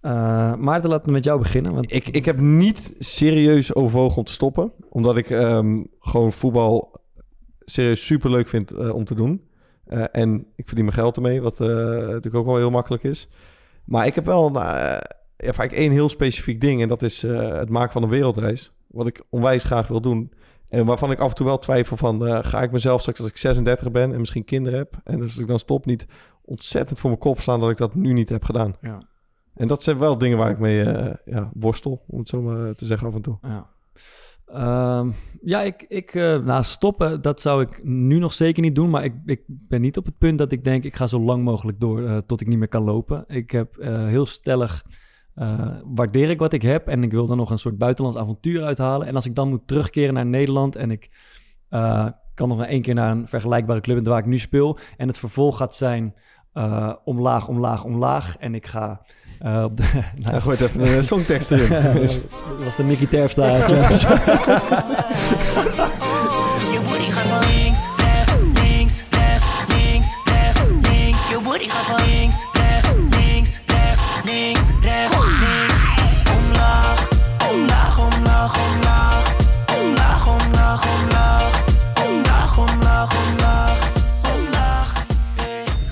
[0.01, 1.74] Eh, Maarten, laten we met jou beginnen.
[1.74, 4.72] Want Ik, ik heb niet serieus overwogen om te stoppen.
[4.89, 6.99] Omdat ik ehm, gewoon voetbal
[7.70, 9.47] serieus super leuk vind eh, om te doen.
[9.86, 13.30] Eh, en ik verdien mijn geld ermee, wat eh, natuurlijk ook wel heel makkelijk is.
[13.86, 15.01] Maar ik heb wel ja,
[15.38, 16.82] vaak één heel specifiek ding.
[16.82, 18.72] En dat is het maken van een wereldreis.
[18.88, 20.32] Wat ik onwijs graag wil doen.
[20.70, 22.43] En waarvan ik af en toe wel twijfel van...
[22.43, 25.01] ga ik mezelf straks als ik 36 ben en misschien kinderen heb...
[25.03, 26.05] en als ik dan stop niet
[26.41, 27.59] ontzettend voor mijn kop slaan...
[27.59, 28.76] dat ik dat nu niet heb gedaan.
[28.82, 29.01] Ja.
[29.53, 30.84] En dat zijn wel dingen waar ik mee
[31.26, 33.38] ja, worstel, om het zo maar te zeggen af en toe.
[33.41, 33.70] Ja.
[34.54, 35.10] Ehm,
[35.41, 38.89] ja, ik, ik eh, nou, stoppen, dat zou ik nu nog zeker niet doen.
[38.89, 41.43] Maar ik, ik ben niet op het punt dat ik denk, ik ga zo lang
[41.43, 43.24] mogelijk door eh, tot ik niet meer kan lopen.
[43.28, 44.86] Ik heb eh, heel stellig,
[45.84, 49.08] waardeer ik wat ik heb en ik wil er nog een soort buitenlands avontuur uithalen.
[49.08, 51.10] En als ik dan moet terugkeren naar Nederland en ik
[52.34, 54.78] kan nog één keer naar een vergelijkbare club waar ik nu speel.
[54.97, 56.16] En het vervolg gaat zijn
[57.04, 58.38] omlaag, omlaag, omlaag.
[58.38, 59.02] En ik ga
[59.40, 59.84] eh, op de...
[59.94, 61.70] nou, Hij gooit even een songtekst erin.
[62.00, 63.56] dat was de Mickey Terpstra.
[66.72, 71.30] Je booty gaat van links, rechts, links, rechts, links, rechts, links.
[71.30, 72.59] Je booty gaat van links, rechts, links,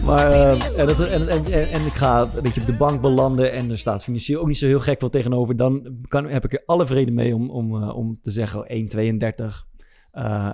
[0.08, 3.02] Maar eh, en, dat, en, en, en, en ik ga een beetje op de bank
[3.02, 5.56] belanden en er staat financieel ook niet zo heel gek veel tegenover.
[5.58, 9.66] Dan kan, heb ik er alle vrede mee om, om, eh, om te zeggen 1,32.
[10.12, 10.52] Eh,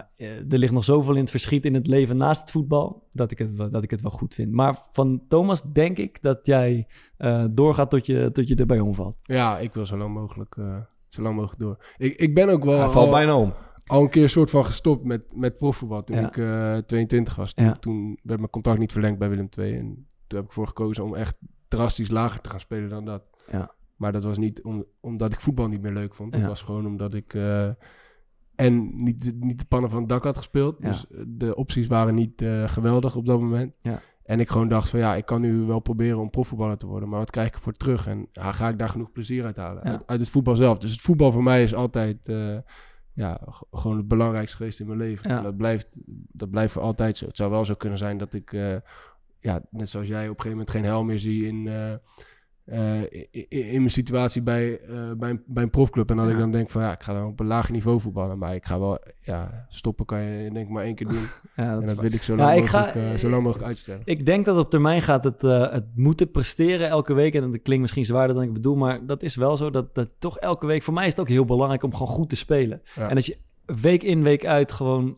[0.49, 3.37] er ligt nog zoveel in het verschiet in het leven naast het voetbal, dat ik
[3.37, 4.51] het, wel- dat ik het wel goed vind.
[4.51, 6.87] Maar van Thomas denk ik dat jij
[7.17, 9.15] eh, doorgaat tot je, tot je erbij omvalt.
[9.21, 10.75] Ja, ik wil zo lang mogelijk, eh,
[11.09, 11.77] zo lang mogelijk door.
[11.97, 13.53] Ik, ik ben ook wel Hij valt al, bijna om.
[13.85, 16.27] Al een keer soort van gestopt met, met profvoetbal toen Ja.
[16.27, 17.53] ik eh 22 was.
[17.53, 17.71] Toen, Ja.
[17.71, 19.77] toen werd mijn contract niet verlengd bij Willem II.
[19.77, 21.35] En toen heb ik voor gekozen om echt
[21.67, 23.23] drastisch lager te gaan spelen dan dat.
[23.51, 23.71] Ja.
[23.95, 26.31] Maar dat was niet om, omdat ik voetbal niet meer leuk vond.
[26.31, 27.33] Dat was gewoon omdat ik...
[27.33, 27.69] eh,
[28.55, 30.81] en niet, de- niet de pannen van het dak had gespeeld.
[30.81, 33.73] Dus de opties waren niet eh, geweldig op dat moment.
[33.79, 34.01] Ja.
[34.23, 37.09] En ik gewoon dacht van ja, ik kan nu wel proberen om profvoetballer te worden.
[37.09, 38.07] Maar wat krijg ik ervoor terug?
[38.07, 39.83] En ga ik daar genoeg plezier uit halen?
[39.83, 40.77] Uit, uit het voetbal zelf.
[40.77, 42.57] Dus het voetbal voor mij is altijd eh,
[43.13, 43.39] ja,
[43.71, 45.29] gewoon het belangrijkste geweest in mijn leven.
[45.29, 45.41] Ja.
[45.41, 45.93] Dat blijft,
[46.31, 47.25] dat blijft voor altijd zo.
[47.25, 48.75] Het zou wel zo kunnen zijn dat ik, eh,
[49.39, 51.93] ja, net zoals jij, op een gegeven moment geen hel meer zie in, eh,
[52.65, 53.01] eh,
[53.49, 56.09] in mijn situatie bij, eh, bij, een- bij een profclub.
[56.09, 58.37] En dat ik dan denk van ja, ik ga dan op een lager niveau voetballen.
[58.37, 61.17] Maar ik ga wel, ja, stoppen kan je denk ik maar één keer doen.
[61.55, 63.43] Ja, dat en dat wil ik zo Ja, lang, ik ga- mogelijk, eh, zo lang
[63.43, 64.01] mogelijk uitstellen.
[64.05, 67.33] Ik denk dat op termijn gaat het, het moeten presteren elke week.
[67.35, 69.69] En dat klinkt misschien zwaarder dan ik bedoel, maar dat is wel zo.
[69.69, 72.29] Dat, dat toch elke week, voor mij is het ook heel belangrijk om gewoon goed
[72.29, 72.81] te spelen.
[72.95, 73.09] Ja.
[73.09, 73.37] En dat je
[73.81, 75.17] week in, week uit gewoon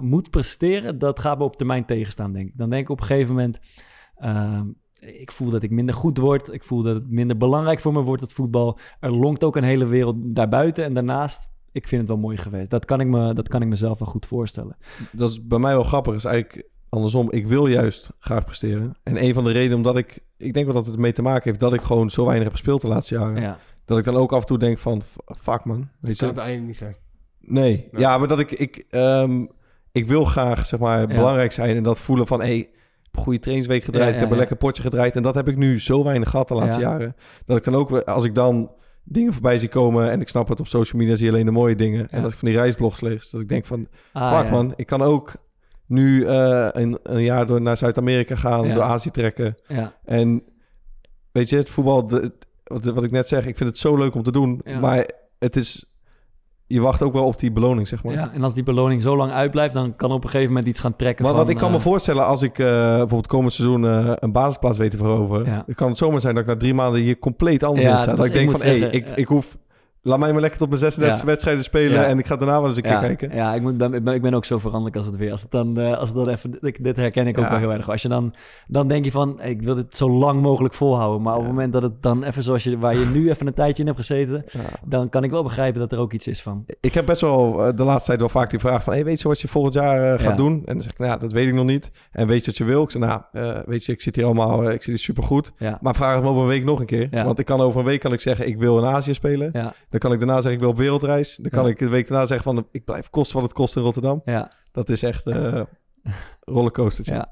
[0.00, 2.56] moet presteren, dat gaat me op termijn tegenstaan, denk ik.
[2.58, 3.58] Dan denk ik op een gegeven moment,
[4.16, 4.66] ehm,
[5.06, 6.52] ik voel dat ik minder goed word.
[6.52, 8.78] Ik voel dat het minder belangrijk voor me wordt, het voetbal.
[9.00, 11.50] Er lonkt ook een hele wereld daarbuiten en daarnaast.
[11.72, 12.70] Ik vind het wel mooi geweest.
[12.70, 14.76] Dat kan ik, me, dat kan ik mezelf wel goed voorstellen.
[15.12, 16.14] Dat is bij mij wel grappig.
[16.14, 17.30] is eigenlijk andersom.
[17.32, 18.94] Ik wil juist graag presteren.
[19.02, 20.18] En een van de redenen omdat ik...
[20.36, 22.52] Ik denk wel dat het ermee te maken heeft dat ik gewoon zo weinig heb
[22.52, 23.40] gespeeld de laatste jaren.
[23.40, 25.02] Ja, Dat ik dan ook af en toe denk van...
[25.40, 25.88] Fuck man.
[26.00, 26.40] Weet Kan je?
[26.40, 26.96] het niet zijn.
[27.40, 27.88] Nee.
[27.92, 27.98] Ja.
[27.98, 28.50] Ja, maar dat ik...
[28.50, 29.46] Ik, ehm,
[29.92, 31.76] ik wil graag, zeg maar, belangrijk zijn.
[31.76, 32.40] En dat voelen van...
[32.40, 32.70] Hey,
[33.12, 34.04] goede trainingsweek gedraaid.
[34.06, 35.16] Ja, ja, ik heb een lekker potje gedraaid.
[35.16, 36.90] En dat heb ik nu zo weinig gehad de laatste Ja.
[36.90, 37.16] jaren.
[37.44, 37.90] Dat ik dan ook...
[37.90, 38.70] Als ik dan
[39.04, 40.10] dingen voorbij zie komen...
[40.10, 42.08] En ik snap het, op social media zie je alleen de mooie dingen.
[42.10, 43.30] En dat ik van die reisblogs lees.
[43.30, 43.88] Dat ik denk van...
[44.12, 44.50] Ah, Fuck ja.
[44.50, 45.32] man, ik kan ook
[45.86, 48.74] nu eh, een, een jaar door naar Zuid-Amerika gaan, Ja.
[48.74, 49.54] door Azië trekken.
[49.66, 49.94] Ja.
[50.04, 50.42] En
[51.32, 52.32] weet je, het voetbal, de,
[52.64, 54.60] wat, wat ik net zeg, ik vind het zo leuk om te doen.
[54.80, 55.84] Maar het is,
[56.72, 58.14] je wacht ook wel op die beloning, zeg maar.
[58.14, 60.80] Ja, en als die beloning zo lang uitblijft, dan kan op een gegeven moment iets
[60.80, 61.24] gaan trekken.
[61.24, 64.12] Maar van, wat ik kan me eh, voorstellen als ik eh, bijvoorbeeld komend seizoen eh,
[64.14, 65.46] een basisplaats weet te veroveren.
[65.46, 65.64] Ja.
[65.74, 68.14] Kan het zomaar zijn dat ik na drie maanden hier compleet anders Ja, in sta.
[68.14, 69.56] dat ik denk van, hé, zeggen, ik, ik hoef...
[70.04, 71.26] Laat mij maar lekker tot mijn 36 Ja.
[71.26, 72.04] wedstrijden spelen Ja.
[72.04, 73.34] en ik ga daarna wel eens een keer ja, kijken.
[73.34, 75.30] Ja, ik, moet, ben, ik ben- ik ben ook zo veranderlijk als het weer.
[75.30, 77.72] Als het dan, eh, als het dan even, ik- dit herken ik ook wel heel
[77.72, 77.90] erg.
[77.90, 78.34] Als je dan,
[78.66, 81.22] dan denk je van, ik wil dit zo lang mogelijk volhouden.
[81.22, 83.54] Maar op het moment dat het dan even zoals je, waar je nu even een
[83.54, 84.44] tijdje in hebt gezeten,
[84.86, 86.64] dan kan ik wel begrijpen dat er ook iets is van.
[86.80, 88.92] Ik heb best wel eh, de laatste tijd wel vaak die vraag van...
[88.92, 90.52] Hey, weet je wat je volgend jaar eh, gaat doen?
[90.64, 91.90] En dan zeg ik, nou dat weet ik nog niet.
[92.12, 92.82] En weet je wat je wil?
[92.82, 93.20] Ik zeg, nou,
[93.66, 94.62] weet je, ik zit hier allemaal...
[94.70, 95.52] ik zit hier supergoed.
[95.80, 97.08] Maar vraag het me over een week nog een keer.
[97.10, 99.52] Want ik kan over een week kan ik zeggen, ik wil in Azië spelen.
[99.92, 101.36] Dan kan ik daarna zeggen, ik wil op wereldreis.
[101.36, 101.70] Dan kan Ja.
[101.70, 102.66] ik de week daarna zeggen van...
[102.70, 104.22] ik blijf kosten wat het kost in Rotterdam.
[104.24, 105.60] ja, Dat is echt eh
[106.40, 107.14] rollercoaster.
[107.14, 107.30] ja.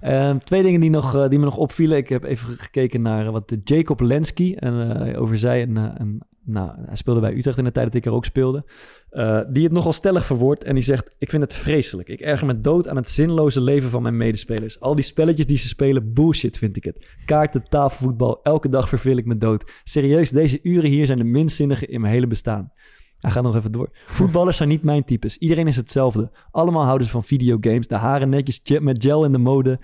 [0.00, 1.96] Ehm, twee dingen die, nog, eh, die me nog opvielen.
[1.96, 5.62] Ik heb even gekeken naar wat de Jacob Lenski en, eh, over zei.
[5.62, 6.18] En, eh, en,
[6.48, 8.64] nou, hij speelde bij Utrecht in de tijd dat ik er ook speelde.
[9.10, 10.64] Eh, die het nogal stellig verwoordt.
[10.64, 12.08] En die zegt: Ik vind het vreselijk.
[12.08, 14.80] Ik erger me dood aan het zinloze leven van mijn medespelers.
[14.80, 17.06] Al die spelletjes die ze spelen, bullshit vind ik het.
[17.24, 19.72] Kaarten, tafelvoetbal, elke dag verveel ik me dood.
[19.84, 22.72] Serieus, deze uren hier zijn de minst zinnige in mijn hele bestaan.
[23.18, 23.88] Hij gaat nog even door.
[24.06, 25.38] Voetballers zijn niet mijn types.
[25.38, 26.30] Iedereen is hetzelfde.
[26.50, 27.86] Allemaal houden ze van videogames.
[27.86, 29.80] De haren netjes met gel in de mode.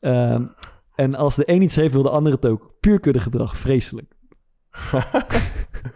[0.00, 0.46] Ehm,
[0.94, 2.74] en als de een iets heeft, wil de ander het ook.
[2.80, 3.56] Puur kuddegedrag.
[3.56, 4.12] Vreselijk.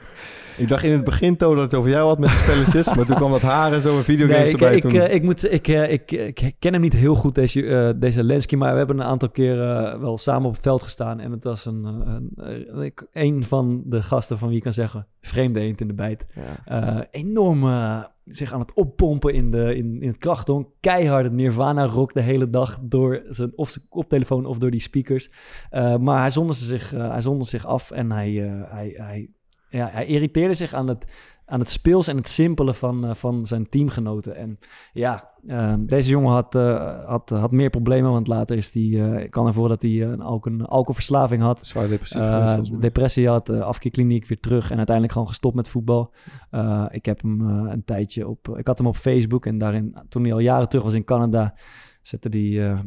[0.59, 2.95] Ik dacht in het begin, To, dat het over jou had met de spelletjes.
[2.95, 4.75] maar toen kwam dat haar en zo en videogames Nee, ik, erbij.
[4.77, 4.93] ik, toen...
[4.93, 8.23] eh, ik, moet, ik, eh, ik, ik ken hem niet heel goed, deze, eh, deze
[8.25, 8.57] Lenski.
[8.57, 11.21] Maar we hebben een aantal keer eh, wel samen op het veld gestaan.
[11.21, 14.63] En het was een, eh, een, eh, ik- een van de gasten van wie ik
[14.63, 15.07] kan zeggen...
[15.21, 16.27] vreemde eend in de bijt.
[16.65, 16.83] ja.
[16.99, 20.69] Eh, enorm eh, zich aan het oppompen in, de, in, in het krachthonk.
[20.81, 25.31] Keihard Nirvana rock de hele dag door zijn, of zijn koptelefoon of door die speakers.
[25.71, 29.29] Eh, maar hij zonderde zich, eh, hij zonderde zich af en hij, eh, hij, hij,
[29.71, 31.05] ja, hij irriteerde zich aan het,
[31.47, 34.37] aan het speels en het simpele van, eh, van zijn teamgenoten.
[34.37, 34.59] En
[34.93, 39.23] ja, eh, deze jongen had, eh, had, had meer problemen, want later is die, eh,
[39.23, 41.67] ik kan ervoor dat hij eh, ook een alcoholverslaving had.
[41.67, 42.21] Zwaar depressief.
[42.21, 46.15] Eh, depressie had, eh, afkeerkliniek weer terug en uiteindelijk gewoon gestopt met voetbal.
[46.51, 49.97] Eh, ik heb hem eh, een tijdje op, ik had hem op Facebook en daarin,
[50.09, 51.55] toen hij al jaren terug was in Canada,
[52.03, 52.79] zette hij, eh,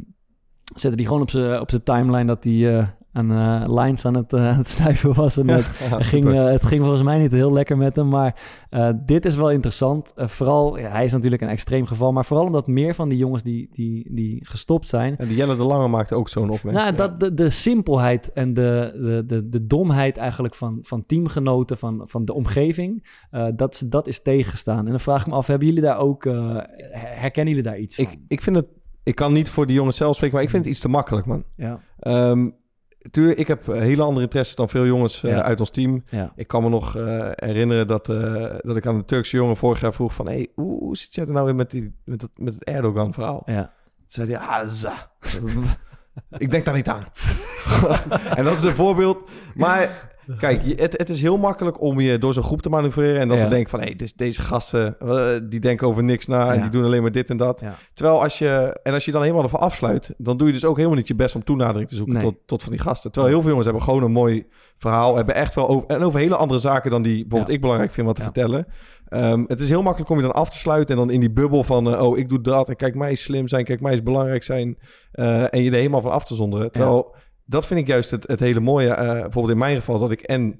[0.73, 4.69] zette hij gewoon op zijn op timeline dat hij eh, aan eh, lines aan het,
[4.69, 5.37] snuiven was.
[5.37, 8.35] En het, Ja, ging, het ging volgens mij niet heel lekker met hem, maar
[9.05, 10.11] dit is wel interessant.
[10.15, 13.43] Vooral, ja, hij is natuurlijk een extreem geval, maar vooral omdat meer van die jongens
[13.43, 16.73] die, die, die gestopt zijn, En die Jelle de Lange maakte ook zo'n opmerking.
[16.73, 16.91] nou, Ja.
[16.91, 22.03] dat, de, de simpelheid en de, de, de, de domheid eigenlijk van, van teamgenoten, van,
[22.07, 23.05] van de omgeving,
[23.55, 24.85] dat, dat is tegengestaan.
[24.85, 27.95] En dan vraag ik me af, hebben jullie daar ook, her- herkennen jullie daar iets
[27.95, 28.05] van?
[28.05, 28.65] ik, ik vind het...
[29.03, 31.25] Ik kan niet voor die jongens zelf spreken, maar ik vind het iets te makkelijk,
[31.25, 31.43] man.
[31.55, 32.49] ja, Ehm,
[33.11, 35.41] tuurlijk, ik heb eh, hele andere interesses dan veel jongens eh, Ja.
[35.41, 36.03] uit ons team.
[36.09, 38.05] ja, Ik kan me nog eh, herinneren dat,
[38.65, 40.27] dat ik aan de Turkse jongen vorig jaar vroeg van...
[40.27, 43.43] Hey, hoe, hoe zit jij er nou in met, die, met, dat, met het Erdogan-verhaal?
[43.45, 43.61] ja,
[43.95, 44.67] Toen zei hij, ah,
[46.37, 47.05] ik denk daar niet aan.
[48.37, 49.29] en dat is een voorbeeld.
[49.55, 53.19] Maar kijk, het, het is heel makkelijk om je door zo'n groep te manoeuvreren...
[53.21, 53.43] en dan Ja.
[53.43, 56.49] te denken van, hé, hey, deze gasten, eh, die denken over niks na...
[56.49, 56.61] en Ja.
[56.61, 57.59] die doen alleen maar dit en dat.
[57.59, 57.75] Ja.
[57.93, 58.79] Terwijl als je...
[58.83, 60.13] En als je dan helemaal ervan afsluit...
[60.17, 62.23] dan doe je dus ook helemaal niet je best om toenadering te zoeken Nee.
[62.23, 63.11] tot, tot van die gasten.
[63.11, 64.45] Terwijl heel veel jongens hebben gewoon een mooi
[64.77, 65.15] verhaal...
[65.15, 65.87] hebben echt wel over...
[65.87, 68.67] en over hele andere zaken dan die bijvoorbeeld ik belangrijk vind wat te vertellen...
[69.07, 71.31] Ehm, het is heel makkelijk om je dan af te sluiten en dan in die
[71.31, 71.93] bubbel van...
[71.93, 74.43] eh, oh, ik doe dat en kijk mij eens slim zijn, kijk mij eens belangrijk
[74.43, 74.77] zijn...
[75.11, 76.71] eh, en je er helemaal van af te zonderen.
[76.71, 77.15] Terwijl
[77.51, 78.89] dat vind ik juist het, het hele mooie.
[78.89, 80.59] eh, bijvoorbeeld in mijn geval dat ik en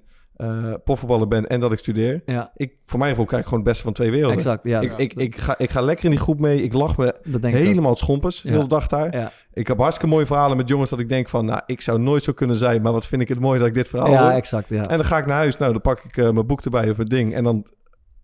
[0.83, 2.21] profvoetballer ben en dat ik studeer.
[2.25, 4.37] Ja, Ik, voor mijn gevoel krijg ik gewoon het beste van twee werelden.
[4.37, 4.63] exact.
[4.63, 6.63] Ja, ik, ik, ik, ga, ik ga lekker in die groep mee.
[6.63, 8.49] Ik lach me helemaal het schompers, Ja.
[8.49, 9.15] heel de dag daar.
[9.17, 9.31] Ja.
[9.53, 11.45] Ik heb hartstikke mooie verhalen met jongens dat ik denk van...
[11.45, 13.73] nou, ik zou nooit zo kunnen zijn, maar wat vind ik het mooi dat ik
[13.73, 14.11] dit verhaal.
[14.11, 14.69] Ja, exact.
[14.69, 14.81] Ja.
[14.81, 16.97] En dan ga ik naar huis, nou, dan pak ik eh, mijn boek erbij of
[16.97, 17.33] mijn ding.
[17.33, 17.65] En dan,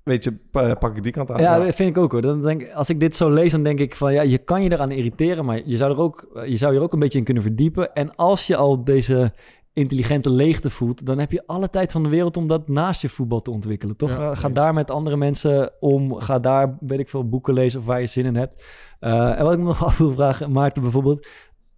[0.08, 1.42] weet je, pa- pak ik die kant aan.
[1.42, 2.22] Ja, dat vind ik ook hoor.
[2.22, 4.64] Dan denk, ik- als ik dit zo lees, dan denk ik van ja, je kan
[4.64, 7.18] je eraan irriteren, maar je zou er ook, je zou je er ook een beetje
[7.18, 7.94] in kunnen verdiepen.
[7.94, 9.32] En als je al deze
[9.74, 13.10] intelligente leegte voelt, dan heb je alle tijd van de wereld om dat naast je
[13.10, 13.96] voetbal te ontwikkelen.
[13.96, 14.10] Toch?
[14.10, 16.14] Ja, Ga- daar met andere mensen om.
[16.20, 18.64] Ga daar, weet ik veel, boeken lezen of waar je zin in hebt.
[19.00, 21.28] Eh, en wat ik me nog af wil vragen, Maarten bijvoorbeeld.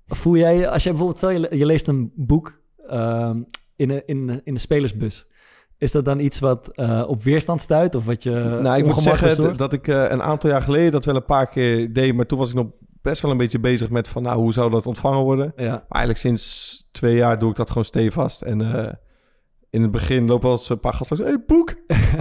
[0.05, 3.41] Voel jij, als jij bijvoorbeeld, stel je, je leest een boek ehm,
[3.75, 5.27] in, een, in, een- in de spelersbus.
[5.79, 7.95] Is dat dan iets wat eh, op weerstand stuit?
[7.95, 9.57] Of wat je nou, ik moet zeggen zorgt?
[9.57, 12.15] dat ik eh, een aantal jaar geleden dat wel een paar keer deed.
[12.15, 12.65] Maar toen was ik nog
[13.01, 15.53] best wel een beetje bezig met van, nou, hoe zou dat ontvangen worden?
[15.55, 18.41] Ja, Maar eigenlijk sinds twee jaar doe ik dat gewoon stevast.
[18.41, 18.93] En eh,
[19.71, 21.31] in het begin lopen wel eens een paar gasten langs.
[21.31, 21.73] Hé, hey, boek!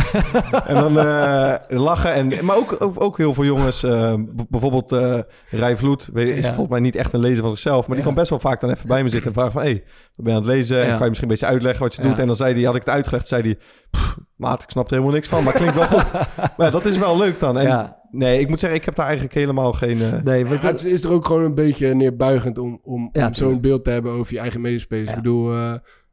[0.71, 2.13] en dan eh, lachen.
[2.13, 3.83] En, maar ook, ook, ook heel veel jongens.
[3.83, 4.15] eh,
[4.49, 5.19] bijvoorbeeld eh
[5.51, 6.09] Rai Vloed.
[6.13, 6.49] Weet je, is Ja.
[6.51, 7.87] volgens mij niet echt een lezer van zichzelf.
[7.87, 9.29] Maar die kan best wel vaak dan even bij me zitten.
[9.29, 9.63] En vragen van...
[9.63, 9.85] Hé, hey,
[10.15, 10.83] wat ben je aan het lezen?
[10.83, 12.09] En kan je misschien een beetje uitleggen wat je Ja.
[12.09, 12.19] doet?
[12.19, 13.29] En dan zei hij, had ik het uitgelegd.
[13.29, 13.59] zei hij...
[13.91, 15.45] "Pff, Maat, ik snap er helemaal niks van.
[15.45, 16.13] Maar klinkt wel goed.
[16.37, 17.59] maar ja, dat is wel leuk dan.
[17.59, 18.01] En ja.
[18.11, 20.01] nee, ik moet zeggen, ik heb daar eigenlijk helemaal geen...
[20.03, 23.61] eh, Nee, het is er ook gewoon een beetje neerbuigend om, om, Ja, om zo'n
[23.61, 25.09] beeld te hebben over je eigen medespelers.
[25.09, 25.17] Ja.
[25.17, 25.73] Ik bedoel, eh,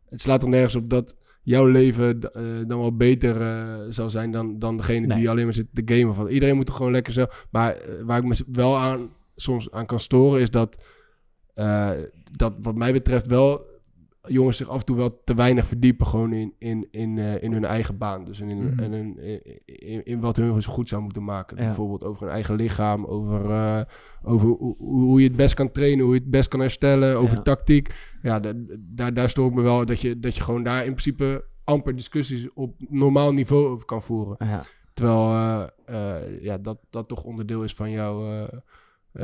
[0.10, 1.16] het slaat er nergens op dat
[1.46, 5.18] jouw leven eh, dan wel beter eh, zal zijn dan, dan degene Nee.
[5.18, 6.16] die alleen maar zit te gamen.
[6.16, 6.28] Van.
[6.28, 7.48] Iedereen moet er gewoon lekker zelf...
[7.50, 10.76] Maar eh, waar ik me wel aan, soms aan kan storen is dat,
[12.32, 13.66] dat wat mij betreft wel
[14.28, 17.52] jongens zich af en toe wel te weinig verdiepen gewoon in, in, in, eh, in
[17.54, 18.26] hun eigen baan.
[18.26, 18.94] Dus in, in, Mhm.
[19.66, 21.58] in, in, wat hun dus goed zou moeten maken.
[21.58, 21.64] Ja.
[21.66, 23.82] Bijvoorbeeld over hun eigen lichaam, over, eh,
[24.24, 27.36] over hoe, hoe je het best kan trainen, hoe je het best kan herstellen, over
[27.36, 27.42] Ja.
[27.42, 27.94] tactiek.
[28.22, 30.92] Ja, da- daar, daar stoor ik me wel dat je, dat je gewoon daar in
[30.92, 34.36] principe amper discussies op normaal niveau over kan voeren.
[34.48, 34.64] ja.
[34.94, 38.48] Terwijl eh, eh, ja, dat, dat toch onderdeel is van, jou, eh,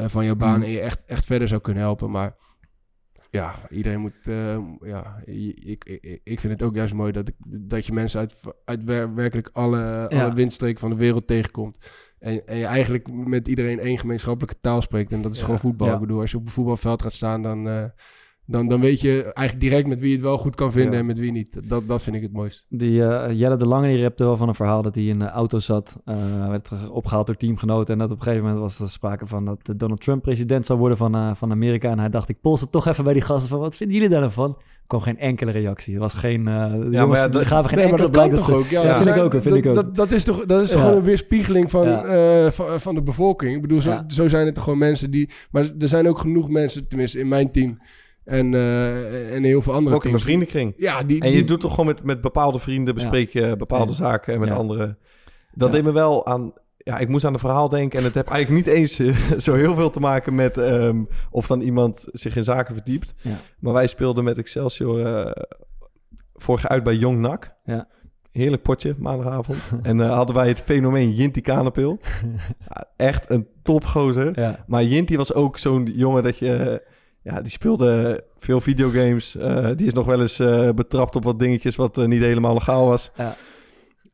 [0.03, 0.63] eh, van jouw baan Mm.
[0.63, 2.11] en je echt, echt verder zou kunnen helpen.
[2.11, 2.35] Maar
[3.31, 4.27] ja, iedereen moet.
[4.27, 8.19] eh, ja, ik, ik, ik vind het ook juist mooi dat, ik, dat je mensen
[8.19, 11.77] uit, uit wer- werkelijk alle, alle windstreken van de wereld tegenkomt.
[12.19, 15.11] En, en je eigenlijk met iedereen één gemeenschappelijke taal spreekt.
[15.11, 15.43] En dat is Ja.
[15.45, 15.93] gewoon voetbal.
[15.93, 17.83] Ik bedoel, als je op een voetbalveld gaat staan, dan, eh,
[18.45, 20.99] dan, dan weet je eigenlijk direct met wie je het wel goed kan vinden Ja.
[20.99, 21.69] en met wie niet.
[21.69, 22.65] Dat, dat vind ik het mooist.
[22.69, 25.29] Die eh, Jelle de Lange die repte wel van een verhaal dat hij in de
[25.29, 25.95] auto zat.
[26.05, 27.93] eh, werd er opgehaald door teamgenoten.
[27.93, 30.79] En dat op een gegeven moment was er sprake van dat Donald Trump president zou
[30.79, 31.89] worden van, eh, van Amerika.
[31.89, 34.21] En hij dacht, ik polste toch even bij die gasten van, wat vinden jullie daar
[34.21, 34.49] nou van?
[34.59, 35.93] Er kwam geen enkele reactie.
[35.93, 38.45] Er was geen, eh maar ja, die dat- gaven geen Nee, maar enkele dat toch
[38.45, 38.65] ze- ook?
[38.65, 39.73] Ja, Ja, vind ik ook, vind ik ook.
[39.73, 42.03] Dat, dat is toch, dat is gewoon een weerspiegeling van, Ja.
[42.03, 43.55] eh, van, van de bevolking.
[43.55, 44.03] Ik bedoel, zo, Ja.
[44.07, 45.29] zo zijn het toch gewoon mensen die...
[45.51, 47.79] Maar er zijn ook genoeg mensen, tenminste in mijn team
[48.23, 50.73] en, eh, en heel veel andere ook in mijn vriendenkring.
[50.77, 53.91] Ja, die, En je die- doet toch gewoon met, met bepaalde vrienden bespreek je bepaalde
[53.91, 53.97] Ja.
[53.97, 54.55] zaken en met Ja.
[54.55, 54.97] anderen.
[55.53, 55.73] Dat Ja.
[55.75, 56.53] deed me wel aan.
[56.77, 58.95] Ja, ik moest aan een verhaal denken en het heeft eigenlijk niet eens
[59.45, 63.13] zo heel veel te maken met ehm, of dan iemand zich in zaken verdiept.
[63.21, 63.39] Ja.
[63.59, 65.31] Maar wij speelden met Excelsior eh
[66.33, 67.53] vorig jaar uit bij Jong NAC.
[67.65, 67.87] Ja.
[68.31, 69.57] Heerlijk potje, maandagavond.
[69.81, 71.99] en eh, hadden wij het fenomeen Jinty Kanepil.
[72.95, 74.39] Echt een topgozer.
[74.39, 76.81] Ja, Maar Jinty was ook zo'n jongen dat je...
[77.23, 79.35] ja, die speelde veel videogames.
[79.35, 82.53] Eh, die is nog wel eens eh, betrapt op wat dingetjes wat eh, niet helemaal
[82.53, 83.11] legaal was.
[83.15, 83.35] Ja.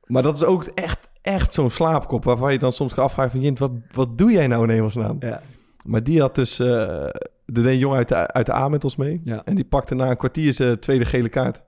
[0.06, 2.24] Maar dat is ook echt, echt zo'n slaapkop...
[2.24, 3.42] waarvan je dan soms gaat afvragen van...
[3.42, 5.18] Jint, wat, wat doe jij nou in hemelsnaam?
[5.20, 5.42] ja.
[5.86, 6.56] Maar die had dus...
[6.56, 7.12] de
[7.46, 9.22] een jongen uit de, uit de A met ons mee.
[9.24, 9.42] Ja.
[9.46, 11.62] En die pakte na een kwartier zijn tweede gele kaart.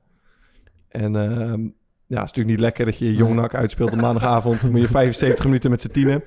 [0.90, 1.62] En ehm,
[2.06, 3.42] ja, het is natuurlijk niet lekker dat je jong Nee.
[3.42, 4.62] nak uitspeelt op maandagavond.
[4.62, 6.24] Dan moet je 75 minuten met z'n tienen.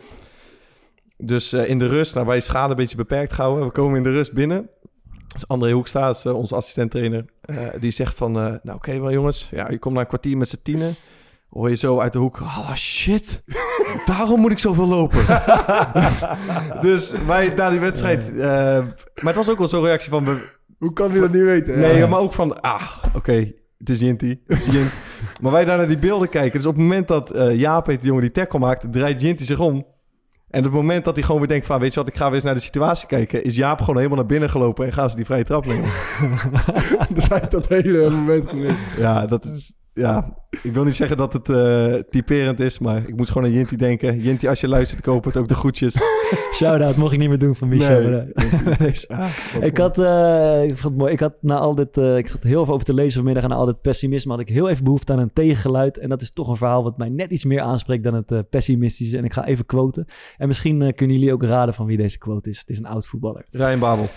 [1.16, 3.66] Dus in de rust, nou, wij schade een beetje beperkt gehouden.
[3.66, 4.70] We komen in de rust binnen.
[5.32, 8.36] Dus André Hoekstra, is, eh, onze assistent-trainer, eh, die zegt van...
[8.36, 10.94] eh, nou, oké wel jongens, ja, je komt na een kwartier met z'n tienen.
[11.48, 13.42] Hoor je zo uit de hoek, ah shit,
[14.06, 15.24] daarom moet ik zoveel lopen.
[16.88, 18.36] dus wij na die wedstrijd...
[18.36, 20.40] maar het was ook wel zo'n reactie van...
[20.78, 21.78] Hoe kan hij dat niet weten?
[21.78, 22.06] Nee, Ja.
[22.06, 24.38] maar ook van, ah, oké, het is Jinty.
[24.46, 24.80] Het is
[25.42, 26.58] maar wij daar naar die beelden kijken.
[26.58, 29.58] Dus op het moment dat Jaap heet, de jongen die tackle maakt, draait Jinty zich
[29.58, 29.86] om.
[30.53, 32.34] En het moment dat hij gewoon weer denkt van, weet je wat, ik ga weer
[32.34, 35.16] eens naar de situatie kijken, is Jaap gewoon helemaal naar binnen gelopen en gaan ze
[35.16, 35.90] die vrije trap nemen.
[37.14, 38.78] dus hij dat hele moment gemist.
[38.96, 43.16] ja, dat is, ja, ik wil niet zeggen dat het eh, typerend is, maar ik
[43.16, 44.20] moest gewoon aan Jinty denken.
[44.20, 45.97] Jinty, als je luistert, koop het ook de groetjes.
[46.55, 48.12] Shout-out, mocht ik niet meer doen van Michel.
[48.12, 48.28] eh,
[49.55, 51.12] wat Ik had, eh, ik vond het mooi.
[51.12, 53.55] Ik had na al dit, ik zat heel veel over te lezen vanmiddag en na
[53.55, 55.99] al dit pessimisme had ik heel even behoefte aan een tegengeluid.
[55.99, 59.16] En dat is toch een verhaal wat mij net iets meer aanspreekt dan het pessimistische.
[59.18, 60.07] En ik ga even quoten.
[60.36, 62.59] En misschien kunnen jullie ook raden van wie deze quote is.
[62.59, 63.45] Het is een oud voetballer.
[63.51, 64.09] Ryan Babel.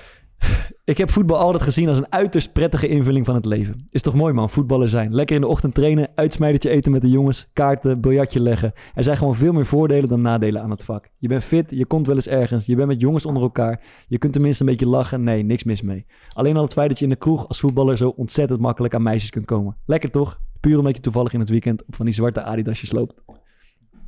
[0.84, 3.86] Ik heb voetbal altijd gezien als een uiterst prettige invulling van het leven.
[3.90, 5.14] Is toch mooi man, voetballer zijn.
[5.14, 8.74] Lekker in de ochtend trainen, uitsmijtertje eten met de jongens, kaarten, biljartje leggen.
[8.94, 11.10] Er zijn gewoon veel meer voordelen dan nadelen aan het vak.
[11.18, 13.82] Je bent fit, je komt wel eens ergens, je bent met jongens onder elkaar.
[14.08, 16.06] Je kunt tenminste een beetje lachen, nee, niks mis mee.
[16.34, 19.04] Alleen al het feit dat je in de kroeg als voetballer zo ontzettend makkelijk aan
[19.04, 19.78] meisjes kunt komen.
[19.86, 20.40] Lekker toch?
[20.60, 23.14] Puur omdat je toevallig in het weekend op van die zwarte Adidasjes loopt.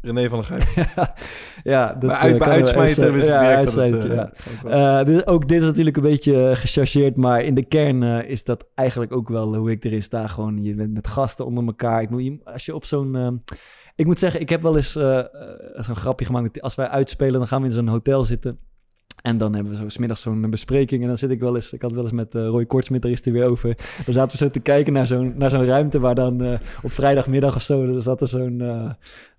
[0.01, 0.87] René van der Gijp.
[1.63, 5.03] ja, dat Bij eh, uit- bij uitsmijter ja, direct het, eh, ja.
[5.03, 9.11] dus ook dit is natuurlijk een beetje gechargeerd, maar in de kern is dat eigenlijk
[9.11, 10.27] ook wel hoe ik erin sta.
[10.27, 12.01] Gewoon, je bent met gasten onder elkaar.
[12.01, 13.43] Ik je- als je op zo'n...
[13.95, 16.61] ik moet zeggen, ik heb wel eens zo'n grapje gemaakt.
[16.61, 18.59] Als wij uitspelen, dan gaan we in zo'n hotel zitten.
[19.21, 21.01] En dan hebben we zo 's middags zo'n bespreking.
[21.01, 21.73] En dan zit ik wel eens...
[21.73, 23.75] Ik had wel eens met Roy Kortsmit, daar is hij weer over.
[24.05, 25.99] Dan zaten we zo te kijken naar zo'n, naar zo'n ruimte...
[25.99, 27.95] waar dan op vrijdagmiddag of zo...
[27.95, 28.61] Er zat er zo'n,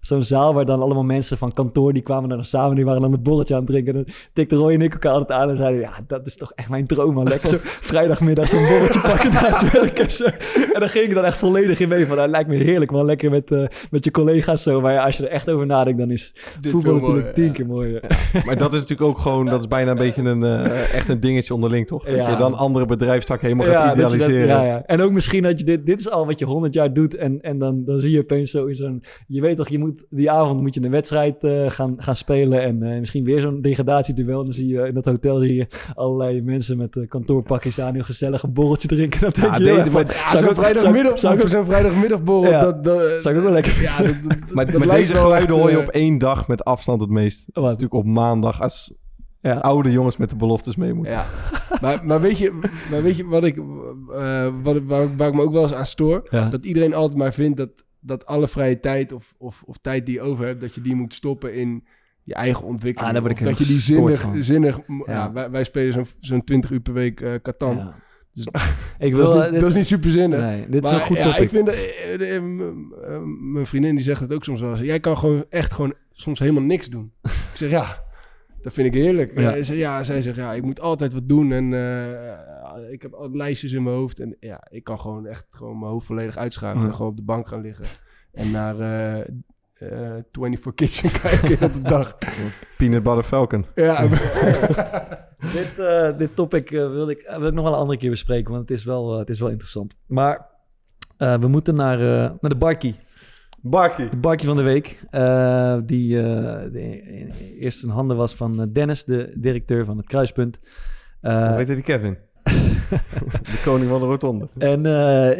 [0.08, 1.92] zo'n zaal waar dan allemaal mensen van kantoor...
[1.92, 3.94] die kwamen dan samen, die waren dan het bolletje aan het drinken.
[3.94, 5.80] En dan tikte Roy en ik elkaar altijd aan en zeiden...
[5.80, 7.28] ja, dat is toch echt mijn droom.
[7.28, 7.56] Lekker zo
[7.90, 10.24] vrijdagmiddag zo'n bolletje pakken na het werk en zo.
[10.72, 12.16] En dan ging ik dan echt volledig in mee van...
[12.16, 13.04] nou, lijkt me heerlijk, man.
[13.04, 14.80] Lekker met, eh, met je collega's zo.
[14.80, 17.52] Maar ja, als je er echt over nadenkt, dan is Dit voetbal natuurlijk tien ja.
[17.52, 18.00] keer mooier.
[18.46, 21.20] Maar dat is natuurlijk ook gewoon, dat is bijna een beetje een, eh, echt een
[21.20, 22.04] dingetje onderling, toch?
[22.04, 24.46] Dat je dan andere bedrijfstakken helemaal gaat dat dat- idealiseren.
[24.48, 24.82] ja, ja.
[24.86, 25.86] En ook misschien dat je dit...
[25.86, 27.14] Dit is al wat je honderd jaar doet.
[27.14, 29.02] En, en dan, dan zie je opeens zo in zo'n...
[29.26, 32.62] Je weet toch, je moet, die avond moet je een wedstrijd eh, gaan, gaan spelen.
[32.62, 34.38] En eh, misschien weer zo'n degradatieduel.
[34.38, 37.94] En dan zie je in dat hotel zie je allerlei mensen met eh, kantoorpakjes aan.
[37.94, 39.20] Heel gezellig een borreltje drinken.
[39.20, 41.64] Dat denk Ja, je, van, maar- Ja, zou ik zo'n ook- vrijdagmiddag, zou ik- zo'n
[41.64, 42.60] vrijdagmiddagborrel, Ja.
[42.60, 45.70] dat, dat, Zou ik ook wel lekker Ja, dat, dat- Maar, lijkt deze geluiden hoor
[45.70, 47.42] je op één dag met afstand het meest.
[47.46, 48.94] Dat is natuurlijk op maandag als
[49.40, 49.54] Ja.
[49.58, 51.12] oude jongens met de beloftes mee moeten.
[51.12, 51.26] Ja,
[51.80, 52.58] maar, maar, weet je,
[52.90, 53.56] maar weet je wat ik,
[54.16, 56.26] eh, wat, ik- waar, waar ik me ook wel eens aan stoor?
[56.30, 56.48] Ja.
[56.48, 57.68] Dat iedereen altijd maar vindt dat,
[58.00, 60.94] dat alle vrije tijd of, of, of tijd die je over hebt, dat je die
[60.94, 61.84] moet stoppen in
[62.22, 63.16] je eigen ontwikkeling.
[63.16, 64.42] Ah, dat je die zinnig, van.
[64.42, 65.12] zinnig ja.
[65.12, 65.32] Ja.
[65.32, 67.76] wij, wij spelen zo'n zo'n 20 uur per week eh Catan.
[67.76, 67.94] Ja.
[68.32, 68.46] Dus-
[68.98, 70.40] ik Dat, wil, is niet, dit- dat is niet super zinnig.
[70.40, 71.40] Nee, dit is een goed ja, topic.
[71.42, 73.22] ik vind, dat, eh, eh, eh, eh,
[73.52, 74.80] mijn vriendin die zegt het ook soms wel eens.
[74.80, 77.12] Jij kan gewoon echt gewoon soms helemaal niks doen.
[77.22, 78.02] ik zeg ja,
[78.62, 79.38] dat vind ik heerlijk.
[79.38, 79.54] Ja.
[79.54, 79.62] Ja.
[79.62, 83.34] Ze, ja, zij zegt ja, ik moet altijd wat doen en eh, ik heb altijd
[83.34, 84.20] lijstjes in mijn hoofd.
[84.20, 86.88] En ja, ik kan gewoon echt gewoon mijn hoofd volledig uitschakelen Ja.
[86.88, 87.84] en gewoon op de bank gaan liggen.
[88.32, 89.18] En naar eh
[89.74, 92.14] eh 24 Kitchen kijken op de dag.
[92.76, 93.64] Peanut Butter Falcon.
[93.74, 94.06] Ja,
[95.52, 98.52] dit, eh, dit topic eh, wilde ik, wil ik nog wel een andere keer bespreken,
[98.52, 99.94] want het is wel, eh, het is wel interessant.
[100.06, 100.46] Maar
[101.16, 102.96] eh, we moeten naar, eh, naar de barkie.
[103.62, 104.08] Barkie.
[104.08, 105.00] De barkie van de week.
[105.10, 110.06] eh, die eh, de- eerst in handen was van eh, Dennis, de directeur van het
[110.06, 110.58] Kruispunt.
[111.20, 112.18] Hoe heet die Kevin?
[113.42, 114.48] de koning van de rotonde.
[114.58, 114.86] en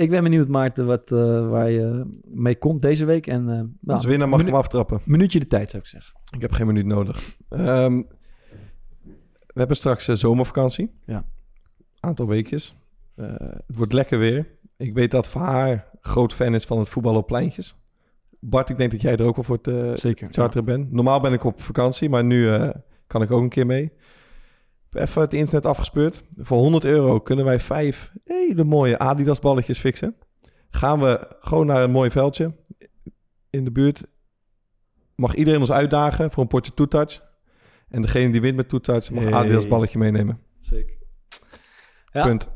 [0.00, 1.08] ik ben benieuwd, Maarten, wat,
[1.50, 3.26] waar je mee komt deze week.
[3.26, 5.00] En, eh, Als nou, winnaar mag je hem aftrappen.
[5.04, 6.14] minuutje de tijd, zou ik zeggen.
[6.34, 7.36] Ik heb geen minuut nodig.
[7.48, 7.96] Ehm,
[9.46, 10.90] we hebben straks zomervakantie.
[11.06, 11.24] Ja.
[12.00, 12.76] Aantal weekjes.
[13.14, 14.46] Het wordt lekker weer.
[14.76, 17.76] Ik weet dat Van haar groot fan is van het voetballen op pleintjes.
[18.40, 20.28] Bart, ik denk dat jij er ook wel voor te Zeker.
[20.30, 20.92] charteren bent.
[20.92, 22.68] Normaal ben ik op vakantie, maar nu eh,
[23.06, 23.92] kan ik ook een keer mee.
[24.92, 26.22] Even het internet afgespeurd.
[26.36, 30.16] Voor 100 euro kunnen wij vijf hele mooie Adidas balletjes fixen.
[30.70, 32.54] Gaan we gewoon naar een mooi veldje
[33.50, 34.02] in de buurt.
[35.14, 37.22] Mag iedereen ons uitdagen voor een potje two-touch.
[37.88, 39.40] En degene die wint met two-touch mag een Hey.
[39.42, 40.40] Adidas balletje meenemen.
[40.58, 40.96] Zeker.
[42.12, 42.48] Ja, Punt.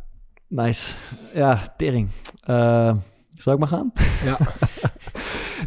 [0.49, 0.95] nice.
[1.35, 2.09] Ja, tering.
[2.41, 2.97] Eh
[3.35, 3.93] zal ik maar gaan?
[4.25, 4.39] Ja.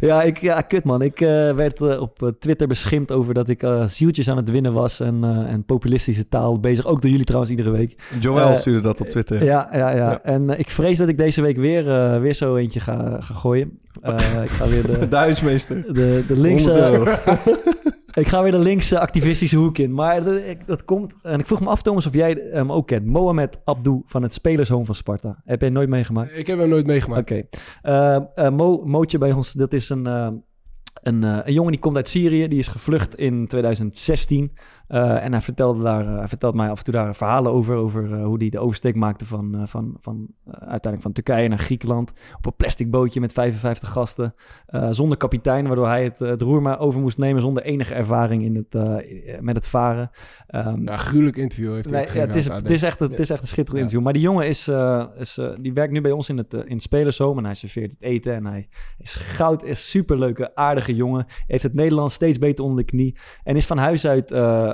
[0.00, 1.02] ja, ik, ja, kut man.
[1.02, 4.50] Ik eh, werd eh, op eh, Twitter beschimpt over dat ik eh, zieltjes aan het
[4.50, 6.86] winnen was en, en populistische taal bezig.
[6.86, 7.96] Ook door jullie trouwens iedere week.
[8.20, 9.44] Joël stuurde dat op Twitter.
[9.44, 9.94] Ja, ja, ja.
[9.96, 10.22] Ja.
[10.22, 11.84] En ik vrees dat ik deze week weer,
[12.20, 13.78] weer zo eentje ga, ga gooien.
[14.42, 15.82] Ik ga weer de, huismeester.
[15.82, 17.94] de, de 100 linkse...
[18.16, 19.92] Ik ga weer de linkse activistische hoek in.
[19.94, 21.14] Maar dat, ik- dat komt...
[21.22, 23.06] En ik vroeg me af, Thomas, of jij hem ook kent.
[23.06, 25.42] Mohamed Abdou van het Spelershome van Sparta.
[25.44, 26.36] Heb jij nooit meegemaakt?
[26.36, 27.30] ik heb hem nooit meegemaakt.
[27.30, 27.42] Oké.
[27.82, 30.28] Eh, eh, Mo, Mootje bij ons, dat is een, eh,
[31.02, 32.48] een, een jongen die komt uit Syrië.
[32.48, 34.52] Die is gevlucht in 2016.
[34.88, 37.76] Eh, en hij vertelde, daar, eh, hij vertelt mij af en toe daar verhalen over.
[37.76, 42.12] Over eh, hoe hij de oversteek maakte van, van, van uiteindelijk van Turkije naar Griekenland.
[42.36, 44.34] Op een plastic bootje met 55 gasten.
[44.90, 47.42] zonder kapitein, waardoor hij het, het roer maar over moest nemen.
[47.42, 49.00] Zonder enige ervaring in het,
[49.40, 50.10] met het varen.
[50.46, 53.30] Ehm, Ja, gruwelijk interview heeft hij Nee, ja, het, is, het is echt, het is
[53.30, 53.78] echt een schitterend Ja.
[53.78, 54.04] interview.
[54.04, 54.70] Maar die jongen is,
[55.18, 57.20] is, die werkt nu bij ons in het, in het.
[57.20, 58.34] En hij serveert het eten.
[58.34, 58.68] En hij
[58.98, 61.26] is goud, is superleuke, aardige jongen.
[61.46, 63.16] Heeft het Nederlands steeds beter onder de knie.
[63.44, 64.30] En is van huis uit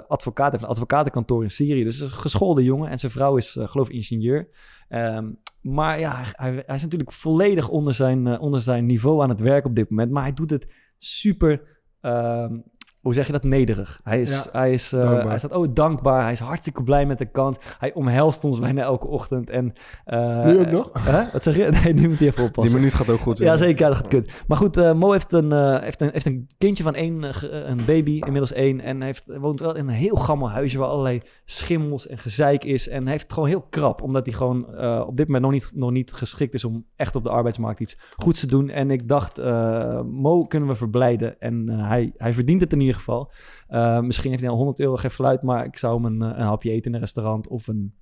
[0.09, 0.50] advocaat.
[0.53, 1.84] Heeft een advocatenkantoor in Syrië.
[1.84, 2.90] Dus een geschoolde jongen.
[2.90, 4.48] En zijn vrouw is, eh, geloof ik, ingenieur.
[4.88, 9.28] Ehm, maar ja, hij, hij is natuurlijk volledig onder zijn, eh, onder zijn niveau aan
[9.28, 10.11] het werk op dit moment.
[10.11, 10.66] Maar hij doet het
[10.98, 11.80] super...
[12.00, 12.59] ehm,
[13.03, 14.00] hoe zeg je dat, nederig.
[14.05, 16.22] Hij, is, Ja, hij, is, eh, hij staat oh, dankbaar.
[16.22, 17.57] Hij is hartstikke blij met de kans.
[17.78, 19.50] Hij omhelst ons bijna elke ochtend.
[19.50, 19.72] En,
[20.05, 20.90] eh, Nu ook nog?
[20.98, 21.30] Hè?
[21.32, 21.70] Wat zeg je?
[21.82, 22.78] Nee, nu moet hij even Die oppassen.
[22.78, 23.38] minuut gaat ook goed.
[23.38, 23.80] Ja, zeker.
[23.80, 24.32] Ja, dat gaat kut.
[24.46, 27.22] Maar goed, eh, Mo heeft een, heeft, een, heeft een kindje van één,
[27.70, 28.80] een baby, inmiddels één.
[28.80, 32.88] En heeft, woont wel in een heel gammel huisje waar allerlei schimmels en gezeik is.
[32.88, 34.66] En hij heeft het gewoon heel krap, omdat hij gewoon
[35.07, 37.98] op dit moment nog niet, nog niet geschikt is om echt op de arbeidsmarkt iets
[38.16, 38.68] goeds te doen.
[38.68, 39.36] En ik dacht,
[40.05, 41.40] Mo kunnen we verblijden.
[41.40, 43.32] En hij, hij verdient het in ieder geval.
[43.68, 46.38] Eh, misschien heeft hij al 100 euro geen fluit, maar ik zou hem een, eh,
[46.38, 47.95] een hapje eten in een restaurant of een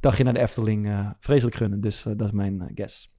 [0.00, 1.80] dagje naar de Efteling eh, vreselijk gunnen.
[1.80, 3.12] Dus eh, dat is mijn guess.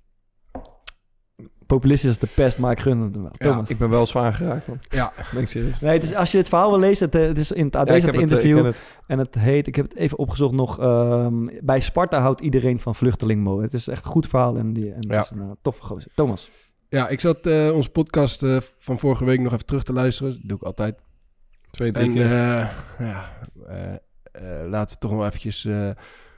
[1.66, 3.32] Populistisch is de pest, maar ik gun het hem wel.
[3.38, 3.70] Ja, Thomas.
[3.70, 4.66] Ik ben wel zwaar geraakt.
[4.90, 5.14] Ja.
[5.34, 5.80] Ben ik serieus.
[5.80, 7.88] Nee, het is, als je het verhaal wil lezen, het, het is in het AD
[7.88, 8.56] Ja, het, ik interview.
[8.56, 8.82] ken het.
[9.08, 12.96] En het heet, ik heb het even opgezocht nog, ehm, bij Sparta houdt iedereen van
[12.96, 13.62] vluchteling Mo.
[13.62, 15.16] Het is echt een goed verhaal en, die, en Ja.
[15.16, 16.12] het is een toffe gozer.
[16.16, 16.50] Thomas.
[16.92, 20.32] Ja, ik zat eh onze podcast eh, van vorige week nog even terug te luisteren.
[20.32, 21.00] Dat doe ik altijd.
[21.70, 22.26] Twee, drie En keer.
[22.26, 22.70] eh,
[23.00, 23.32] ja,
[24.68, 25.68] laten we toch nog eventjes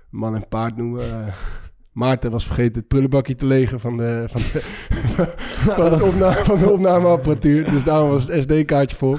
[0.10, 1.34] man en paard noemen.
[1.92, 4.62] Maarten was vergeten het prullenbakje te legen van de, van de,
[5.78, 7.70] van opna van de opnameapparatuur.
[7.70, 9.18] Dus daarom was het SD-kaartje vol.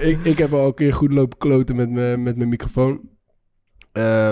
[0.00, 3.00] Ik, ik heb al een keer goed lopen kloten met, me, met mijn microfoon.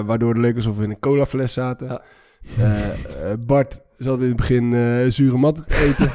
[0.07, 2.03] Waardoor het leek alsof we in een colafles zaten.
[2.57, 2.93] Ja.
[3.39, 6.07] Bart zat in het begin eh, zure matten te eten.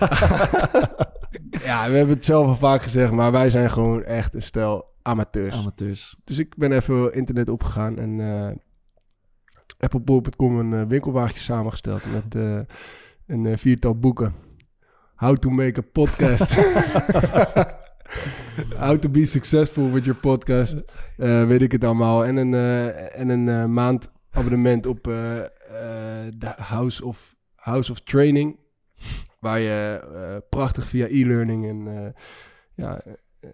[1.67, 4.93] ja, we hebben het zelf al vaak gezegd, maar wij zijn gewoon echt een stel
[5.01, 5.55] amateurs.
[5.55, 6.15] Amateurs.
[6.23, 8.55] Dus ik ben even internet opgegaan en eh
[9.77, 12.59] heb op bol.com een eh, winkelwagentje samengesteld met eh,
[13.27, 14.33] een eh, viertal boeken.
[15.15, 16.53] How to make a podcast.
[18.77, 20.75] How to be successful with your podcast.
[21.17, 22.25] Eh, weet ik het allemaal.
[22.25, 25.47] En een, eh, en een eh, maand abonnement op eh, eh,
[26.38, 27.34] de House of,
[27.66, 28.57] House of Training.
[29.39, 32.11] Waar je eh, prachtig via e-learning en eh,
[32.76, 33.01] ja,
[33.39, 33.49] eh,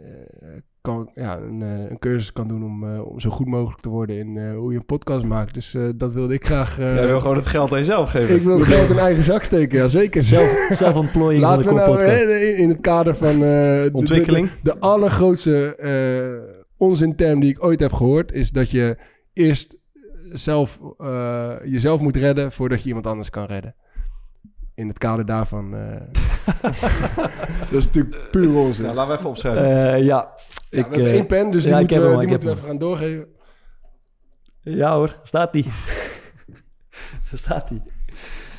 [0.82, 3.90] kan, ja, een, eh, een cursus kan doen om, eh, om zo goed mogelijk te
[3.90, 5.54] worden in eh, hoe je een podcast maakt.
[5.54, 6.80] Dus eh, dat wilde ik graag.
[6.80, 8.36] eh, Jij wil gewoon het geld aan jezelf geven.
[8.36, 10.24] ik wil geld in eigen zak steken, ja zeker.
[10.24, 13.34] Zelf, Zelfontplooiing van de Laten we nou in, in het kader van...
[13.34, 14.50] eh, de- de- Ontwikkeling.
[14.50, 18.32] De, de allergrootste eh onzinterm die ik ooit heb gehoord...
[18.32, 18.98] is dat je
[19.34, 19.78] eerst
[20.32, 22.52] zelf, eh, jezelf moet redden...
[22.52, 23.76] voordat je iemand anders kan redden.
[24.82, 25.76] In het kader daarvan...
[25.76, 26.02] eh,
[27.70, 28.86] dat is natuurlijk puur onzin.
[28.86, 29.64] Ja, laten we even opschrijven.
[29.64, 30.32] Eh, ja, Ja,
[30.70, 32.36] ik, we hebben eh, één pen, dus die ja, ik moeten heb we, hem, die
[32.36, 32.78] ik heb moeten we hem.
[32.80, 33.28] even gaan doorgeven.
[34.80, 35.66] ja hoor, staat die.
[37.34, 37.82] Staat die.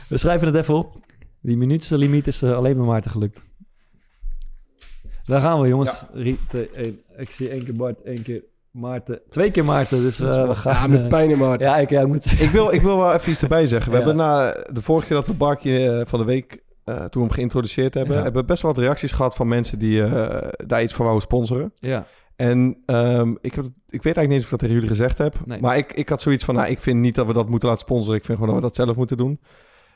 [0.09, 0.97] We schrijven het even op.
[1.41, 3.41] Die minuutslimiet is alleen maar Maarten gelukt.
[5.25, 6.05] Daar gaan we jongens.
[6.13, 7.01] Rie- twee, één.
[7.17, 8.43] Ik zie één keer Bart, één keer
[8.73, 9.21] Maarten.
[9.31, 10.73] Twee keer Maarten, dus eh, we gaan...
[10.75, 11.61] Ja, met eh, pijn in hart.
[11.61, 12.41] ja, ik, ja, ik moet...
[12.41, 13.93] Ik wil, ik wil wel even iets erbij zeggen.
[13.93, 14.05] We Ja.
[14.05, 17.21] hebben na de vorige keer dat we Barkje eh, van de week, eh, toen we
[17.21, 18.23] hem geïntroduceerd hebben, Ja.
[18.23, 21.27] hebben we best wel wat reacties gehad van mensen die eh, daar iets voor wouden
[21.27, 21.73] sponsoren.
[21.79, 22.07] Ja,
[22.37, 25.19] En ehm, ik, heb, ik weet eigenlijk niet eens of ik dat tegen jullie gezegd
[25.19, 25.35] heb.
[25.45, 25.61] Nee.
[25.61, 27.85] Maar ik, ik had zoiets van, nou, ik vind niet dat we dat moeten laten
[27.87, 28.17] sponsoren.
[28.19, 29.41] Ik vind gewoon dat we dat zelf moeten doen.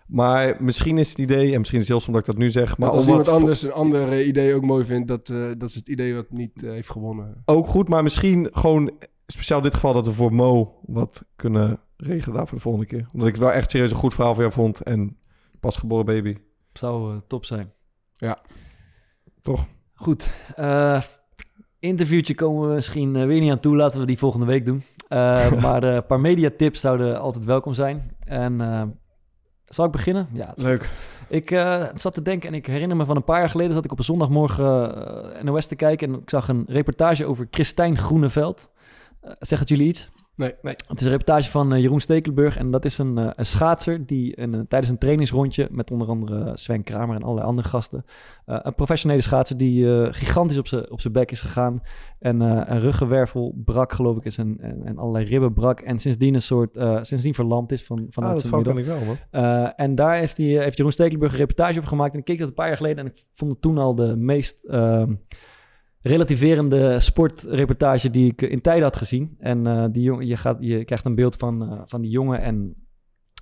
[0.07, 2.51] Maar misschien is het idee, en misschien is het heel stom dat ik dat nu
[2.51, 5.09] zeg, maar Maar als iemand anders een ander eh, idee ook mooi vindt...
[5.09, 7.43] Dat, eh, dat is het idee wat niet eh, heeft gewonnen.
[7.45, 8.91] ook goed, maar misschien gewoon
[9.27, 12.87] speciaal in dit geval dat we voor Mo wat kunnen regelen daar voor de volgende
[12.87, 13.07] keer.
[13.13, 15.19] Omdat ik het wel echt serieus een goed verhaal voor jou vond en
[15.61, 16.37] pasgeboren baby.
[16.73, 17.73] zou top zijn.
[18.17, 18.39] Ja.
[19.43, 19.67] Toch?
[19.95, 20.29] Goed.
[20.55, 21.03] eh,
[21.79, 23.77] interviewtje komen we misschien weer niet aan toe.
[23.77, 24.83] Laten we die volgende week doen.
[25.09, 28.17] Eh, maar eh, een paar mediatips zouden altijd welkom zijn.
[28.21, 28.83] En eh,
[29.69, 30.29] zal ik beginnen?
[30.33, 30.91] Ja, Leuk.
[31.29, 33.75] Ik eh, zat te denken en ik herinner me van een paar jaar geleden...
[33.75, 34.95] zat ik op een zondagmorgen
[35.35, 36.13] eh, NOS te kijken...
[36.13, 38.69] en ik zag een reportage over Christijn Groeneveld.
[39.21, 40.11] Eh zegt het jullie iets?
[40.37, 40.55] Nee.
[40.63, 40.75] Nee.
[40.89, 42.57] Het is een reportage van eh, Jeroen Stekelenburg...
[42.57, 45.69] en dat is een, eh, een schaatser die een, eh, tijdens een trainingsrondje...
[45.71, 48.05] met onder andere Sven Kramer en allerlei andere gasten...
[48.45, 51.83] eh, een professionele schaatser die eh, gigantisch op zijn op zijn bek is gegaan...
[52.19, 55.81] en eh, een ruggenwervel brak, geloof ik, is en, en, en allerlei ribben brak...
[55.81, 56.77] en sindsdien een soort...
[56.77, 59.17] eh, sindsdien verlamd is van, Ah, vanuit dat zijn kan ik wel, man.
[59.31, 62.13] Eh, en daar heeft, hij, heeft Jeroen Stekelenburg een reportage over gemaakt.
[62.13, 64.17] En ik keek dat een paar jaar geleden en ik vond het toen al de
[64.17, 65.15] meest ehm,
[66.07, 69.35] relativerende sportreportage die ik in tijden had gezien.
[69.39, 72.41] En eh, die jongen, je, gaat, je krijgt een beeld van, eh, van die jongen
[72.41, 72.75] en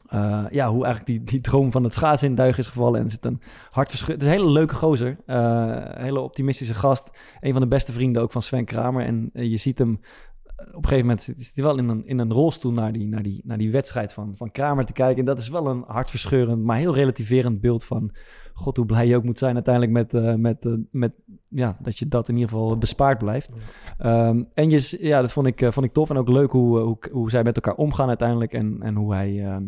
[0.07, 2.99] eh, ja, hoe eigenlijk die, die droom van het schaatsen in duigen is gevallen.
[2.99, 3.41] En er zit een
[3.71, 4.12] hartverschut.
[4.12, 5.17] Het is een hele leuke gozer.
[5.27, 7.11] een hele optimistische gast.
[7.41, 9.05] Een van de beste vrienden ook van Sven Kramer.
[9.05, 10.01] En je ziet hem
[10.57, 13.23] op een gegeven moment zit hij wel in een, in een rolstoel naar die, naar
[13.23, 15.19] die, naar die wedstrijd van, van Kramer te kijken.
[15.19, 18.12] En dat is wel een hartverscheurend, maar heel relativerend beeld van...
[18.55, 21.13] God, hoe blij je ook moet zijn uiteindelijk met, eh, met, eh, met
[21.49, 23.51] ja, dat je dat in ieder geval bespaard blijft.
[23.99, 26.79] Ehm, en je, ja, dat vond ik, eh, vond ik tof en ook leuk hoe,
[26.79, 28.53] hoe, hoe zij met elkaar omgaan uiteindelijk.
[28.53, 29.65] En, en hoe hij ehm,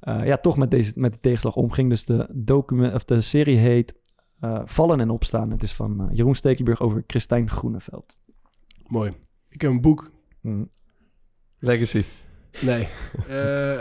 [0.00, 1.88] eh, ja, toch met, deze, met de tegenslag omging.
[1.88, 4.00] Dus de, document, of de serie heet
[4.40, 5.50] eh, Vallen en Opstaan.
[5.50, 8.18] Het is van Jeroen Stekelenburg over Christijn Groeneveld.
[8.86, 9.12] Mooi.
[9.48, 10.10] Ik heb een boek.
[10.40, 10.70] Mm.
[11.58, 12.02] Legacy.
[12.60, 12.88] Nee.
[13.28, 13.80] Eh,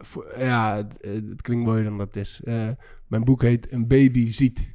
[0.00, 2.40] voor- ja, het, het klinkt mooier dan dat het is.
[3.06, 4.72] Mijn boek heet Een baby ziet.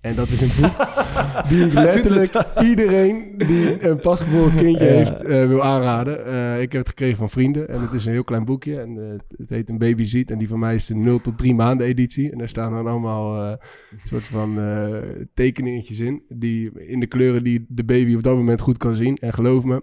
[0.00, 0.86] En dat is een boek
[1.48, 6.26] die ik letterlijk iedereen die een pasgeboren kindje heeft eh, wil aanraden.
[6.26, 8.80] Eh, ik heb het gekregen van vrienden en het is een heel klein boekje.
[8.80, 10.30] En eh, het heet Een baby ziet.
[10.30, 12.32] En die van mij is de 0 tot 3 maanden editie.
[12.32, 13.58] En daar staan dan allemaal
[14.06, 14.58] soort van
[15.34, 16.22] tekeningetjes in.
[16.28, 19.16] Die, in de kleuren die de baby op dat moment goed kan zien.
[19.16, 19.82] En geloof me,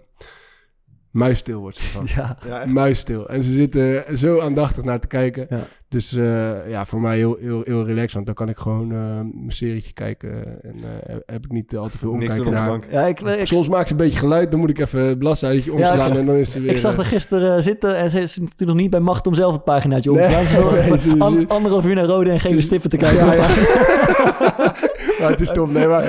[1.12, 2.06] muisstil wordt ze van.
[2.16, 3.28] Ja, Ja, Muisstil.
[3.28, 5.46] En ze zitten zo aandachtig naar te kijken.
[5.50, 5.64] Ja.
[5.88, 8.12] Dus eh, ja, voor mij heel, heel, heel relaxed.
[8.12, 10.62] Want dan kan ik gewoon eh, mijn serietje kijken.
[10.62, 10.74] En
[11.06, 12.68] eh, heb ik niet al te veel Niks omkijken doen op de naar.
[12.68, 12.84] bank.
[12.90, 14.50] ja ik, ik, Soms maakt ze een beetje geluid.
[14.50, 15.96] Dan moet ik even het bladzijde omslaan.
[15.96, 16.70] Ja, ik zag- en dan is ze weer...
[16.70, 19.26] ik zag eh, haar gisteren eh, zitten en ze is natuurlijk nog niet bij macht
[19.26, 20.46] om zelf het paginaatje om te Nee, slaan.
[20.46, 23.26] Ze nee, ze- an- anderhalf uur naar rode en gele stippen te kijken.
[25.22, 25.72] Ja, het is stom.
[25.72, 26.02] Nee, maar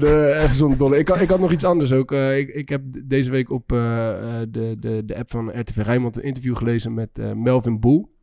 [0.00, 0.98] de, even zonder dolle.
[0.98, 2.12] Ik, had- ik had nog iets anders ook.
[2.12, 3.78] Eh, ik, ik heb deze week op eh,
[4.48, 8.14] de, de, de app van RTV Rijnmond een interview gelezen met Melvin Boel.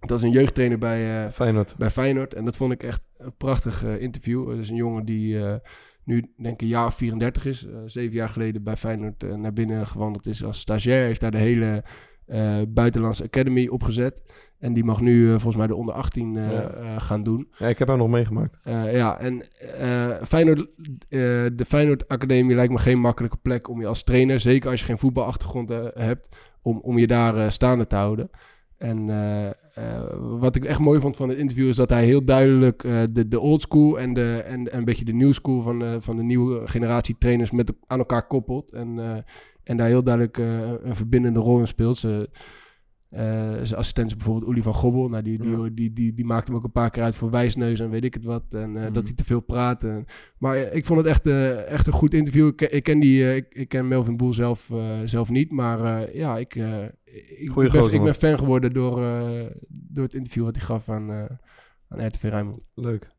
[0.00, 1.74] Dat is een jeugdtrainer bij, Feyenoord.
[1.76, 2.34] bij Feyenoord.
[2.34, 4.50] En dat vond ik echt een prachtig interview.
[4.50, 5.36] Het is een jongen die
[6.04, 7.66] nu denk ik een jaar of 34 is.
[7.86, 11.04] Zeven jaar geleden bij Feyenoord naar binnen gewandeld is als stagiair.
[11.06, 11.84] Heeft daar de hele
[12.68, 14.20] buitenlandse academy opgezet.
[14.58, 16.60] En die mag nu eh, volgens mij de onder 18 eh, Ja.
[16.70, 17.48] eh, gaan doen.
[17.58, 18.56] Ja, ik heb hem nog meegemaakt.
[18.64, 19.42] Ja, en
[20.26, 20.66] Feyenoord,
[21.08, 24.86] de Feyenoord Academie lijkt me geen makkelijke plek om je als trainer, zeker als je
[24.86, 28.30] geen voetbalachtergrond hebt, om, om je daar staande te houden.
[28.78, 29.06] En
[30.20, 32.82] wat ik echt mooi vond van het interview is dat hij heel duidelijk
[33.12, 35.96] de, de old school en, de, en, en een beetje de new school van, de-
[36.00, 38.72] van de nieuwe generatie trainers met, aan elkaar koppelt.
[38.72, 39.24] En,
[39.64, 40.36] en daar heel duidelijk
[40.82, 41.98] een verbindende rol in speelt.
[41.98, 42.28] Ze,
[43.10, 45.08] zijn assistent is bijvoorbeeld Uli van Gobbel.
[45.08, 47.80] Nou, die, die, die, die, die maakte hem ook een paar keer uit voor wijsneus
[47.80, 48.42] en weet ik het wat.
[48.50, 49.84] En eh, dat hij te veel praat.
[49.84, 50.04] En,
[50.38, 52.46] maar eh, ik vond het echt, eh, echt een goed interview.
[52.46, 55.50] Ik, ken- ik, ken, die, eh, ik, ik ken Melvin Boel zelf, eh, zelf niet.
[55.50, 59.02] Maar eh, ja, ik, eh, ik, Goeie ik, ben, gozer, ik ben fan geworden door,
[59.04, 61.24] eh, door het interview wat hij gaf aan, eh,
[61.88, 62.64] aan RTV Rijnmond.
[62.74, 63.10] Leuk.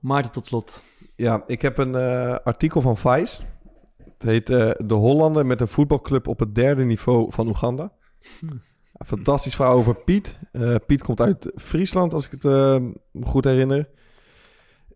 [0.00, 0.82] Maarten, tot slot.
[1.16, 3.42] Ja, ik heb een eh, artikel van Vice.
[3.96, 7.92] Het heet eh, De Hollander met een voetbalclub op het derde niveau van Oeganda.
[8.40, 8.46] Hm.
[8.92, 10.38] Een fantastisch verhaal over Piet.
[10.52, 12.76] Eh, Piet komt uit Friesland, als ik het eh,
[13.10, 13.88] me goed herinner.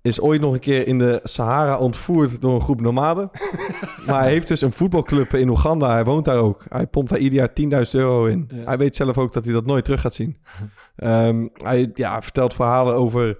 [0.02, 3.30] Is ooit nog een keer in de Sahara ontvoerd door een groep nomaden.
[4.06, 5.92] maar hij heeft dus een voetbalclub in Oeganda.
[5.92, 6.64] Hij woont daar ook.
[6.68, 8.48] Hij pompt daar ieder jaar 10.000 euro in.
[8.48, 8.64] Ja.
[8.64, 10.36] Hij weet zelf ook dat hij dat nooit terug gaat zien.
[10.96, 13.38] Ehm, hij ja, vertelt verhalen over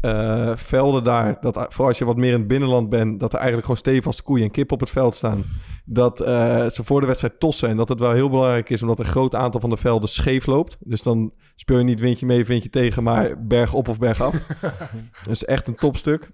[0.00, 1.36] eh, velden daar.
[1.40, 4.22] Dat vooral als je wat meer in het binnenland bent, dat er eigenlijk gewoon stevast
[4.22, 5.44] koeien en kip op het veld staan.
[5.84, 8.98] Dat eh, ze voor de wedstrijd tossen en dat het wel heel belangrijk is, omdat
[8.98, 10.76] een groot aantal van de velden scheef loopt.
[10.80, 14.46] Dus dan speel je niet windje mee, windje tegen, maar berg op of berg af.
[15.24, 16.30] Dat is echt een topstuk.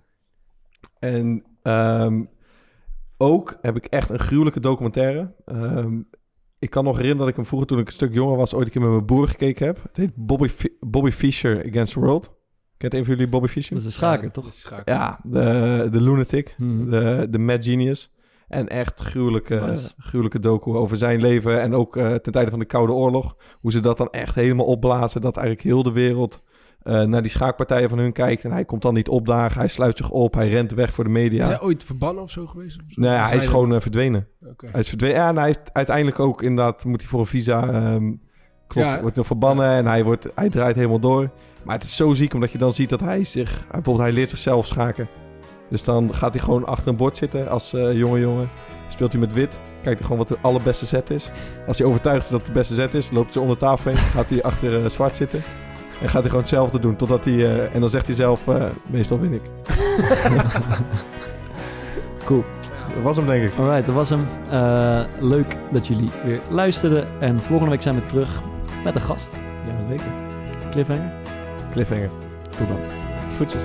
[0.99, 2.25] En ehm,
[3.17, 5.35] ook heb ik echt een gruwelijke documentaire.
[5.45, 6.01] Ehm,
[6.59, 8.67] ik kan nog herinneren dat ik hem vroeger, toen ik een stuk jonger was, ooit
[8.67, 9.83] een keer met mijn broer gekeken heb.
[9.83, 10.49] Het heet Bobby,
[10.81, 12.41] Bobby Fischer Against the World.
[12.83, 13.73] Kent een van jullie Bobby Fischer?
[13.75, 14.53] Dat is een schaker, toch?
[14.53, 14.95] Schaker.
[14.95, 16.91] Ja, de, de lunatic, Mhm.
[16.91, 18.13] de, de mad genius.
[18.49, 19.91] En echt gruwelijke, Nice.
[19.99, 21.61] gruwelijke docu over zijn leven.
[21.61, 23.37] En ook eh, ten tijde van de Koude Oorlog.
[23.61, 25.21] Hoe ze dat dan echt helemaal opblazen.
[25.21, 26.43] Dat eigenlijk heel de wereld
[26.83, 28.45] eh, naar die schaakpartijen van hun kijkt.
[28.45, 29.59] En hij komt dan niet opdagen.
[29.59, 30.35] Hij sluit zich op.
[30.35, 31.43] Hij rent weg voor de media.
[31.43, 32.77] Is hij ooit verbannen of zo geweest?
[32.79, 33.01] Of zo?
[33.01, 34.29] Nee, hij is gewoon eh, verdwenen.
[34.41, 34.67] er- Oké.
[34.71, 35.17] Hij is verdwenen.
[35.17, 36.85] Ja, en hij heeft uiteindelijk ook inderdaad...
[36.85, 37.69] Moet hij voor een visa...
[37.69, 38.13] ehm,
[38.73, 39.01] klopt, Ja.
[39.01, 39.67] wordt nog verbannen.
[39.71, 41.29] En hij, wordt, hij draait helemaal door.
[41.63, 43.51] Maar het is zo ziek, omdat je dan ziet dat hij zich...
[43.51, 45.07] hij- Bijvoorbeeld, hij leert zichzelf schaken.
[45.71, 48.49] Dus dan gaat hij gewoon achter een bord zitten als eh, jonge jongen.
[48.89, 49.59] Speelt hij met wit.
[49.83, 51.31] Kijkt hij gewoon wat de allerbeste set is.
[51.67, 54.01] Als hij overtuigd is dat het de beste set is, loopt hij onder tafel heen.
[54.01, 55.43] Gaat hij achter eh, zwart zitten.
[56.03, 56.97] En gaat hij gewoon hetzelfde doen.
[56.97, 57.35] Totdat hij...
[57.35, 59.43] eh, en dan zegt hij zelf, eh, meestal win ik.
[62.25, 62.45] Cool.
[62.95, 63.59] Dat was hem, denk ik.
[63.59, 64.27] Alright, dat was hem.
[64.51, 67.07] Eh, leuk dat jullie weer luisterden.
[67.21, 68.43] En volgende week zijn we terug
[68.85, 69.31] met een gast.
[69.67, 70.13] Ja, zeker.
[70.71, 71.13] Cliffhanger.
[71.73, 72.11] Cliffhanger.
[72.57, 72.79] Tot dan.
[73.37, 73.63] Goedjes.